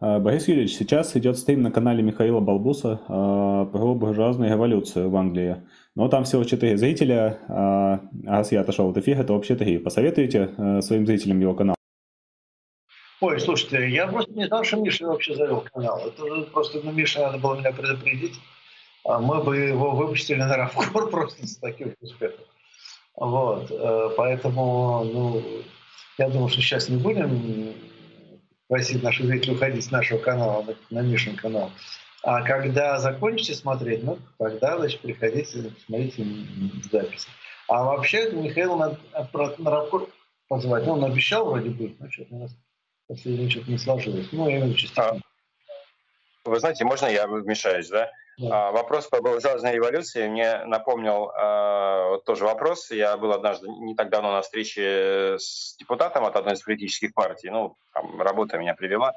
[0.00, 5.62] А, Борис Юрьевич, сейчас идет стрим на канале Михаила Балбуса про буржуазную революцию в Англии.
[5.98, 9.78] Но там всего 4 зрителя, а раз я отошел от эфира, то вообще 3.
[9.78, 11.74] Посоветуете э, своим зрителям его канал?
[13.20, 16.00] Ой, слушайте, я просто не знал, что Миша вообще завел канал.
[16.06, 18.34] Это просто, ну, Миша надо было меня предупредить.
[19.04, 22.46] А мы бы его выпустили на Равкор просто с таких успехов.
[23.16, 25.42] Вот, э, поэтому, ну,
[26.16, 27.74] я думаю, что сейчас не будем
[28.68, 31.72] просить наших зрителей уходить с нашего канала на, на Мишин канал.
[32.22, 36.24] А когда закончите смотреть, ну, тогда, значит, приходите, смотрите
[36.90, 37.28] записи.
[37.68, 38.98] А вообще, Михаил надо
[39.58, 40.08] на рабкор
[40.48, 40.86] позвать.
[40.86, 42.50] Ну, он обещал вроде бы, но что-то у нас
[43.06, 44.28] последнее что-то не сложилось.
[44.32, 45.04] Ну, именно частично.
[45.04, 45.16] А,
[46.44, 48.10] вы знаете, можно я вмешаюсь, да?
[48.38, 48.68] Да.
[48.68, 52.90] А, вопрос по буржуазной революции мне напомнил а, вот тоже вопрос.
[52.90, 57.50] Я был однажды не так давно на встрече с депутатом от одной из политических партий.
[57.50, 59.12] Ну, там работа меня привела.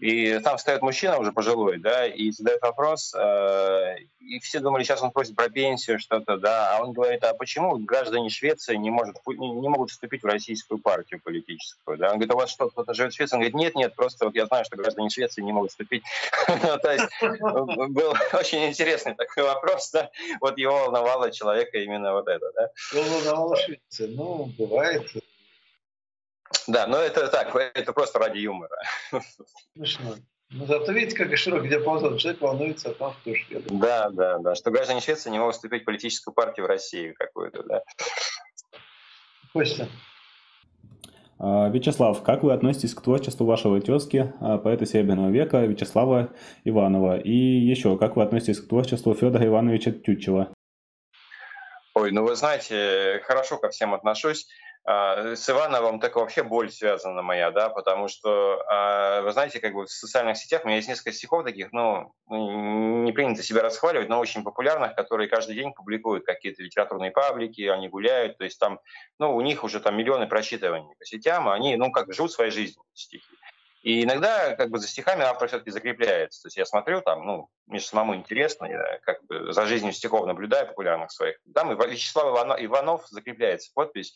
[0.00, 5.02] И там стоит мужчина уже пожилой, да, и задает вопрос, э, и все думали, сейчас
[5.02, 9.16] он просит про пенсию что-то, да, а он говорит, а почему граждане Швеции не, может,
[9.26, 12.08] не, не могут вступить в российскую партию политическую, да?
[12.08, 13.34] Он говорит, у вас что, кто-то живет в Швеции?
[13.34, 16.04] Он говорит, нет, нет, просто вот я знаю, что граждане Швеции не могут вступить.
[16.48, 17.06] Ну, то есть
[17.90, 20.10] был очень интересный такой вопрос, да,
[20.40, 22.70] вот его волновало человека именно вот это, да.
[22.92, 25.08] Волновало Швеция, ну, бывает,
[26.66, 28.76] да, но это так, это просто ради юмора.
[29.74, 30.14] Смешно.
[30.50, 32.16] Ну, зато видите, как широкий диапазон.
[32.16, 33.68] Человек волнуется о том, что шведы.
[33.70, 34.54] Да, да, да.
[34.54, 37.82] Что граждане Швеции не могут вступить в политическую партию в России какую-то, да.
[39.52, 39.88] Костя.
[41.38, 46.30] А, Вячеслав, как вы относитесь к творчеству вашего тезки, а, поэта Серебряного века Вячеслава
[46.64, 47.18] Иванова?
[47.18, 50.52] И еще, как вы относитесь к творчеству Федора Ивановича Тютчева?
[51.94, 54.48] Ой, ну вы знаете, хорошо ко всем отношусь.
[54.90, 59.74] А, с Ивановым так вообще боль связана моя, да, потому что, а, вы знаете, как
[59.74, 64.08] бы в социальных сетях у меня есть несколько стихов таких, ну, не принято себя расхваливать,
[64.08, 68.80] но очень популярных, которые каждый день публикуют какие-то литературные паблики, они гуляют, то есть там,
[69.18, 72.82] ну, у них уже там миллионы прочитываний по сетям, они, ну, как живут своей жизнью,
[72.94, 73.26] стихи.
[73.82, 76.42] И иногда как бы за стихами автор все-таки закрепляется.
[76.42, 80.26] То есть я смотрю там, ну, мне самому интересно, я как бы за жизнью стихов
[80.26, 81.36] наблюдаю популярных своих.
[81.54, 84.14] Там Вячеслав Иванов закрепляется подпись,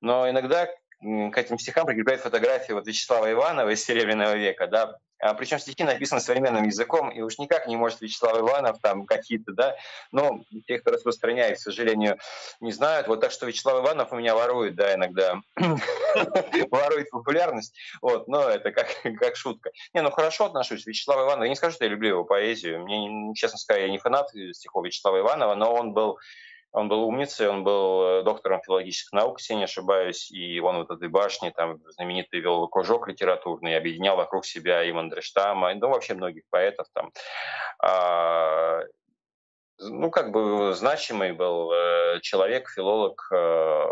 [0.00, 0.68] но иногда
[1.04, 5.84] к этим стихам прикрепляют фотографию вот Вячеслава Иванова из Серебряного века, да, а, причем стихи
[5.84, 9.76] написаны современным языком, и уж никак не может Вячеслав Иванов там какие-то, да,
[10.12, 12.18] но те, кто распространяет, к сожалению,
[12.60, 13.08] не знают.
[13.08, 15.40] Вот так что Вячеслав Иванов у меня ворует, да, иногда
[16.70, 18.88] ворует популярность, вот, но это как,
[19.20, 19.70] как шутка.
[19.94, 20.86] Не, ну хорошо отношусь.
[20.86, 22.80] Вячеслав Иванов, я не скажу, что я люблю его поэзию.
[22.82, 26.18] Мне, честно сказать, я не фанат стихов Вячеслава Иванова, но он был
[26.74, 30.90] он был умницей, он был э, доктором филологических наук, если не ошибаюсь, и он вот
[30.90, 36.42] этой башни там знаменитый вел кружок литературный, объединял вокруг себя и Мандельштама, ну, вообще многих
[36.50, 37.12] поэтов там.
[39.78, 43.28] Ну, как бы значимый был э, человек, филолог.
[43.32, 43.84] Э,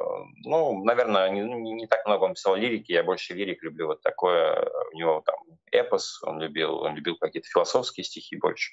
[0.45, 3.89] ну, наверное, не, не так много он писал лирики, я больше лирик люблю.
[3.89, 5.35] Вот такое у него там
[5.73, 8.73] эпос, он любил, он любил какие-то философские стихи больше.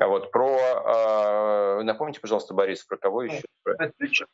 [0.00, 3.42] А вот про, э, напомните, пожалуйста, Борис, про кого еще?
[3.62, 4.28] Про Тютчева.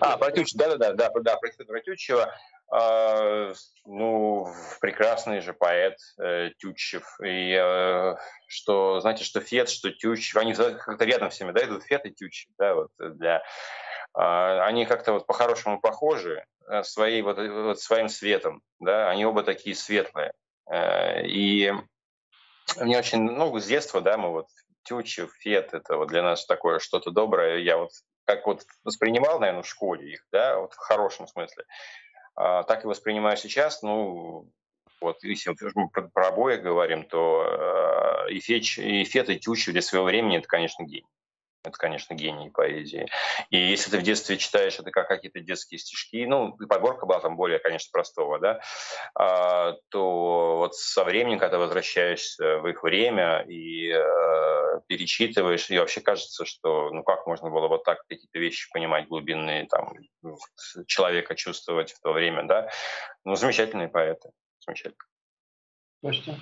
[0.00, 2.34] А, про Тютчева, да-да-да, да, да, про Федора Тютчева.
[2.74, 3.52] А,
[3.84, 4.46] ну,
[4.80, 7.04] прекрасный же поэт э, Тютчев.
[7.22, 8.16] И э,
[8.46, 12.50] что, знаете, что Фет, что Тютчев, они как-то рядом всеми, да, идут Фет и Тютчев,
[12.56, 13.42] да, вот для...
[14.16, 19.42] Э, они как-то вот по-хорошему похожи э, своей, вот, вот своим светом, да, они оба
[19.42, 20.32] такие светлые.
[20.70, 21.74] Э, и
[22.80, 24.46] мне очень, ну, с детства, да, мы вот
[24.84, 27.58] Тютчев, Фет, это вот для нас такое что-то доброе.
[27.58, 27.90] Я вот
[28.24, 31.64] как вот воспринимал, наверное, в школе их, да, вот в хорошем смысле.
[32.34, 33.82] А, так и воспринимаю сейчас.
[33.82, 34.48] Ну,
[35.00, 39.72] вот, если мы про, про обои говорим, то э, и, Феч, и Фет, и Тющев
[39.72, 41.06] для своего времени– это, конечно, гений.
[41.64, 43.08] Это, конечно, гений поэзии.
[43.50, 47.20] И если ты в детстве читаешь это как какие-то детские стишки, ну, и подборка была
[47.20, 48.60] там более, конечно, простого, да,
[49.14, 56.00] а, то вот со временем, когда возвращаешься в их время и э, перечитываешь, и вообще
[56.00, 59.94] кажется, что, ну, как можно было вот так какие-то вещи понимать глубинные, там,
[60.86, 62.70] человека чувствовать в то время, да.
[63.24, 65.04] Ну, замечательные поэты, замечательно.
[66.02, 66.34] Костя?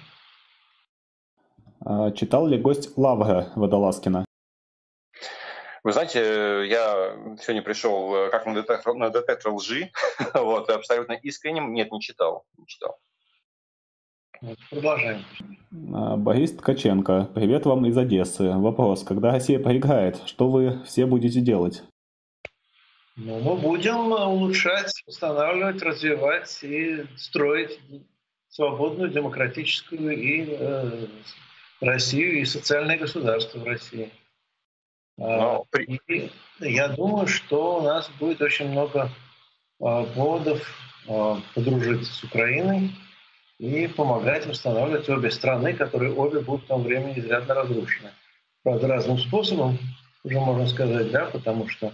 [1.85, 4.25] А, читал ли гость Лавга Водолазкина?
[5.83, 9.91] Вы знаете, я сегодня пришел э, как на детектор, на детектор лжи,
[10.35, 11.73] вот, абсолютно искренним.
[11.73, 12.99] Нет, не читал, не читал.
[14.71, 15.25] Продолжаем.
[15.95, 18.51] А, Борис Ткаченко, привет вам из Одессы.
[18.51, 21.83] Вопрос, когда Россия проиграет, что вы все будете делать?
[23.17, 27.81] Ну, мы будем улучшать, устанавливать, развивать и строить
[28.49, 31.07] свободную, демократическую и э,
[31.81, 34.11] Россию, и социальное государство в России.
[35.21, 35.67] Но...
[35.71, 36.31] А, и
[36.61, 39.11] я думаю, что у нас будет очень много
[39.79, 40.67] а, поводов
[41.07, 42.91] а, подружиться с Украиной
[43.59, 48.13] и помогать восстанавливать обе страны, которые обе будут в том времени изрядно разрушены.
[48.63, 49.79] Правда, разным способом,
[50.25, 51.93] уже можно сказать, да, потому что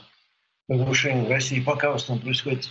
[0.69, 2.71] разрушение в России пока в основном происходит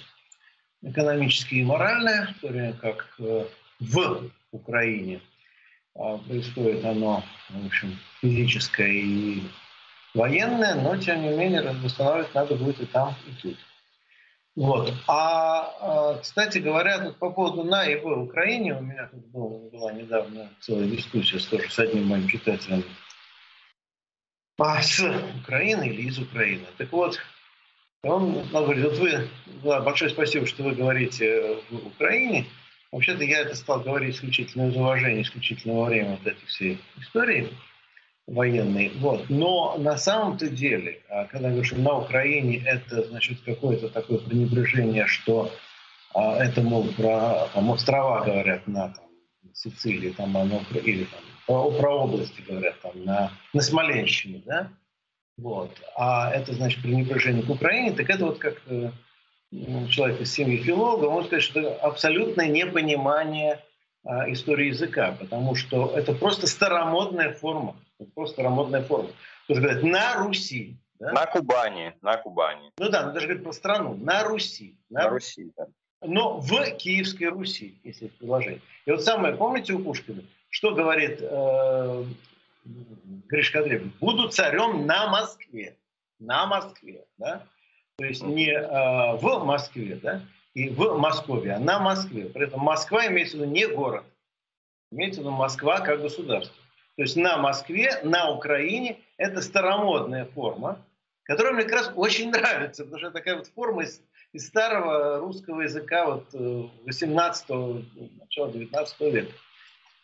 [0.82, 3.46] экономически и моральное, в то время как э,
[3.82, 5.20] в Украине
[5.94, 9.44] происходит оно, в общем, физическое и
[10.16, 13.58] военная, но тем не менее восстанавливать надо будет и там, и тут.
[14.56, 14.94] Вот.
[15.08, 19.70] А, а кстати говоря, тут по поводу на и в Украине, у меня тут был,
[19.72, 22.84] была недавно целая дискуссия с, тоже с одним моим читателем
[24.58, 25.00] а, с
[25.42, 26.66] Украины или из Украины.
[26.78, 27.20] Так вот,
[28.04, 29.28] он, он говорит, вот вы,
[29.64, 32.46] да, большое спасибо, что вы говорите в Украине.
[32.94, 37.50] Вообще-то я это стал говорить исключительно из уважения, исключительно во время вот этой всей истории
[38.28, 38.92] военный.
[39.00, 39.30] Вот.
[39.30, 45.06] Но на самом-то деле, а, когда говоришь, что на Украине это значит какое-то такое пренебрежение,
[45.06, 45.52] что
[46.14, 49.06] а, это, мол, про там, острова говорят на там,
[49.54, 54.70] Сицилии, там, оно, или там, про, про области говорят там, на, на Смоленщине, да?
[55.38, 55.72] Вот.
[55.96, 58.92] А это значит пренебрежение к Украине, так это вот как э,
[59.90, 63.62] человек из семьи филолога, можно сказать, что абсолютное непонимание
[64.04, 67.76] а, истории языка, потому что это просто старомодная форма.
[68.00, 69.10] Это просто старомодная форма.
[69.48, 70.78] То есть говорят, на Руси.
[71.00, 71.12] Да?
[71.12, 72.72] На Кубани, на Кубани.
[72.78, 73.96] Ну да, но даже говорит про страну.
[73.96, 74.78] На Руси.
[74.90, 75.68] На, на Руси, да.
[76.02, 78.62] Но в Киевской Руси, если это предложение.
[78.86, 82.04] И вот самое, помните у Пушкина, что говорит э,
[83.28, 83.92] Гришка Древний?
[84.00, 85.78] Буду царем на Москве.
[86.20, 87.44] На Москве, да?
[87.98, 90.22] То есть не э, в Москве, да?
[90.54, 92.26] И в Москве, а на Москве.
[92.26, 94.06] При этом Москва имеется в виду не город.
[94.92, 96.56] Имеется в виду Москва как государство.
[96.96, 100.86] То есть на Москве, на Украине это старомодная форма,
[101.24, 104.02] которая мне как раз очень нравится, потому что такая вот форма из,
[104.32, 109.32] из старого русского языка вот 18-го, э, начала 19 века,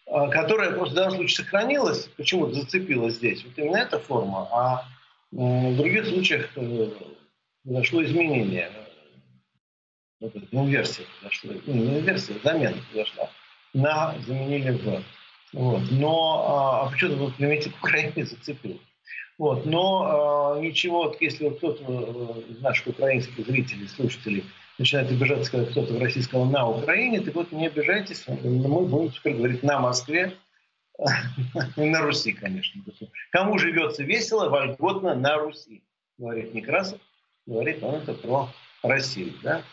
[0.08, 3.44] а, которая просто в данном случае сохранилась, почему-то зацепилась здесь.
[3.46, 4.86] Вот именно эта форма, а
[5.32, 6.90] в других случаях э,
[7.64, 8.70] произошло изменение.
[10.20, 13.30] вот эта инверсия произошла, ну, не инверсия, замена произошла,
[13.74, 15.02] на заменили в.
[15.54, 15.84] Вот.
[15.92, 18.80] Но, а, а почему-то вот примитив Украины зацепил.
[19.38, 19.66] Вот.
[19.66, 24.46] Но а, ничего, вот если вот кто-то из э, наших украинских зрителей, слушателей
[24.78, 29.12] начинает обижаться, когда кто-то в России сказал «на Украине», так вот не обижайтесь, мы будем
[29.12, 30.34] теперь говорить «на Москве»,
[31.78, 32.82] на Руси, конечно.
[33.32, 35.82] Кому живется весело, вольготно на Руси,
[36.18, 37.00] говорит Некрасов,
[37.46, 38.50] говорит он это про
[38.84, 39.64] Россию, да?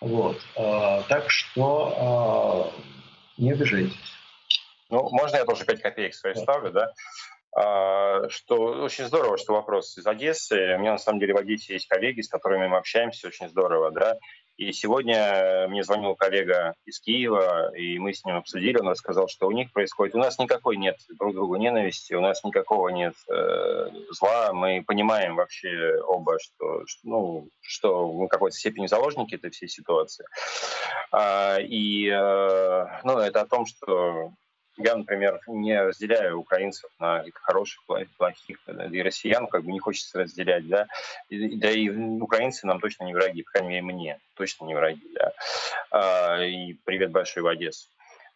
[0.00, 0.40] Вот.
[0.56, 4.19] А, так что а, не обижайтесь.
[4.90, 6.92] Ну, можно я тоже 5 копеек свои ставлю, да?
[7.52, 10.74] А, что очень здорово, что вопрос из Одессы.
[10.76, 13.90] У меня на самом деле в Одессе есть коллеги, с которыми мы общаемся, очень здорово,
[13.90, 14.16] да.
[14.56, 19.46] И сегодня мне звонил коллега из Киева, и мы с ним обсудили, он рассказал, что
[19.46, 20.14] у них происходит.
[20.14, 24.52] У нас никакой нет друг другу ненависти, у нас никакого нет э, зла.
[24.52, 30.26] Мы понимаем вообще оба, что, ну, что мы в какой-то степени заложники этой всей ситуации.
[31.10, 34.32] А, и э, ну, это о том, что
[34.76, 37.82] я, например, не разделяю украинцев на хороших,
[38.16, 38.58] плохих,
[38.90, 40.86] и россиян как бы не хочется разделять, да,
[41.28, 45.06] и, да и украинцы нам точно не враги, по крайней мере, мне точно не враги,
[45.14, 45.32] да.
[45.90, 47.88] А, и привет большой в Одессу.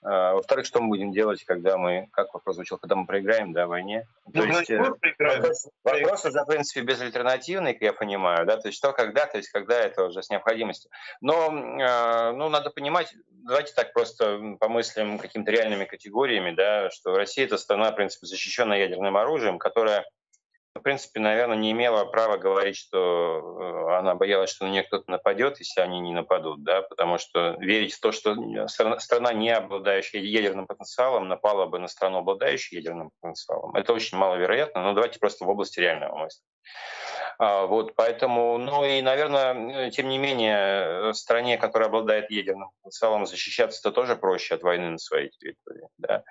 [0.04, 3.66] А, во-вторых, что мы будем делать, когда мы, как вопрос звучал, когда мы проиграем, да,
[3.66, 4.06] в войне?
[4.26, 8.68] Ну, то есть, э, вопрос, вопрос уже, в принципе, безальтернативный, как я понимаю, да, то
[8.68, 10.90] есть что, когда, то есть когда это уже с необходимостью.
[11.22, 17.46] Но, э, ну, надо понимать, давайте так просто помыслим какими-то реальными категориями, да, что Россия
[17.46, 20.04] это страна, в принципе, защищенная ядерным оружием, которая
[20.74, 25.08] в принципе, наверное, не имела права говорить, что э, она боялась, что на нее кто-то
[25.08, 28.34] нападет, если они не нападут, да, потому что верить в то, что
[28.66, 34.82] страна, не обладающая ядерным потенциалом, напала бы на страну, обладающую ядерным потенциалом, это очень маловероятно,
[34.82, 36.42] но давайте просто в области реального мысли.
[37.38, 43.92] А, вот, поэтому, ну и, наверное, тем не менее, стране, которая обладает ядерным потенциалом, защищаться-то
[43.92, 45.88] тоже проще от войны на своей территории.
[45.98, 46.24] Да.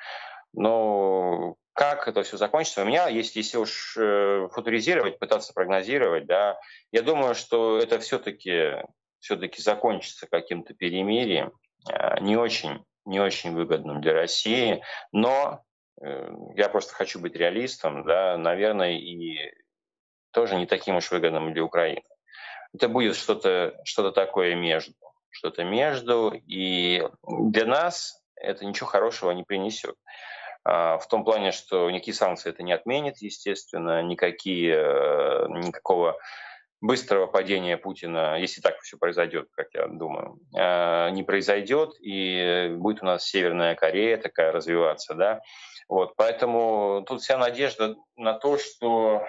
[0.54, 6.60] Но как это все закончится, у меня есть, если уж э, футуризировать, пытаться прогнозировать, да,
[6.92, 8.84] я думаю, что это все-таки
[9.20, 11.54] все-таки закончится каким-то перемирием,
[11.90, 15.64] э, не очень, не очень выгодным для России, но
[16.02, 19.52] э, я просто хочу быть реалистом, да, наверное, и
[20.32, 22.04] тоже не таким уж выгодным для Украины.
[22.74, 24.94] Это будет что-то что такое между,
[25.30, 29.96] что-то между, и для нас это ничего хорошего не принесет.
[30.65, 36.18] А, в том плане, что никакие санкции это не отменит, естественно, никакие, э, никакого
[36.80, 43.02] быстрого падения Путина, если так все произойдет, как я думаю, э, не произойдет, и будет
[43.02, 45.41] у нас Северная Корея такая развиваться, да.
[45.90, 49.23] Вот, поэтому тут вся надежда на то, что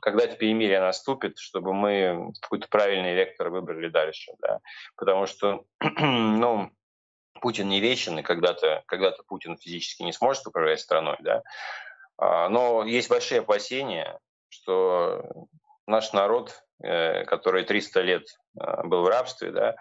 [0.00, 4.60] когда это перемирие наступит, чтобы мы какой-то правильный вектор выбрали дальше, да.
[4.96, 5.64] Потому что,
[6.00, 6.70] ну,
[7.40, 11.42] Путин не вечен, и когда-то когда Путин физически не сможет управлять страной, да.
[12.16, 15.22] А, но есть большие опасения, что
[15.86, 19.76] наш народ, э, который 300 лет э, был в рабстве, да,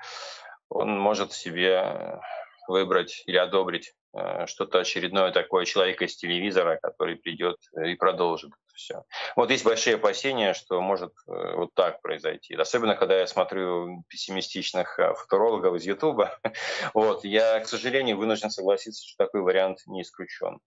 [0.70, 2.20] он может себе
[2.68, 9.04] выбрать или одобрить э, что-то очередное такое человека из телевизора, который придет и продолжит все.
[9.36, 12.56] Вот есть большие опасения, что может э, вот так произойти.
[12.56, 16.40] Особенно, когда я смотрю пессимистичных э, футурологов из Ютуба.
[16.94, 20.60] Вот, я, к сожалению, вынужден согласиться, что такой вариант не исключен.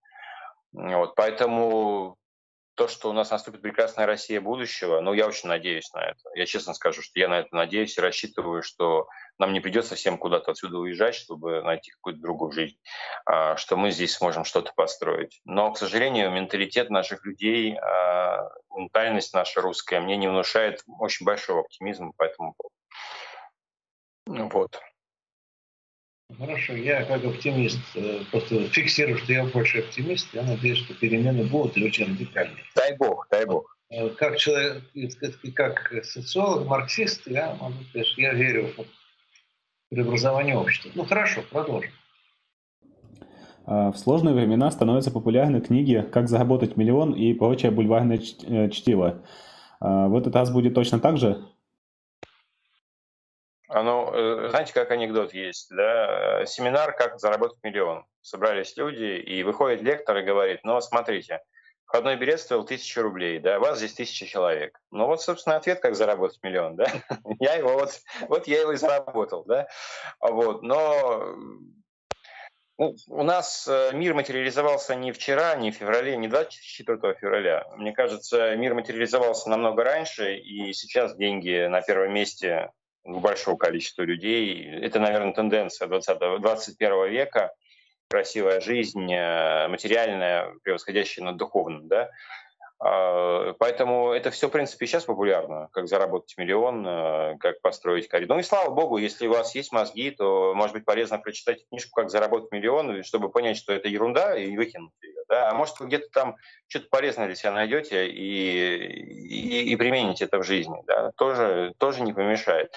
[0.72, 2.16] Вот, поэтому
[2.80, 6.30] то, что у нас наступит прекрасная Россия будущего, ну, я очень надеюсь на это.
[6.34, 9.06] Я честно скажу, что я на это надеюсь и рассчитываю, что
[9.38, 12.78] нам не придется всем куда-то отсюда уезжать, чтобы найти какую-то другую жизнь,
[13.26, 15.42] а, что мы здесь сможем что-то построить.
[15.44, 21.60] Но, к сожалению, менталитет наших людей, а, ментальность наша русская мне не внушает очень большого
[21.60, 22.54] оптимизма по этому
[24.26, 24.48] поводу.
[24.54, 24.80] Вот.
[26.38, 30.28] Хорошо, я как оптимист э, просто фиксирую, что я больше оптимист.
[30.32, 32.62] Я надеюсь, что перемены будут и очень радикальные.
[32.76, 33.76] Дай бог, дай бог.
[33.90, 34.82] Э, как человек,
[35.54, 38.84] как социолог, марксист, я могу сказать, что я верю в
[39.88, 40.90] преобразование общества.
[40.94, 41.90] Ну хорошо, продолжим.
[43.66, 49.22] В сложные времена становятся популярны книги «Как заработать миллион» и прочее бульварное э, чтиво.
[49.80, 51.42] В этот раз будет точно так же?
[53.72, 56.44] А ну, э, знаете, как анекдот есть, да?
[56.44, 58.04] Семинар «Как заработать миллион».
[58.20, 61.40] Собрались люди, и выходит лектор и говорит, ну, смотрите,
[61.86, 64.76] входной билет стоил тысячу рублей, да, вас здесь тысяча человек.
[64.90, 66.86] Ну вот, собственно, ответ, как заработать миллион, да.
[67.38, 69.68] Я его вот, вот я его и заработал, да.
[70.20, 71.36] Вот, но
[72.76, 77.66] ну, у нас э, мир материализовался не вчера, не в феврале, не 24 февраля.
[77.76, 82.72] Мне кажется, мир материализовался намного раньше, и сейчас деньги на первом месте
[83.04, 84.64] большого количества людей.
[84.64, 87.52] Это, наверное, тенденция 20 21 века.
[88.08, 91.86] Красивая жизнь, э, материальная, превосходящая над духовным.
[91.88, 92.10] Да?
[92.82, 98.36] А, поэтому это все, в принципе, сейчас популярно, как заработать миллион, э, как построить коридор.
[98.36, 102.00] Ну и слава богу, если у вас есть мозги, то, может быть, полезно прочитать книжку
[102.00, 105.22] «Как заработать миллион», чтобы понять, что это ерунда, и выкинуть ее.
[105.28, 105.50] Да?
[105.50, 106.36] А может, вы где-то там
[106.68, 110.82] что-то полезное для себя найдете и, и, и примените это в жизни.
[110.86, 111.12] Да?
[111.12, 112.74] Тоже, тоже не помешает.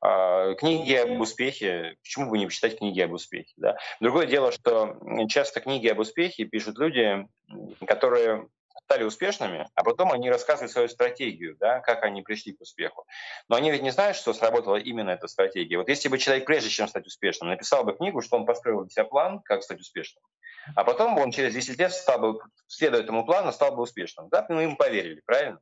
[0.00, 3.52] А, книги об успехе, почему бы не почитать книги об успехе?
[3.58, 3.76] Да?
[4.00, 4.96] Другое дело, что
[5.28, 7.28] часто книги об успехе пишут люди,
[7.86, 8.48] которые
[8.84, 13.06] стали успешными, а потом они рассказывают свою стратегию, да, как они пришли к успеху.
[13.48, 15.78] Но они ведь не знают, что сработала именно эта стратегия.
[15.78, 18.90] Вот если бы человек, прежде чем стать успешным, написал бы книгу, что он построил для
[18.90, 20.22] себя план, как стать успешным,
[20.76, 24.28] а потом он через 10 лет стал бы, следуя этому плану, стал бы успешным.
[24.28, 25.60] Да, мы ему поверили, правильно?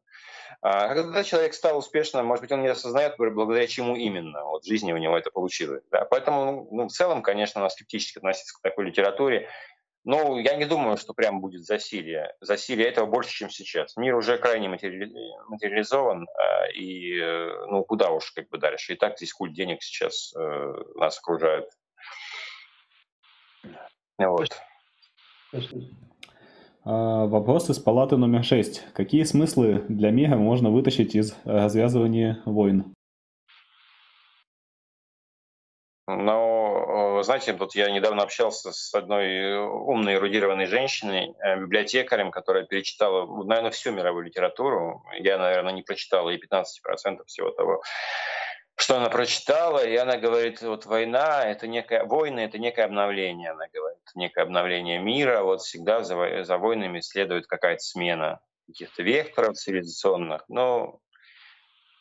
[0.61, 4.67] А когда человек стал успешным, может быть, он не осознает, благодаря чему именно вот в
[4.67, 5.83] жизни у него это получилось.
[5.91, 6.05] Да?
[6.05, 9.49] Поэтому ну, в целом, конечно, надо скептически относиться к такой литературе.
[10.05, 12.35] Ну, я не думаю, что прям будет засилие.
[12.41, 13.97] Засилие этого больше, чем сейчас.
[13.97, 15.13] Мир уже крайне матери...
[15.47, 18.95] материализован, а, и э, ну куда уж как бы дальше.
[18.95, 21.71] И так здесь культ денег сейчас э, нас окружает.
[24.19, 24.49] Вот.
[26.85, 28.93] А, вопрос из палаты номер 6.
[28.95, 32.93] Какие смыслы для мира можно вытащить из развязывания войн?
[36.09, 42.65] Но, э, знаете, вот я недавно общался с одной умной, эрудированной женщиной, э, библиотекарем, которая
[42.65, 45.05] перечитала, наверное, всю мировую литературу.
[45.19, 47.83] Я, наверное, не прочитал и 15% всего того,
[48.75, 53.67] что она прочитала, и она говорит, вот война, это некое, войны, это некое обновление, она
[53.73, 60.45] говорит, некое обновление мира, вот всегда за, за войнами следует какая-то смена каких-то векторов цивилизационных,
[60.49, 61.01] но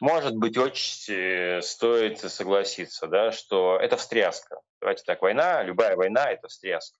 [0.01, 4.59] может быть, очень стоит согласиться, да, что это встряска.
[4.81, 6.97] Давайте так, война, любая война– это встряска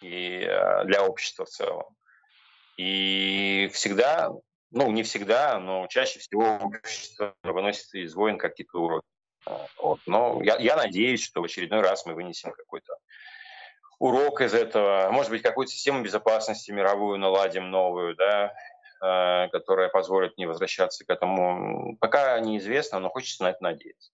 [0.00, 1.84] и э, для общества в целом.
[2.76, 4.30] И всегда,
[4.70, 9.06] ну, не всегда, но чаще всего общество выносит из войн какие-то уроки.
[9.76, 9.98] Вот.
[10.06, 12.96] Но я, я надеюсь, что в очередной раз мы вынесем какой-то
[13.98, 15.10] урок из этого.
[15.10, 18.73] Может быть, какую-то систему безопасности мировую наладим новую, да, Э,
[19.52, 21.96] которая позволит не возвращаться к этому.
[22.00, 24.10] Пока неизвестно, но хочется на это надеяться.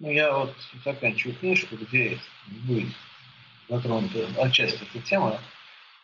[0.00, 0.54] Ну, я вот
[0.84, 2.18] заканчиваю книжку, где
[2.66, 2.92] будет
[3.68, 5.40] затронута отчасти эта тема.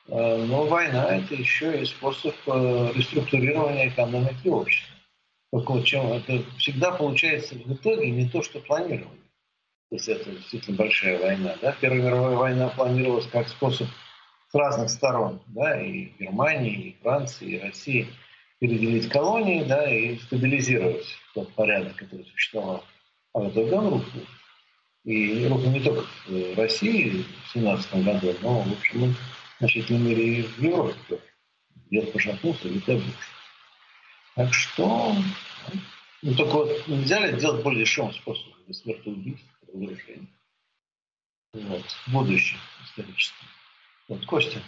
[0.08, 4.94] Э, но война– это еще и способ э, реструктурирования экономики общества.
[5.52, 9.20] Только чем это всегда получается в итоге не то, что планировали.
[9.90, 11.56] То есть это действительно большая война.
[11.60, 11.76] Да?
[11.80, 13.88] Первая мировая война планировалась как способ
[14.50, 18.08] с разных сторон, да, и Германии, и Франции, и России,
[18.58, 22.84] переделить колонии, да, и стабилизировать тот порядок, который существовал.
[23.32, 24.26] А в итоге он рухнул.
[25.04, 30.00] И рухнул не только в России в 17 году, но, в общем, он в значительной
[30.00, 31.22] мере и в Европе тоже.
[31.90, 33.18] Где-то пошатнулся, где-то обрушился.
[34.34, 35.16] Так что,
[36.22, 40.28] ну, только вот нельзя ли делать более дешевым способом, смертоубийств, разрушения.
[41.52, 43.48] Вот, в будущем историческом.
[44.10, 44.58] Вот, Костя.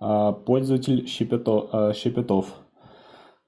[0.00, 2.48] А, пользователь Щепето, а, Щепетов.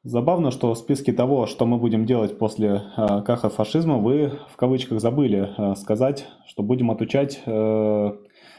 [0.04, 4.56] Забавно, что в списке того, что мы будем делать после а, каха фашизма, вы в
[4.56, 8.12] кавычках забыли сказать, что будем отучать э,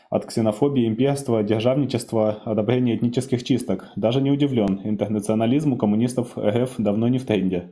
[0.10, 3.86] от ксенофобии, имперства, державничества, одобрения этнических чисток.
[3.95, 7.72] Даже не удивлен, интернационализм у коммунистов РФ давно не в тренде.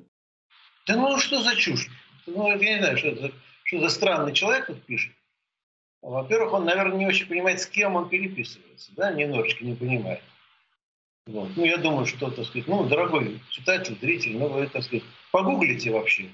[0.87, 1.89] Да ну что за чушь?
[2.25, 3.31] Ну, я не знаю, что, это,
[3.65, 5.11] что за странный человек тут пишет.
[6.05, 10.21] Во-первых, он, наверное, не очень понимает, с кем он переписывается, да, немножечко не понимает.
[11.25, 11.49] Вот.
[11.55, 15.89] Ну, я думаю, что, так сказать, ну, дорогой читатель, зритель, ну, вы, так сказать, погуглите
[15.89, 16.29] вообще,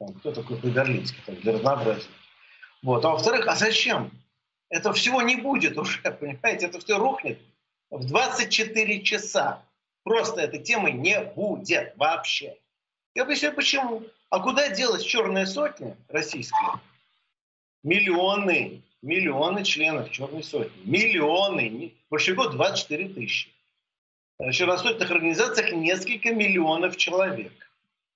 [0.00, 2.10] там, кто такой Пригорлицкий, там, для разнообразия.
[2.82, 3.04] Вот.
[3.04, 4.10] А во-вторых, а зачем?
[4.70, 7.38] Это всего не будет уже, понимаете, это все рухнет
[7.90, 9.62] в 24 часа.
[10.02, 12.56] Просто этой темы не будет вообще.
[13.14, 14.02] Я объясню, почему.
[14.30, 16.80] А куда делась черная сотня российская?
[17.84, 20.80] Миллионы миллионы членов Черной сотни.
[20.84, 21.92] Миллионы.
[22.10, 23.48] Большевиков 24 тысячи.
[24.38, 27.52] В общественных организациях несколько миллионов человек.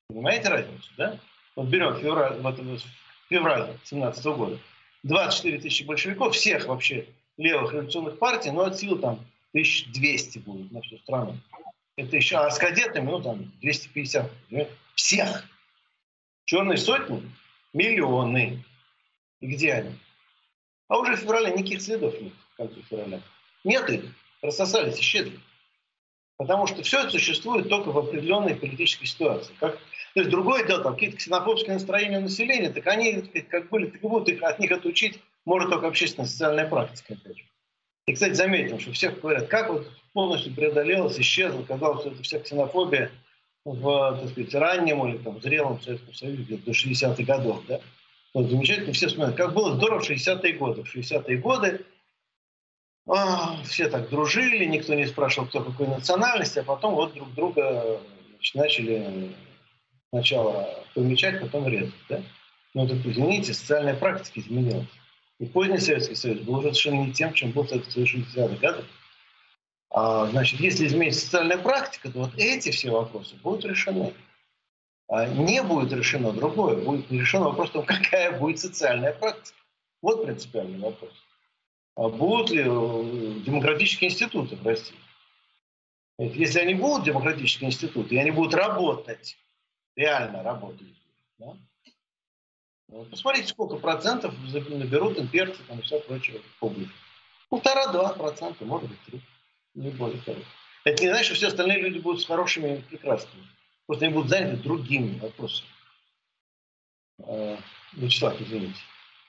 [0.08, 1.18] Понимаете разницу, да?
[1.54, 2.58] Вот берем февраль, вот,
[3.28, 4.58] февраль 17 года.
[5.02, 7.06] 24 тысячи большевиков, всех вообще
[7.36, 9.20] левых революционных партий, но от силы там
[9.52, 11.36] 1200 будет на всю страну.
[11.96, 14.30] Это еще, а с кадетами, ну там 250.
[14.48, 14.72] Понимаете?
[14.94, 15.44] Всех.
[16.44, 17.22] Черной сотни
[17.72, 18.64] миллионы.
[19.40, 19.90] И где они?
[20.88, 23.20] А уже в феврале никаких следов нет в конце февраля.
[23.64, 24.04] Нет их.
[24.42, 25.38] Рассосались, исчезли.
[26.36, 29.54] Потому что все это существует только в определенной политической ситуации.
[29.58, 29.78] Как,
[30.14, 34.06] то есть другое дело, там какие-то ксенофобские настроения населения, так они как были, так и
[34.06, 37.14] будут их, от них отучить, может только общественная социальная практика.
[37.14, 37.44] Опять же.
[38.06, 42.38] И, кстати, заметим, что всех говорят, как вот полностью преодолелась, исчезла, казалось, что это вся
[42.38, 43.10] ксенофобия
[43.64, 47.64] в, так сказать, раннем или там, зрелом Советском Союзе, до 60-х годов.
[47.66, 47.80] Да?
[48.36, 50.84] Вот замечательно, все вспоминают, как было здорово в 60-е годы.
[50.84, 51.86] В 60-е годы
[53.08, 57.98] а, все так дружили, никто не спрашивал, кто какой национальности, а потом вот друг друга
[58.34, 59.34] значит, начали
[60.10, 61.94] сначала помечать, потом резать.
[62.10, 62.20] Да?
[62.74, 64.88] Ну, так извините, социальная практика изменилась.
[65.40, 68.84] И поздний Советский Союз был уже совершенно не тем, чем был Советский Союз 60-х годов.
[69.88, 74.12] А, значит, если изменится социальная практика, то вот эти все вопросы будут решены.
[75.08, 76.76] А не будет решено другое.
[76.76, 79.58] Будет решен вопрос том, какая будет социальная практика.
[80.02, 81.12] Вот принципиальный вопрос.
[81.96, 84.96] А будут ли э, демократические институты в России?
[86.18, 89.36] Если они будут демократические институты, и они будут работать,
[89.96, 90.86] реально работать,
[91.38, 91.56] да?
[93.10, 94.34] посмотрите, сколько процентов
[94.68, 96.92] наберут имперцы там, и все прочее публика.
[97.48, 99.22] Полтора-два процента, может быть, три
[99.74, 100.38] не более того.
[100.84, 103.46] Это не значит, что все остальные люди будут с хорошими и прекрасными.
[103.86, 105.68] Просто они будут заняты другими вопросами.
[107.18, 107.56] Э,
[107.92, 108.80] Вячеслав, извините.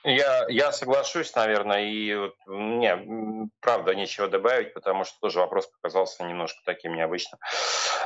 [0.04, 6.24] Я, я соглашусь, наверное, и вот, мне, правда, нечего добавить, потому что тоже вопрос показался
[6.24, 7.40] немножко таким необычным.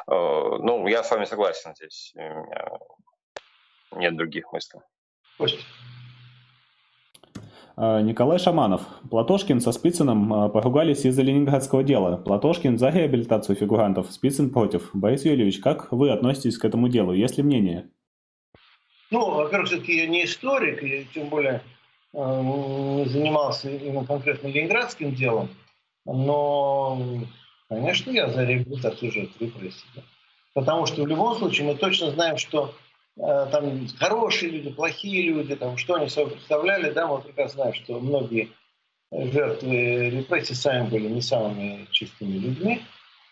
[0.06, 2.12] Э, ну, я с вами согласен здесь.
[2.14, 4.80] У меня нет других мыслей.
[5.36, 5.62] Костя.
[7.76, 8.82] А, Николай Шаманов.
[9.10, 12.16] Платошкин со Спицыным а, поругались из-за ленинградского дела.
[12.16, 14.90] Платошкин за реабилитацию фигурантов, Спицын против.
[14.92, 17.12] Борис Юрьевич, как вы относитесь к этому делу?
[17.12, 17.90] Есть ли мнение?
[19.10, 21.62] Ну, во-первых, все-таки я не историк, и тем более
[22.14, 25.48] э, занимался именно конкретно ленинградским делом.
[26.06, 26.98] Но,
[27.68, 29.84] конечно, я за реабилитацию жертв репрессий.
[30.54, 35.54] Потому что в любом случае мы точно знаем, что Э, там хорошие люди, плохие люди,
[35.56, 38.50] там, что они собой представляли, да, мы прекрасно знаем, что многие
[39.10, 42.82] жертвы репрессий сами были не самыми чистыми людьми,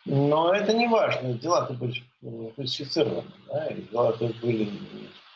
[0.04, 2.02] но это не важно, дела-то были
[2.56, 4.70] фальсифицированы, да, и дела-то были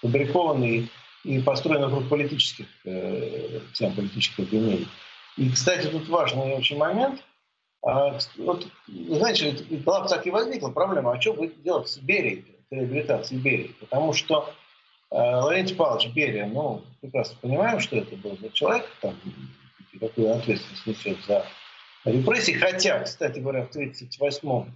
[0.01, 4.89] фабрикованы и, и построены вокруг политических э, тем, политических обвинений.
[5.37, 7.23] И, кстати, тут важный очень момент.
[7.83, 12.54] А, вот, знаете, была, кстати, возникла проблема, а что будет делать с Берией?
[12.71, 13.75] Реабилитации Берии.
[13.81, 14.53] Потому что
[15.11, 19.15] э, Лаврентий Павлович Берия, ну, прекрасно понимаем, что это был за человек, там,
[20.01, 21.47] какую ответственность несет за
[22.05, 22.53] репрессии.
[22.53, 24.73] Хотя, кстати говоря, в 1938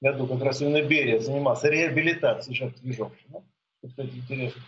[0.00, 3.42] году как раз именно Берия занимался реабилитацией жертв Ежовщины.
[3.84, 4.62] Кстати, интересно.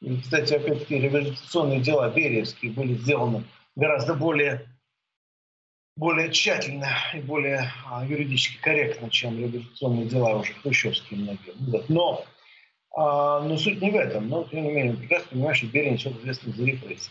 [0.00, 3.44] И, кстати, опять-таки, реабилитационные дела бериевские были сделаны
[3.76, 4.66] гораздо более
[5.96, 11.54] более тщательно и более а, юридически корректно, чем революционные дела уже хрущевские многие.
[11.58, 12.24] Ну но,
[12.94, 14.28] а, но суть не в этом.
[14.28, 17.10] Но, тем не менее, прекрасно понимаешь, что Берия несет ответственность за репрессии.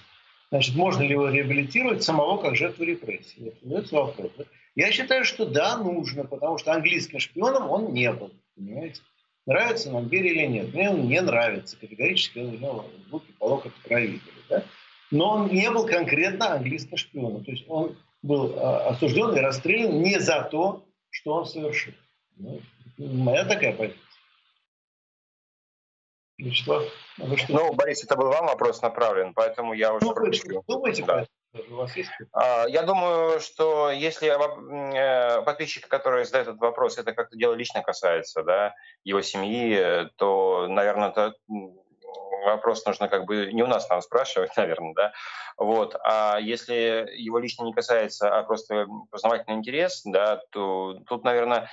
[0.49, 3.53] Значит, можно ли его реабилитировать самого как жертву репрессий?
[3.63, 4.31] Это вопрос.
[4.75, 8.31] Я считаю, что да, нужно, потому что английским шпионом он не был.
[8.55, 9.01] Понимаете?
[9.45, 10.73] Нравится нам Берия или нет?
[10.73, 11.77] Мне он не нравится.
[11.77, 14.63] Категорически он него руки по локоть крови Да?
[15.09, 17.43] Но он не был конкретно английским шпионом.
[17.43, 21.93] То есть он был а, осужден и расстрелян не за то, что он совершил.
[22.37, 22.61] Ну,
[22.97, 24.01] моя такая позиция.
[26.37, 26.83] Вячеслав,
[27.19, 27.53] а вы что?
[27.53, 30.05] Ну, Борис, это был вам вопрос направлен, поэтому я уже...
[30.05, 31.27] Ну, вы думаете да.
[31.69, 32.09] У вас есть?
[32.31, 37.83] А, я думаю, что если э, подписчик, который задает этот вопрос, это как-то дело лично
[37.83, 38.73] касается, да,
[39.03, 41.33] его семьи, то, наверное, это
[42.45, 45.13] вопрос нужно как бы не у нас нам спрашивать, наверное, да,
[45.57, 51.69] вот, а если его лично не касается, а просто познавательный интерес, да, то тут, наверное,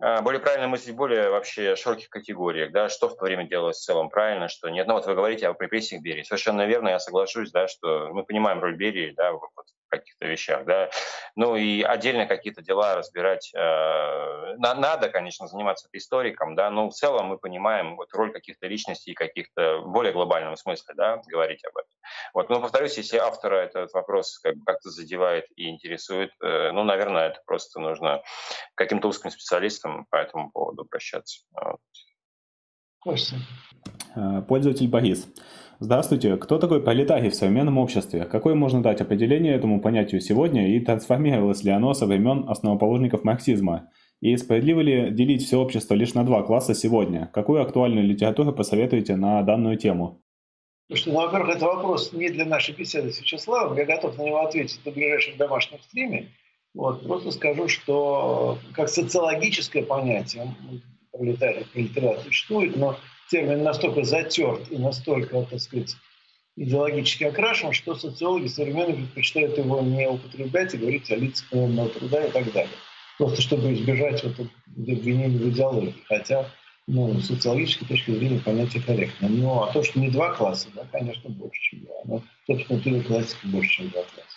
[0.00, 3.78] э, более правильно мыслить в более вообще широких категориях, да, что в то время делалось
[3.78, 4.86] в целом правильно, что нет.
[4.86, 6.22] Ну вот вы говорите о репрессиях Берии.
[6.22, 9.50] Совершенно верно, я соглашусь, да, что мы понимаем роль Берии, да, вот,
[9.88, 10.90] каких-то вещах, да.
[11.36, 13.52] Ну и отдельно какие-то дела разбирать.
[13.54, 19.14] Э, надо, конечно, заниматься историком, да, но в целом мы понимаем вот роль каких-то личностей,
[19.14, 21.90] каких-то в более глобальном смысле, да, говорить об этом.
[22.34, 27.28] Вот, но повторюсь, если автора этот вопрос как- как-то задевает и интересует, э, ну, наверное,
[27.28, 28.22] это просто нужно
[28.74, 31.44] каким-то узким специалистам по этому поводу обращаться.
[31.52, 31.80] Вот.
[34.16, 35.28] Э, пользователь Борис.
[35.80, 36.36] Здравствуйте.
[36.36, 38.24] Кто такой пролетарий в современном обществе?
[38.24, 43.88] Какое можно дать определение этому понятию сегодня и трансформировалось ли оно со времен основоположников марксизма?
[44.20, 47.30] И справедливо ли делить все общество лишь на два класса сегодня?
[47.32, 50.20] Какую актуальную литературу посоветуете на данную тему?
[50.88, 53.76] Слушайте, ну, во-первых, это вопрос не для нашей беседы с Вячеславом.
[53.76, 56.26] Я готов на него ответить на ближайшем домашнем стриме.
[56.74, 60.48] Вот, просто скажу, что как социологическое понятие
[61.12, 62.96] пролетариат существует, но
[63.30, 65.96] термин настолько затерт и настолько, так сказать,
[66.56, 72.24] идеологически окрашен, что социологи современные предпочитают его не употреблять и говорить о лицах наемного труда
[72.24, 72.72] и так далее.
[73.16, 74.46] Просто чтобы избежать вот
[74.76, 75.94] обвинений в идеологии.
[76.06, 76.50] Хотя
[76.88, 79.28] ну, с социологической точки зрения понятие корректно.
[79.28, 81.94] Ну, а то, что не два класса, да, конечно, больше, чем два.
[82.04, 84.27] Но, собственно, классика больше, чем два класса.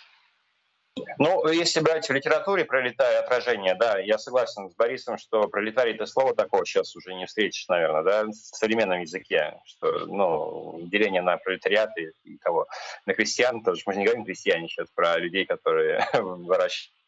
[1.18, 6.06] Ну, если брать в литературе пролетарий отражение, да, я согласен с Борисом, что пролетарий это
[6.06, 11.36] слово такого сейчас уже не встретишь, наверное, да, в современном языке, что, ну, деление на
[11.36, 12.66] пролетариат и, и кого,
[13.06, 17.01] на крестьян, что мы же не говорим крестьяне сейчас про людей, которые выращивают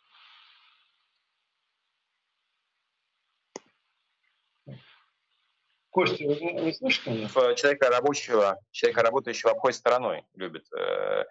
[5.95, 7.29] Костя, вы, вы слышите меня?
[7.55, 10.65] Человека рабочего, человека работающего обходит стороной, любит.
[10.77, 11.23] Э,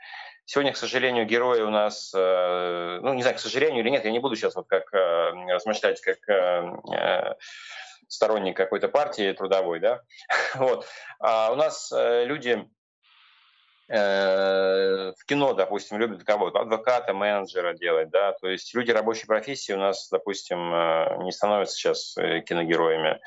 [0.45, 4.11] сегодня, к сожалению, герои у нас, э, ну, не знаю, к сожалению или нет, я
[4.11, 6.17] не буду сейчас вот как э, размышлять, как
[8.07, 10.01] сторонник какой-то партии трудовой, да,
[10.55, 10.87] вот.
[11.19, 12.65] А у нас люди
[13.87, 19.77] в кино, допустим, любят кого-то, адвоката, менеджера делать, да, то есть люди рабочей профессии у
[19.77, 23.19] нас, допустим, э, не становятся сейчас э, киногероями.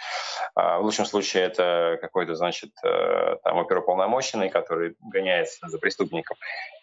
[0.54, 6.36] А в лучшем случае это какой-то, значит, там оперуполномоченный, который гоняется за преступником.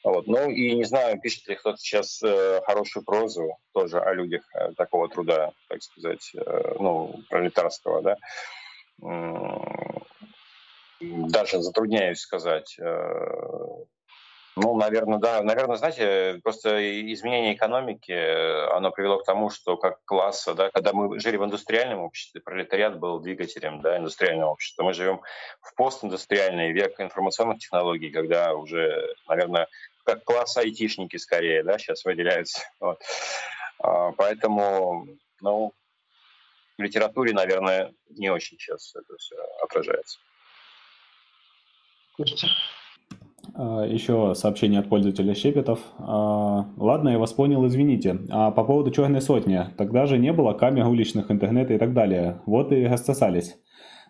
[0.04, 0.28] Вот.
[0.28, 2.22] Ну и не знаю, пишет ли кто-то сейчас
[2.66, 4.44] хорошую прозу тоже о людях
[4.78, 6.32] такого труда, так сказать,
[6.80, 8.18] ну, пролетарского, да
[11.30, 12.78] даже затрудняюсь сказать.
[12.80, 13.86] Э,
[14.56, 15.42] ну, наверное, да.
[15.42, 16.78] Наверное, знаете, просто
[17.12, 21.44] изменение экономики, э, оно привело к тому, что как класса, да, когда мы жили в
[21.44, 24.84] индустриальном обществе, пролетариат был двигателем да, индустриального общества.
[24.84, 25.22] Мы живем
[25.62, 29.68] в постиндустриальный век информационных технологий, когда уже, наверное,
[30.04, 32.62] как класс айтишники скорее, да, сейчас выделяются.
[32.80, 33.02] Вот.
[33.80, 35.08] А, поэтому,
[35.42, 35.74] ну,
[36.78, 40.20] в литературе, наверное, не очень сейчас это все отражается.
[43.56, 45.80] А, еще сообщение от пользователя Щепетов.
[45.98, 48.20] А, ладно, я вас понял, извините.
[48.30, 52.42] А по поводу черной сотни, тогда же не было камер уличных, интернета и так далее.
[52.46, 53.56] Вот и рассосались.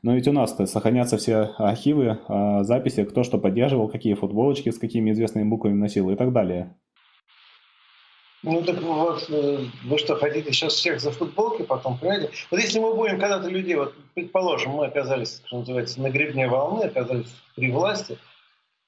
[0.01, 4.77] Но ведь у нас-то сохранятся все архивы, а, записи, кто что поддерживал, какие футболочки с
[4.77, 6.75] какими известными буквами носил и так далее.
[8.43, 12.29] Ну так вот, э, вы что, хотите сейчас всех за футболки потом, понимаете?
[12.51, 16.83] Вот если мы будем когда-то людей, вот предположим, мы оказались, что называется, на гребне волны,
[16.83, 18.17] оказались при власти,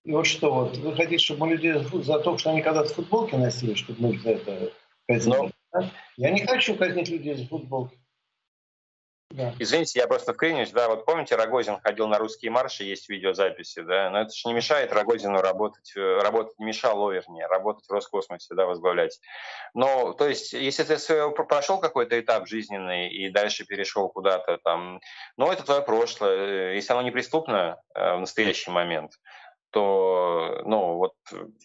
[0.04, 1.74] и вот что, вот вы хотите, чтобы мы людей
[2.04, 4.74] за то, что они когда-то футболки носили, чтобы мы их за это
[5.08, 5.38] казнили?
[5.38, 5.52] Но...
[5.74, 5.92] Да?
[6.18, 7.98] Я не хочу казнить людей за футболки.
[9.32, 9.54] Да.
[9.58, 14.10] Извините, я просто вклинюсь, да, вот помните, Рогозин ходил на русские марши, есть видеозаписи, да,
[14.12, 18.54] но это же не мешает Рогозину работать, э, работать не мешало, вернее, работать в Роскосмосе,
[18.54, 19.20] да, возглавлять.
[19.74, 25.02] Но, то есть, если ты прошел какой-то этап жизненный и дальше перешел куда-то там,
[25.38, 29.14] ну, это твое прошлое, э, если оно не преступно э, в настоящий момент,
[29.76, 31.14] что, ну, вот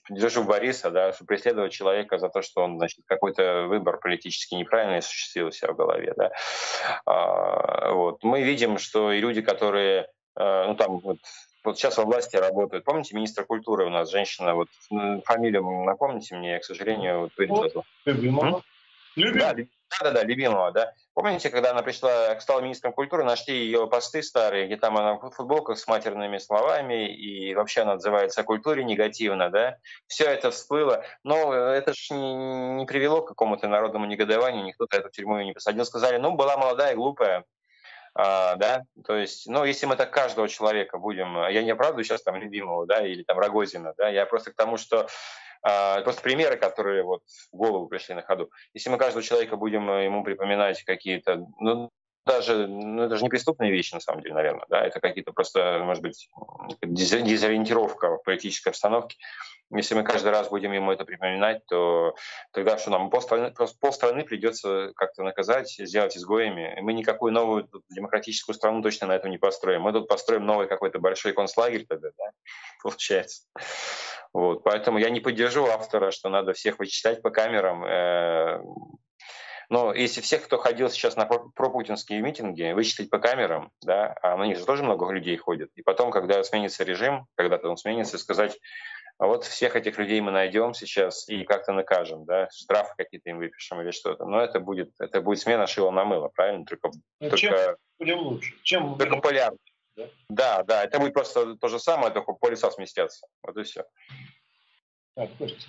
[0.08, 4.98] держу Бориса, да, что преследовать человека за то, что он, значит, какой-то выбор политически неправильный
[4.98, 6.32] осуществил у себя в голове, да.
[7.06, 8.24] А, вот.
[8.24, 11.18] Мы видим, что и люди, которые, э, ну, там, вот,
[11.62, 12.84] вот сейчас во власти работают.
[12.84, 14.68] Помните, министр культуры у нас, женщина, вот
[15.24, 17.32] фамилию напомните мне, я, к сожалению, вот,
[19.14, 19.64] Любимова.
[20.00, 20.92] Да, да, да, любимого, да.
[21.20, 25.30] Помните, когда она пришла, стала министром культуры, нашли ее посты старые, где там она в
[25.32, 29.76] футболках с матерными словами, и вообще она отзывается о культуре негативно, да?
[30.06, 31.04] Все это всплыло.
[31.22, 35.52] Но это же не, не привело к какому-то народному негодованию, никто эту тюрьму ее не
[35.52, 35.84] посадил.
[35.84, 37.44] Сказали, ну, была молодая, глупая,
[38.14, 42.22] а, да, то есть, ну, если мы так каждого человека будем, я не оправдываю сейчас
[42.22, 45.06] там любимого, да, или там Рогозина, да, я просто к тому, что
[45.62, 47.22] просто примеры, которые вот
[47.52, 48.50] в голову пришли на ходу.
[48.74, 51.90] Если мы каждого человека будем э, ему припоминать какие-то, ну,
[52.30, 55.80] даже, ну, это же не преступные вещи, на самом деле, наверное, да, это какие-то просто,
[55.84, 56.28] может быть,
[56.82, 59.16] дезориентировка в политической обстановке.
[59.72, 62.14] Если мы каждый раз будем ему это припоминать, то
[62.52, 66.76] тогда что нам полстраны, полстраны придется как-то наказать, сделать изгоями.
[66.76, 69.82] И мы никакую новую демократическую страну точно на этом не построим.
[69.82, 72.30] Мы тут построим новый какой-то большой концлагерь тогда, да,
[72.82, 73.42] получается.
[74.32, 77.84] Вот, поэтому я не поддержу автора, что надо всех вычислять по камерам.
[79.70, 84.44] Но если всех, кто ходил сейчас на пропутинские митинги, вычислить по камерам, да, а на
[84.44, 88.58] них же тоже много людей ходит, и потом, когда сменится режим, когда-то он сменится, сказать,
[89.18, 93.38] а вот всех этих людей мы найдем сейчас и как-то накажем, да, штрафы какие-то им
[93.38, 94.24] выпишем или что-то.
[94.24, 96.64] Но это будет, это будет смена шила на мыло, правильно?
[96.64, 96.90] Только,
[97.20, 98.54] ну, только, чем будем лучше?
[98.62, 99.58] Чем только полярно.
[99.94, 100.08] Да?
[100.30, 103.26] да, да, это будет просто то же самое, только полюса сместятся.
[103.42, 103.84] Вот и все.
[105.14, 105.68] Так, Костя.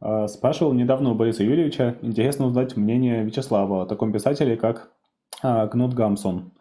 [0.00, 1.98] А, спрашивал недавно у Бориса Юрьевича.
[2.02, 4.90] Интересно узнать мнение Вячеслава о таком писателе, как
[5.42, 6.52] а, Кнут Гамсон.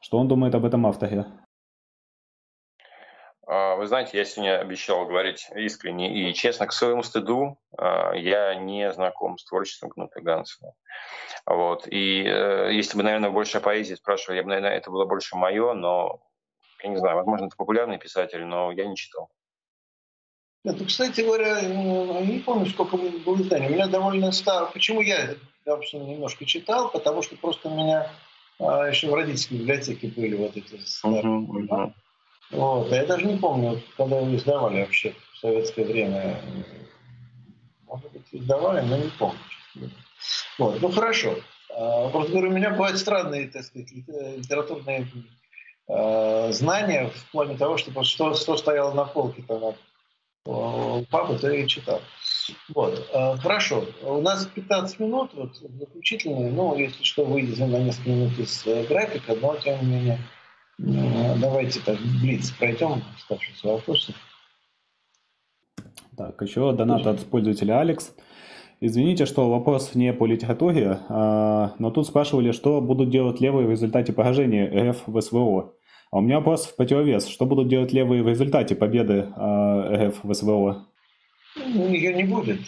[0.00, 1.26] Что он думает об этом авторе?
[3.46, 8.92] А, вы знаете, я сегодня обещал говорить искренне и честно, к своему стыду, я не
[8.92, 10.72] знаком с творчеством Кнута Гансона.
[11.46, 11.86] Вот.
[11.88, 15.36] И э, если бы, наверное, больше о поэзии спрашивали, я бы, наверное, это было больше
[15.36, 16.22] мое, но
[16.82, 19.30] я не знаю, возможно, это популярный писатель, но я не читал.
[20.64, 23.68] Это, кстати говоря, ну, не помню, сколько было изданий.
[23.68, 24.66] У меня довольно старо.
[24.72, 25.34] Почему я,
[25.66, 26.90] собственно, немножко читал?
[26.90, 28.10] Потому что просто у меня
[28.58, 31.22] а, еще в родительской библиотеке были вот эти старые.
[31.22, 31.92] Uh-huh, uh-huh.
[32.52, 32.92] Вот.
[32.92, 36.40] А я даже не помню, когда его издавали вообще в советское время.
[37.86, 39.38] Может быть, издавали, но не помню.
[40.58, 40.80] Вот.
[40.80, 41.34] Ну, хорошо.
[41.76, 45.08] А, просто говорю, у меня бывают странные, так сказать, литературные
[45.88, 49.74] э, знания в плане того, что, что, что стояло на полке там
[50.44, 51.04] то
[51.42, 52.00] я и читал.
[52.74, 53.08] Вот.
[53.12, 53.84] Э, хорошо.
[54.02, 58.84] У нас 15 минут, вот, заключительные, ну, если что, выйдем на несколько минут из э,
[58.86, 60.18] графика, но, тем не менее,
[60.78, 64.14] э, давайте так, блиц пройдем оставшиеся вопросы.
[66.16, 68.14] Так, еще донат от пользователя Алекс.
[68.80, 73.70] Извините, что вопрос не по литературе, а, но тут спрашивали, что будут делать левые в
[73.70, 75.72] результате поражения РФ в СВО.
[76.14, 77.26] А у меня вопрос в противовес.
[77.26, 80.86] Что будут делать левые в результате победы э, РФ в СВО?
[81.56, 82.60] Ну, ее не будет.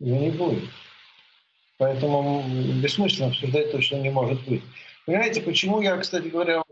[0.00, 0.64] Ее не будет.
[1.76, 2.42] Поэтому
[2.82, 4.62] бессмысленно обсуждать то, что не может быть.
[5.04, 6.62] Понимаете, почему я, кстати говоря,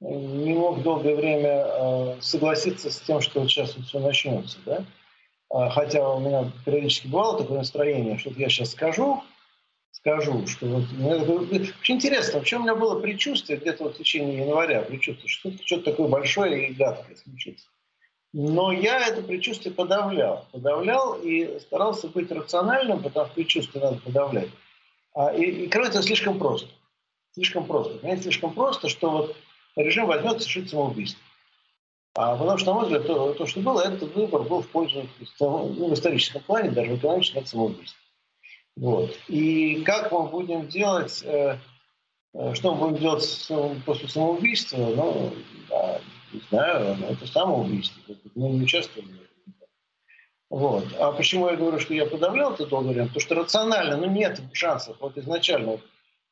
[0.00, 4.84] не мог долгое время э, согласиться с тем, что вот сейчас вот все начнется, да?
[5.48, 9.22] А, хотя у меня периодически бывало такое настроение, что я сейчас скажу,
[9.94, 11.36] скажу, что вот, ну,
[11.80, 15.92] очень интересно, вообще у меня было предчувствие где-то вот в течение января, предчувствие, что что-то
[15.92, 17.66] такое большое и гадкое случится.
[18.32, 20.48] Но я это предчувствие подавлял.
[20.50, 24.48] Подавлял и старался быть рациональным, потому что предчувствие надо подавлять.
[25.14, 26.68] А, и, и кроме слишком просто.
[27.32, 27.94] Слишком просто.
[27.98, 29.36] Понимаете, слишком просто, что вот
[29.76, 31.20] режим возьмет совершить самоубийство.
[32.16, 35.06] А потому что, на мой взгляд, то, то что было, этот выбор был в пользу,
[35.38, 37.98] ну, в историческом плане, даже в экономическом, это самоубийство.
[38.76, 39.16] Вот.
[39.28, 41.58] И как мы будем делать, э,
[42.34, 43.52] э, что мы будем делать
[43.84, 45.32] после самоубийства, ну,
[45.68, 46.00] да,
[46.32, 48.02] не знаю, но это самоубийство.
[48.34, 49.08] Мы не участвуем
[50.50, 50.86] вот.
[51.00, 53.06] А почему я говорю, что я подавлял это долгое время?
[53.08, 55.80] Потому что рационально, ну, нет шансов вот изначально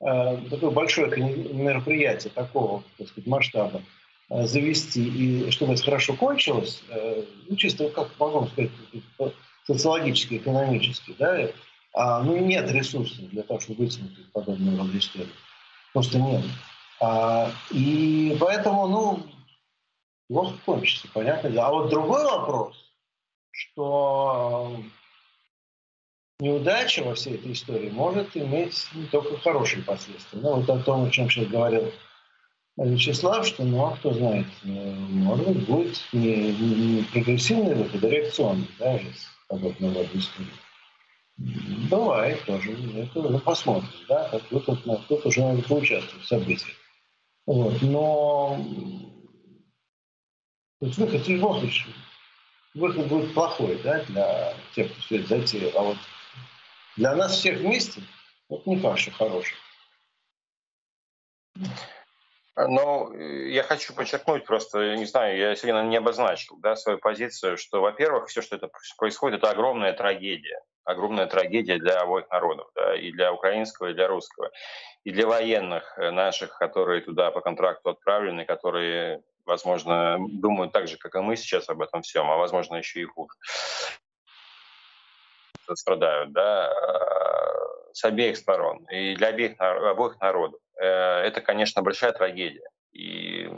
[0.00, 3.82] э, такое большое мероприятие такого, так сказать, масштаба
[4.28, 6.82] завести, и чтобы это хорошо кончилось,
[7.48, 8.70] ну, чисто, как могу сказать,
[9.66, 11.50] социологически, экономически, да,
[11.92, 15.28] а, ну, нет ресурсов для того, чтобы вытянуть подобную рода истории.
[15.92, 16.44] Просто нет.
[17.00, 19.26] А, и поэтому, ну,
[20.28, 21.50] плохо кончится, понятно.
[21.64, 22.74] А вот другой вопрос,
[23.50, 24.76] что
[26.40, 30.40] неудача во всей этой истории может иметь не только хорошие последствия.
[30.40, 31.92] Ну, вот о том, о чем сейчас говорил
[32.76, 38.08] Вячеслав, что, ну, а кто знает, э, может быть, будет не, не прогрессивный выход, а
[38.08, 38.98] реакционный, да,
[39.46, 40.48] подобного рода истории.
[41.36, 42.72] Бывает тоже.
[42.96, 46.76] Это ну, посмотрим, да, как тут, тут, тут уже надо поучаствовать в событиях.
[47.46, 47.82] Вот.
[47.82, 48.58] Но
[50.82, 51.62] то есть выход любом
[52.74, 55.70] выход будет плохой, да, для тех, кто все это затеял.
[55.76, 55.96] А вот
[56.96, 58.02] для нас всех вместе,
[58.48, 59.54] вот не факт, что хороший.
[62.56, 67.80] Ну, я хочу подчеркнуть просто, не знаю, я сегодня не обозначил да, свою позицию, что,
[67.80, 68.68] во-первых, все, что это
[68.98, 70.60] происходит, это огромная трагедия.
[70.84, 74.50] Огромная трагедия для обоих народов, да, и для украинского, и для русского.
[75.04, 81.14] И для военных наших, которые туда по контракту отправлены, которые, возможно, думают так же, как
[81.14, 83.32] и мы сейчас об этом всем, а, возможно, еще и хуже
[85.74, 86.70] страдают, да,
[87.92, 90.60] с обеих сторон и для обеих, обоих народов.
[90.80, 92.68] Э, это, конечно, большая трагедия.
[92.92, 93.48] И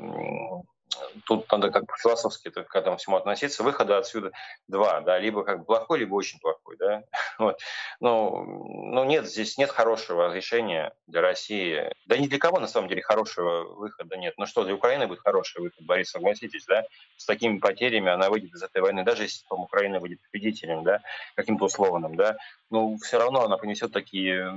[1.26, 3.62] тут надо как бы философски к этому всему относиться.
[3.62, 4.32] Выхода отсюда
[4.68, 7.04] два, да, либо как плохой, либо очень плохой, да.
[7.38, 7.58] Вот.
[8.00, 8.44] Ну,
[8.92, 11.90] ну нет, здесь нет хорошего решения для России.
[12.06, 14.34] Да ни для кого на самом деле хорошего выхода нет.
[14.36, 16.84] Ну что, для Украины будет хороший выход, Борис, согласитесь, да?
[17.16, 21.00] С такими потерями она выйдет из этой войны, даже если там, Украина будет победителем, да,
[21.34, 22.36] каким-то условным, да,
[22.70, 24.48] ну все равно она понесет такие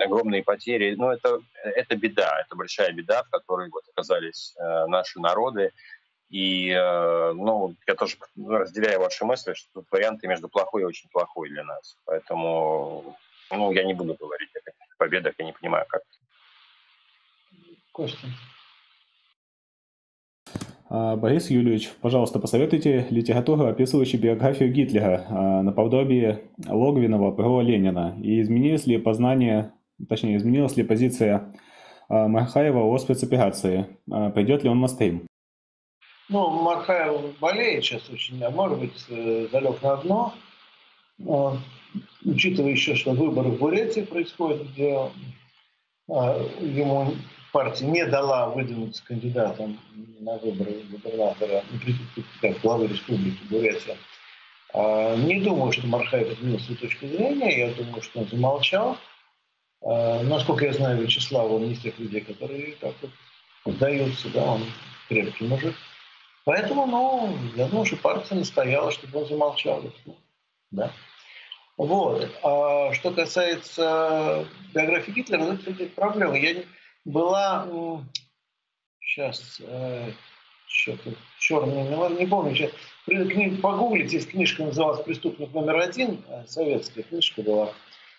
[0.00, 0.94] огромные потери.
[0.94, 5.72] Ну это, это беда, это большая беда, в которой вот оказались э, наши народы.
[6.28, 11.08] И, э, ну, я тоже разделяю ваши мысли, что тут варианты между плохой и очень
[11.10, 11.96] плохой для нас.
[12.04, 13.16] Поэтому,
[13.50, 16.02] ну, я не буду говорить о каких победах, я не понимаю, как.
[17.92, 18.26] Костя.
[20.88, 28.40] А, Борис Юльевич, пожалуйста, посоветуйте литературу, описывающую биографию Гитлера, а, наподобие Логвинова про Ленина, и
[28.40, 29.72] изменилось ли познание,
[30.08, 31.54] точнее, изменилась ли позиция
[32.08, 33.86] а, Мархаева о спецоперации?
[34.06, 35.26] Пойдет ли он на стрим?
[36.28, 40.34] Ну, Мархаев болеет сейчас очень, а может быть, э, залег на дно.
[41.18, 41.58] Но,
[42.24, 45.10] учитывая еще, что выборы в Бурятии происходят, где
[46.08, 47.14] ему
[47.52, 49.78] партия не дала выдвинуться кандидатом
[50.20, 53.96] на выборы губернатора, ну, как главы республики Бурятия.
[54.74, 57.68] А, не думаю, что Мархаев изменил свою точку зрения.
[57.68, 58.98] Я думаю, что он замолчал.
[59.82, 64.28] Насколько я знаю Вячеслава, он не из тех людей, которые так вот сдаются.
[64.30, 64.62] Да, он
[65.08, 65.74] крепкий мужик.
[66.46, 69.82] Поэтому, ну, я думаю, что партия настояла, чтобы он замолчал.
[70.70, 70.92] Да.
[71.76, 72.30] Вот.
[72.44, 76.38] А что касается биографии Гитлера, ну, это проблема.
[76.38, 76.66] Я не,
[77.04, 77.66] была,
[79.00, 80.12] сейчас, э,
[80.68, 82.70] что-то черный, не помню, сейчас,
[83.06, 87.72] книг, погуглите, есть книжка называлась «Преступник номер один», э, советская книжка была,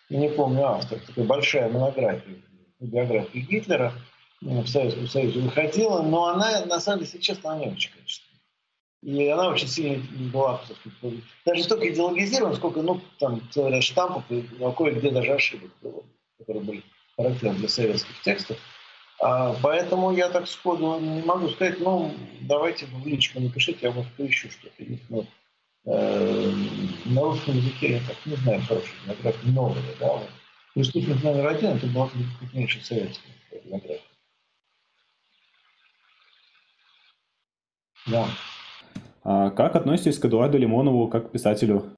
[0.09, 2.41] не помню автор, такая большая монография,
[2.81, 3.93] биография Гитлера,
[4.41, 8.27] в Советском Союзе выходила, но она, на самом деле, если честно, она не очень качественная.
[9.03, 10.61] И она очень сильно была
[11.45, 14.43] даже столько идеологизирована, сколько, ну, там, целый ряд штампов и
[14.75, 16.03] кое-где даже ошибок было,
[16.39, 16.83] которые были
[17.15, 18.57] характерны для советских текстов.
[19.19, 24.11] А, поэтому я так сходу не могу сказать, ну, давайте в личку напишите, я может
[24.13, 24.83] поищу что-то.
[25.09, 25.25] Ну,
[25.85, 26.51] э,
[27.05, 29.75] на русском языке я так не знаю хорошей биографии нового.
[29.99, 30.07] Да?
[30.07, 30.29] Вот.
[30.75, 32.09] Преступник номер один это была
[32.39, 33.33] крупнейшая советская
[33.63, 34.01] биография.
[38.07, 38.25] Да.
[39.23, 41.91] А как относитесь к Эдуарду Лимонову как к писателю?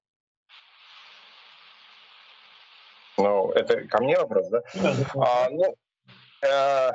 [3.18, 4.61] Ну, это ко мне вопрос, да?
[5.15, 5.76] А, ну,
[6.41, 6.91] Э,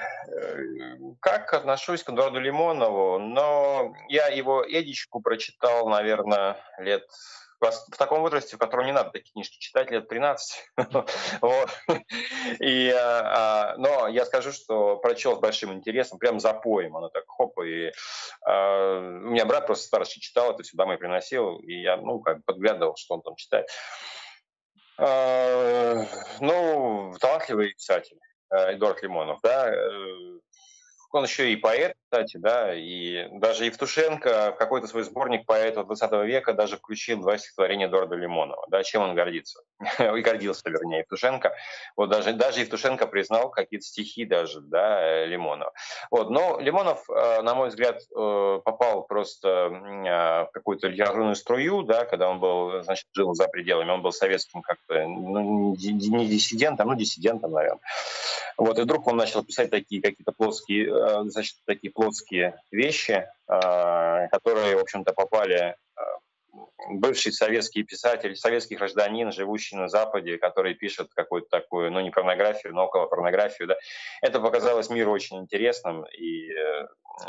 [1.20, 3.18] как отношусь к Эдуарду Лимонову?
[3.18, 7.04] Но я его Эдичку прочитал, наверное, лет
[7.70, 10.70] в таком возрасте, в котором не надо такие книжки читать, лет 13.
[12.60, 16.96] и, а, а, но я скажу, что прочел с большим интересом, прям за поем.
[16.96, 17.92] Оно так хоп, и
[18.46, 22.44] а, у меня брат просто старший читал, это сюда мой приносил, и я, ну, как
[22.44, 23.68] подглядывал, что он там читает.
[26.40, 28.18] ну, талантливый писатель.
[28.54, 30.38] Э, Эдуард Лимонов, да, э,
[31.14, 36.12] он еще и поэт, кстати, да, и даже Евтушенко в какой-то свой сборник поэтов 20
[36.26, 39.62] века даже включил два стихотворения Эдуарда Лимонова, да, чем он гордится,
[39.98, 41.52] и гордился, вернее, Евтушенко.
[41.96, 45.72] Вот даже, даже Евтушенко признал какие-то стихи даже, да, Лимонова.
[46.10, 52.28] Вот, но Лимонов, э, на мой взгляд, попал просто в какую-то литературную струю, да, когда
[52.28, 57.52] он был, значит, жил за пределами, он был советским как-то, ну, не диссидентом, ну, диссидентом,
[57.52, 57.80] наверное.
[58.56, 64.28] Вот, и вдруг он начал писать такие какие-то плоские, э, значит, такие плоские вещи, э,
[64.30, 66.00] которые, в общем-то, попали э,
[66.90, 72.74] бывший советский писатель, советский гражданин, живущий на Западе, который пишет какую-то такую, ну не порнографию,
[72.74, 73.76] но около порнографию, да,
[74.22, 76.04] это показалось миру очень интересным.
[76.18, 76.50] И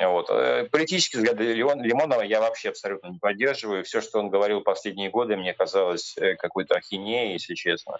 [0.02, 0.28] вот.
[0.72, 3.84] Политические взгляды Лимонова я вообще абсолютно не поддерживаю.
[3.84, 8.00] Все, что он говорил последние годы, мне казалось какой-то ахинеей, если честно.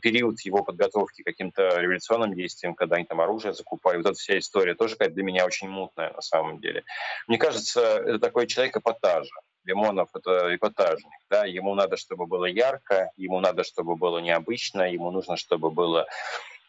[0.00, 4.38] Период его подготовки к каким-то революционным действиям, когда они там оружие закупали, вот эта вся
[4.38, 6.84] история тоже какая-то для меня очень мутная на самом деле.
[7.26, 9.34] Мне кажется, это такой человек эпатажа.
[9.64, 11.12] Лимонов— это эпатажник.
[11.28, 11.44] Да?
[11.44, 16.06] Ему надо, чтобы было ярко, ему надо, чтобы было необычно, ему нужно, чтобы было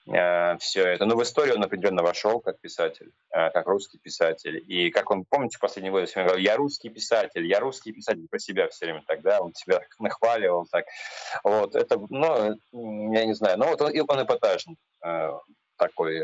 [0.07, 1.05] Э, все это.
[1.05, 4.63] Но в историю он определенно вошел как писатель, э, как русский писатель.
[4.67, 8.27] И как он, помните, в последний год я говорил, я русский писатель, я русский писатель
[8.29, 10.85] про себя все время тогда, он себя нахваливал так.
[11.43, 12.57] Вот, это, ну,
[13.13, 15.31] я не знаю, но вот он, он эпатажник э,
[15.77, 16.17] такой.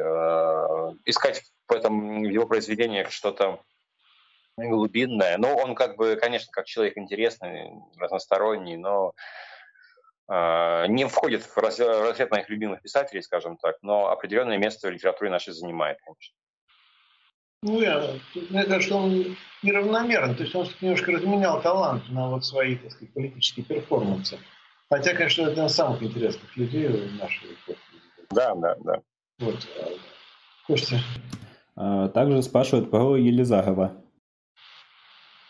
[1.06, 3.60] Искать в этом в его произведениях что-то
[4.58, 5.38] глубинное.
[5.38, 9.14] Но он как бы, конечно, как человек интересный, разносторонний, но
[10.30, 15.54] не входит в разряд моих любимых писателей, скажем так, но определенное место в литературе нашей
[15.54, 16.36] занимает, конечно.
[17.64, 18.16] Ну, я,
[18.50, 22.92] мне кажется, что он неравномерен, то есть он немножко разменял талант на вот свои, так
[22.92, 24.38] сказать, политические перформансы.
[24.90, 27.80] Хотя, конечно, это один из самых интересных людей в нашей эпохи.
[28.32, 29.02] Да, да, да.
[29.40, 29.56] Вот.
[30.68, 31.00] Костя.
[31.76, 34.03] А, также спрашивают про Елизарова.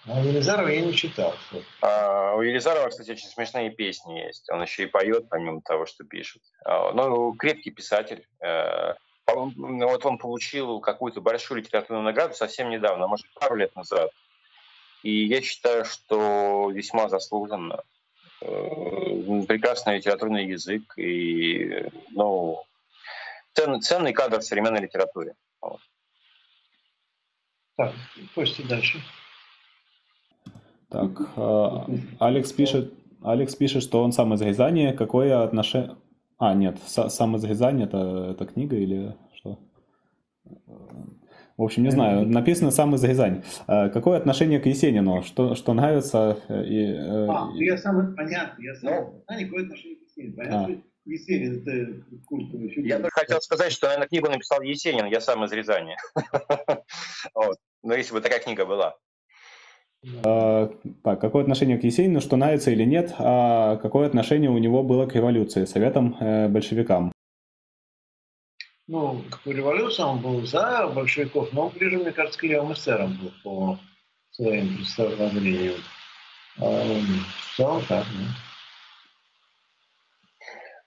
[0.05, 1.33] А Елизарова я не читал.
[1.81, 4.49] А, у Елизарова, кстати, очень смешные песни есть.
[4.49, 6.41] Он еще и поет, помимо того, что пишет.
[6.65, 8.27] А, ну, крепкий писатель.
[8.41, 8.95] Э,
[9.27, 14.11] вот он получил какую-то большую литературную награду совсем недавно, может, пару лет назад.
[15.03, 17.83] И я считаю, что весьма заслуженно.
[18.41, 22.61] Э, прекрасный литературный язык и ну,
[23.53, 25.35] ценный, ценный кадр в современной литературе.
[25.61, 25.79] Вот.
[27.77, 27.93] Так,
[28.35, 29.01] Костя, дальше.
[30.93, 31.87] Так, а,
[32.19, 32.93] Алекс пишет,
[33.23, 34.93] Алекс пишет, что он сам из Рязани.
[34.95, 35.95] Какое отношение...
[36.37, 39.57] А, нет, сам из Рязани это, это книга или что?
[41.57, 43.41] В общем, не знаю, написано сам из Рязани.
[43.65, 45.23] А, какое отношение к Есенину?
[45.23, 46.37] Что, что нравится?
[46.47, 47.65] Э, и, э, а, и...
[47.65, 48.93] я сам, понятно, я сам.
[48.93, 50.35] Ну, а, никакое отношение к Есенину.
[50.35, 51.09] Понятно, а.
[51.09, 52.87] Есенин это культовый фигура.
[52.87, 55.95] Я только хотел сказать, что, наверное, книгу написал Есенин, я сам из Рязани.
[57.81, 58.95] Но если бы такая книга была.
[60.25, 60.69] А,
[61.03, 65.05] так, какое отношение к Есенину, что нравится или нет, а какое отношение у него было
[65.05, 67.11] к революции, советам э, большевикам?
[68.87, 73.17] Ну, к революции он был за большевиков, но он ближе, мне кажется, к левым эсерам
[73.17, 73.79] был по
[74.31, 75.75] своим представлениям.
[76.59, 78.53] А, в целом так, да.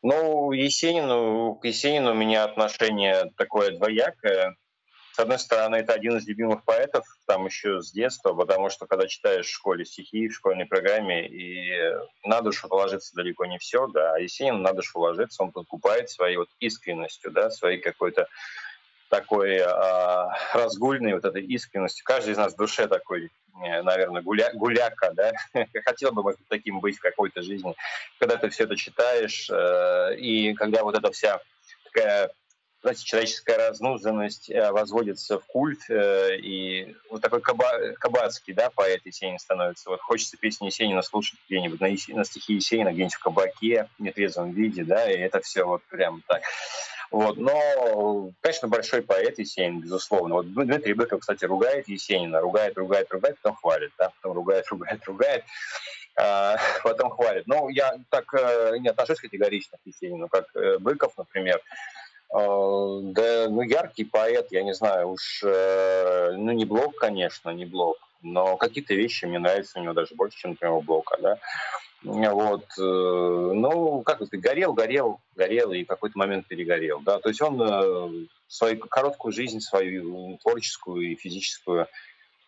[0.02, 4.56] Ну, Есенину, к Есенину у меня отношение такое двоякое.
[5.16, 9.06] С одной стороны, это один из любимых поэтов, там еще с детства, потому что когда
[9.06, 11.72] читаешь в школе стихи, в школьной программе, и
[12.22, 16.36] на душу положиться далеко не все, да, а Есенин на душу ложится, он подкупает своей
[16.36, 18.28] вот искренностью, да, своей какой-то
[19.08, 22.04] такой а, разгульной вот этой искренностью.
[22.04, 23.30] Каждый из нас в душе такой,
[23.64, 25.32] э, наверное, гуля, гуляка, да,
[25.86, 27.74] хотел бы может, таким быть в какой-то жизни.
[28.20, 31.40] Когда ты все это читаешь, э, и когда вот эта вся
[31.84, 32.30] такая
[32.86, 37.68] знаете, человеческая разнузданность э, возводится в культ, э, и вот такой каба,
[37.98, 39.90] кабацкий, да, поэт Есенин становится.
[39.90, 44.52] Вот хочется песни Есенина слушать где-нибудь на, на стихи Есенина, где-нибудь в кабаке, в нетрезвом
[44.52, 46.42] виде, да, и это все вот прям так.
[47.10, 50.36] Вот, но, конечно, большой поэт Есенин, безусловно.
[50.36, 55.04] Вот Дмитрий Быков, кстати, ругает Есенина, ругает, ругает, ругает, потом хвалит, да, потом ругает, ругает,
[55.06, 55.44] ругает,
[56.16, 57.48] а, потом хвалит.
[57.48, 60.46] Ну, я так э, не отношусь категорично к Есенину, как
[60.78, 61.60] Быков, например.
[62.32, 67.64] А, да, ну, яркий поэт, я не знаю, уж, э, ну, не Блок, конечно, не
[67.64, 71.38] Блок, но какие-то вещи мне нравятся у него даже больше, чем, например, у Блока, да.
[72.02, 77.18] Вот, э, ну, как это, горел, горел, горел и какой-то момент перегорел, да.
[77.20, 81.86] То есть он э, свою короткую жизнь, свою творческую и физическую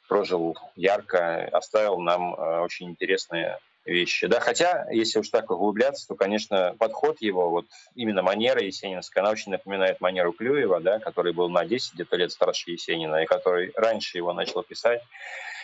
[0.09, 2.33] прожил ярко, оставил нам
[2.63, 4.27] очень интересные вещи.
[4.27, 9.33] Да, хотя, если уж так углубляться, то, конечно, подход его, вот именно манера Есенинская, она
[9.33, 13.73] очень напоминает манеру Клюева, да, который был на 10 где-то лет старше Есенина, и который
[13.75, 15.03] раньше его начал писать.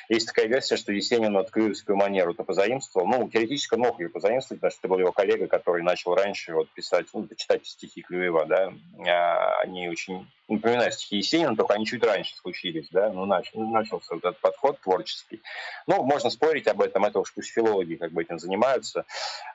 [0.08, 3.06] Есть такая версия, что Есенин от клюевскую манеру-то позаимствовал.
[3.06, 6.68] Ну, теоретически мог ее позаимствовать, потому что это был его коллега, который начал раньше вот
[6.70, 8.72] писать, ну, читать стихи Клюева, да.
[9.06, 14.14] А они очень напоминаю стихи Есенина, только они чуть раньше случились, да, ну, начал, начался
[14.14, 15.40] вот этот подход творческий.
[15.86, 19.04] Ну, можно спорить об этом, это уж пусть филологи как бы этим занимаются.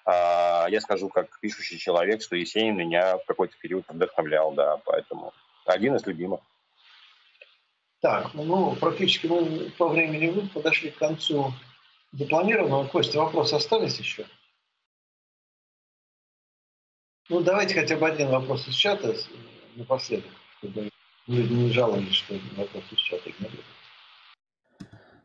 [0.06, 5.34] А, я скажу, как пишущий человек, что Есенин меня в какой-то период вдохновлял, да, поэтому
[5.66, 6.42] один из любимых.
[8.02, 11.54] Так, ну, практически мы по времени подошли к концу
[12.14, 12.88] запланированного.
[12.88, 14.26] Костя, вопросы остались еще?
[17.28, 19.16] Ну, давайте хотя бы один вопрос из чата
[19.76, 20.90] напоследок, чтобы
[21.28, 23.66] люди не жаловались, что вопрос из чата игнорируют.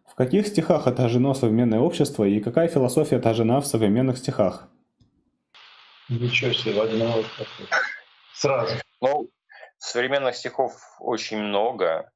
[0.06, 4.68] В каких стихах отражено современное общество и какая философия отражена в современных стихах?
[6.08, 7.24] Ничего себе, одного
[8.34, 8.76] сразу.
[9.00, 9.30] Ну,
[9.78, 12.12] современных стихов очень много.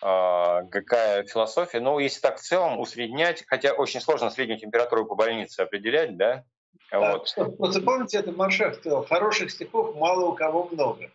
[0.00, 1.80] А, какая философия.
[1.80, 6.44] Ну, если так в целом усреднять, хотя очень сложно среднюю температуру по больнице определять, да?
[6.90, 7.34] да вот.
[7.36, 11.10] Вот помните, это Маршак сказал, хороших стихов мало у кого много.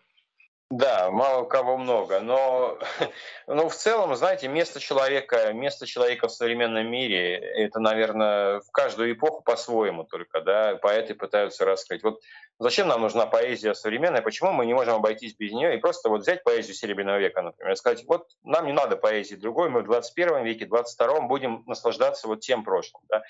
[0.70, 2.78] Да, мало кого много, но,
[3.46, 9.12] но в целом, знаете, место человека, место человека в современном мире, это, наверное, в каждую
[9.12, 12.02] эпоху по-своему только, да, поэты пытаются раскрыть.
[12.02, 12.22] Вот
[12.58, 16.22] зачем нам нужна поэзия современная, почему мы не можем обойтись без нее и просто вот
[16.22, 19.84] взять поэзию Серебряного века, например, и сказать, вот нам не надо поэзии другой, мы в
[19.84, 23.22] 21 веке, 22 будем наслаждаться вот тем прошлым, да.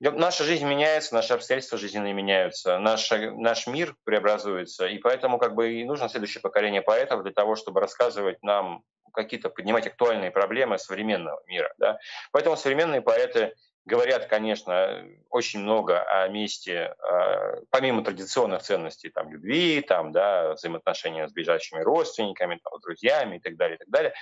[0.00, 5.72] Наша жизнь меняется, наши обстоятельства жизненные меняются, наш, наш мир преобразуется, и поэтому как бы
[5.72, 8.82] и нужно следующее поколение поэтов для того, чтобы рассказывать нам
[9.12, 11.72] какие-то, поднимать актуальные проблемы современного мира.
[11.78, 11.98] Да?
[12.32, 13.54] Поэтому современные поэты
[13.84, 21.28] говорят, конечно, очень много о месте, а, помимо традиционных ценностей, там, любви, там, да, взаимоотношения
[21.28, 24.14] с ближайшими родственниками, там, друзьями и так далее, и так далее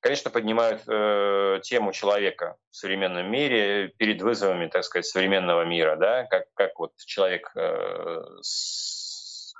[0.00, 6.24] конечно, поднимают э, тему человека в современном мире перед вызовами, так сказать, современного мира, да,
[6.24, 8.97] как, как вот человек, э, с,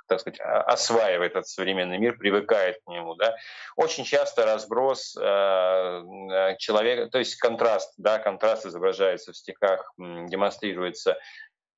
[0.09, 3.35] так сказать, осваивает этот современный мир, привыкает к нему, да.
[3.75, 11.11] Очень часто разброс э, э человека, то есть контраст, да, контраст изображается в стихах, демонстрируется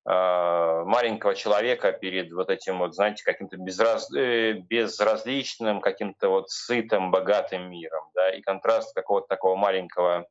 [0.06, 4.12] э, маленького человека перед вот этим вот, знаете, каким-то безраз...
[4.14, 10.26] Э, безразличным, каким-то вот сытым, богатым миром, да, и контраст какого-то такого маленького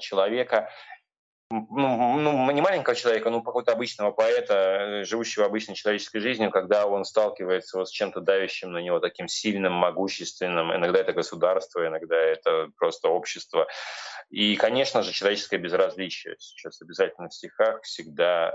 [0.00, 0.68] человека
[1.48, 6.86] ну, ну, не маленького человека, но какого-то обычного поэта, э, живущего обычной человеческой жизнью, когда
[6.86, 10.74] он сталкивается вот с чем-то давящим на него, таким сильным, могущественным.
[10.74, 13.68] Иногда это государство, иногда это просто общество.
[14.28, 18.50] И, конечно же, человеческое безразличие сейчас обязательно в стихах всегда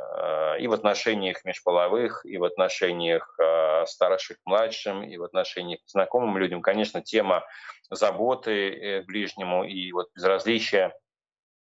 [0.58, 5.80] э, и в отношениях межполовых, и в отношениях э, старших к младшим, и в отношениях
[5.86, 6.62] к знакомым людям.
[6.62, 7.46] Конечно, тема
[7.90, 10.94] заботы ближнему и вот безразличия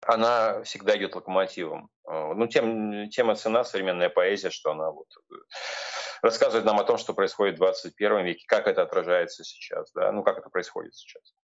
[0.09, 1.91] она всегда идет локомотивом.
[2.09, 5.35] Э, ну, тем, тема цена, современная поэзия, что она вот э,
[6.23, 10.23] рассказывает нам о том, что происходит в 21 веке, как это отражается сейчас, да, ну,
[10.23, 11.35] как это происходит сейчас.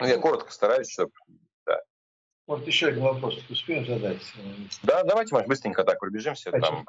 [0.00, 1.12] Ну, я коротко стараюсь, чтобы...
[1.66, 1.80] Да.
[2.46, 4.22] Вот еще один вопрос успеем задать?
[4.82, 6.52] Да, давайте, Маш, быстренько так пробежимся.
[6.52, 6.84] Там...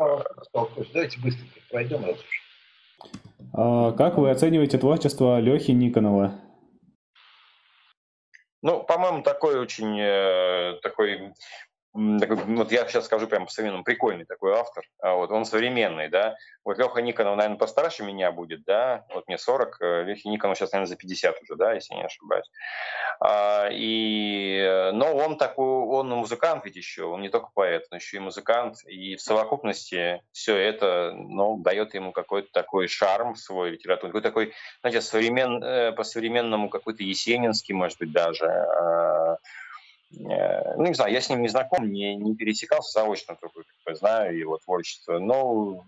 [0.54, 3.12] Давайте быстренько пройдем, раз уж.
[3.54, 6.40] А, как вы оцениваете творчество Лехи Никонова?
[8.62, 11.34] Ну, по-моему, такой очень э, такой
[12.00, 16.78] вот я сейчас скажу прямо по-современному, прикольный такой автор, а вот, он современный, да, вот
[16.78, 20.90] Леха Никонов, наверное, постарше меня будет, да, вот мне 40, э, Лехе Никонов сейчас, наверное,
[20.90, 22.50] за 50 уже, да, если не ошибаюсь,
[23.20, 28.18] а, и, но он такой, он музыкант ведь еще, он не только поэт, но еще
[28.18, 34.12] и музыкант, и в совокупности все это, ну, дает ему какой-то такой шарм свой литературный,
[34.12, 39.36] какой такой, знаете, современ, э, по-современному какой-то есенинский, может быть, даже, а, Э,
[40.12, 43.96] ну, не знаю, я с ним не знаком, не, не пересекался заочно, только как бы,
[43.96, 45.86] знаю его творчество, но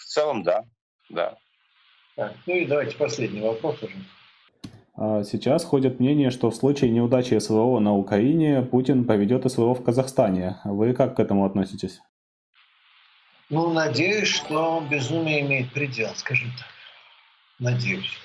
[0.00, 0.64] в целом, да,
[1.08, 1.36] да.
[2.16, 3.96] Так, ну и давайте последний вопрос уже.
[4.96, 9.82] А сейчас ходит мнение, что в случае неудачи СВО на Украине Путин поведет СВО в
[9.82, 10.60] Казахстане.
[10.64, 12.00] Вы как к этому относитесь?
[13.50, 16.68] Ну, надеюсь, что безумие имеет предел, скажем так.
[17.58, 18.18] Надеюсь.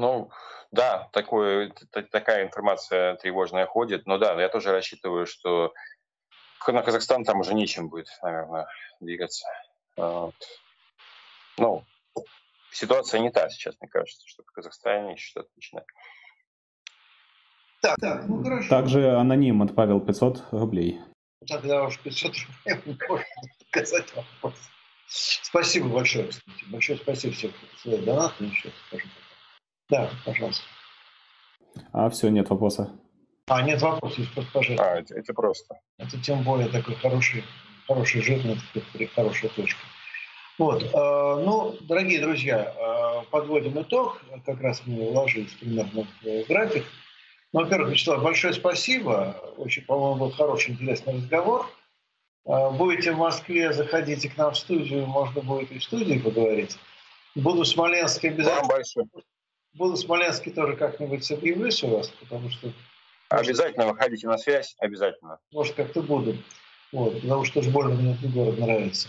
[0.00, 0.30] Ну,
[0.70, 1.74] да, такое,
[2.10, 4.06] такая информация тревожная ходит.
[4.06, 5.74] Но да, я тоже рассчитываю, что
[6.66, 8.66] на Казахстан там уже нечем будет, наверное,
[9.00, 9.46] двигаться.
[9.98, 10.34] Вот.
[11.58, 11.84] Ну,
[12.72, 15.86] ситуация не та сейчас, мне кажется, что в Казахстане что-то начинает.
[17.82, 18.68] Так, так, ну хорошо.
[18.70, 20.98] Также аноним отправил 500 рублей.
[21.46, 22.32] Тогда уж 500
[22.64, 23.24] рублей можно
[23.68, 24.54] сказать вопрос.
[25.08, 26.64] Спасибо большое, кстати.
[26.68, 28.44] Большое спасибо всем, кто свои донаты.
[28.44, 29.06] Еще скажу.
[29.90, 30.62] Да, пожалуйста.
[31.92, 32.90] А все, нет вопроса.
[33.48, 34.92] А, нет вопросов, пожалуйста.
[34.92, 35.80] А, это, это просто.
[35.98, 37.44] Это тем более такой хороший,
[37.86, 38.56] хороший жирный,
[39.14, 39.80] хорошая точка.
[40.58, 44.22] Вот, э, ну, дорогие друзья, э, подводим итог.
[44.44, 46.84] Как раз мы уложились примерно в график.
[47.52, 49.36] Ну, во-первых, Вячеслав, большое спасибо.
[49.56, 51.66] Очень, по-моему, был хороший, интересный разговор.
[52.46, 56.76] Э, будете в Москве, заходите к нам в студию, можно будет и в студии поговорить.
[57.34, 58.60] Буду в Смоленске обязательно.
[58.60, 59.06] Вам большое.
[59.74, 62.72] Буду в Смоленске тоже как-нибудь объявлюсь у вас, потому что...
[63.28, 65.38] Обязательно выходите на связь, обязательно.
[65.52, 66.36] Может, как-то буду.
[66.92, 69.08] Вот, потому что уж больно мне этот город нравится.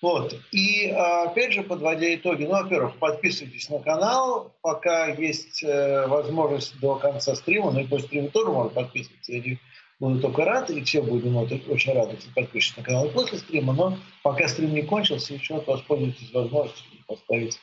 [0.00, 0.34] Вот.
[0.52, 6.96] И опять же, подводя итоги, ну, во-первых, подписывайтесь на канал, пока есть э, возможность до
[6.96, 9.32] конца стрима, ну и после стрима тоже можно подписываться.
[9.32, 9.56] Я
[9.98, 13.72] буду только рад, и все будем очень рады, если подпишитесь на канал и после стрима,
[13.72, 17.58] но пока стрим не кончился, еще воспользуйтесь возможностью поставить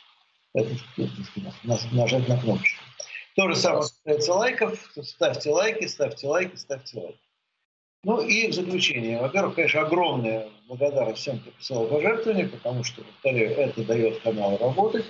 [1.92, 2.84] нажать на кнопочку.
[3.36, 4.92] То же самое касается лайков.
[5.02, 7.20] Ставьте лайки, ставьте лайки, ставьте лайки.
[8.04, 9.20] Ну и в заключение.
[9.20, 15.06] Во-первых, конечно, огромная благодарность всем, кто писал пожертвования, потому что, повторяю, это дает каналу работать.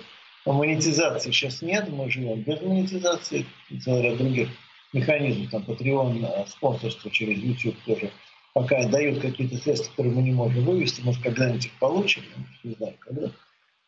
[0.46, 3.46] Монетизации сейчас нет, мы живем без монетизации,
[3.84, 4.48] целый ряд других
[4.92, 8.10] механизмов, там, Patreon, спонсорство через YouTube тоже
[8.54, 12.22] пока дают какие-то средства, которые мы не можем вывести, может, когда-нибудь их получим,
[12.64, 13.30] не знаю, когда.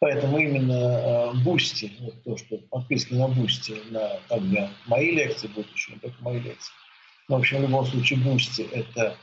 [0.00, 5.48] Поэтому именно Boosty, э, вот то, что подписки на Boosty, на там, для мои лекции
[5.48, 6.72] будут еще, не только мои лекции.
[7.28, 9.16] Но, в общем, в любом случае Бусти– это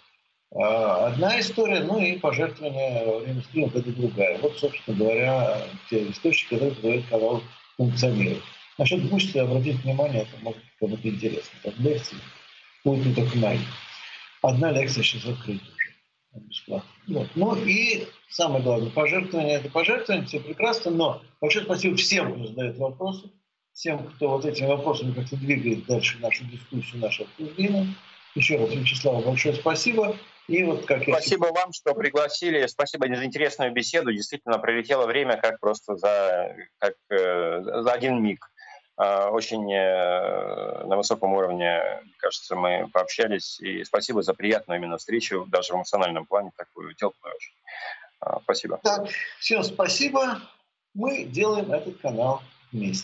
[0.51, 4.37] э, одна история, ну и пожертвование во время стримов– это другая.
[4.39, 7.43] Вот, собственно говоря, те источники, которые позволяют канал
[7.77, 8.43] функционировать.
[8.77, 11.59] Насчет Boosty, обратите внимание, это может быть кому-то интересно.
[11.63, 12.17] Так, лекции
[12.83, 13.59] будет не только мои.
[14.41, 15.74] Одна лекция сейчас открыта
[16.39, 16.89] бесплатно.
[17.07, 17.27] Вот.
[17.35, 22.77] Ну и самое главное, пожертвование– это пожертвование, все прекрасно, но большое спасибо всем, кто задает
[22.77, 23.31] вопросы,
[23.73, 27.87] всем, кто вот этими вопросами как-то двигает дальше нашу дискуссию, наше обсуждение.
[28.35, 30.17] Еще раз, Вячеслав, большое спасибо.
[30.47, 31.53] И вот как спасибо я...
[31.53, 32.67] вам, что пригласили.
[32.67, 34.11] Спасибо за интересную беседу.
[34.11, 38.45] Действительно, пролетело время как просто за, как, э, за один миг.
[38.97, 39.67] Очень
[40.87, 41.81] на высоком уровне,
[42.17, 43.59] кажется, мы пообщались.
[43.59, 47.53] И спасибо за приятную именно встречу, даже в эмоциональном плане, такую теплую очень.
[48.43, 48.79] Спасибо.
[48.81, 49.09] Так,
[49.39, 50.39] всем спасибо.
[50.93, 52.41] Мы делаем этот канал
[52.71, 53.03] вместе.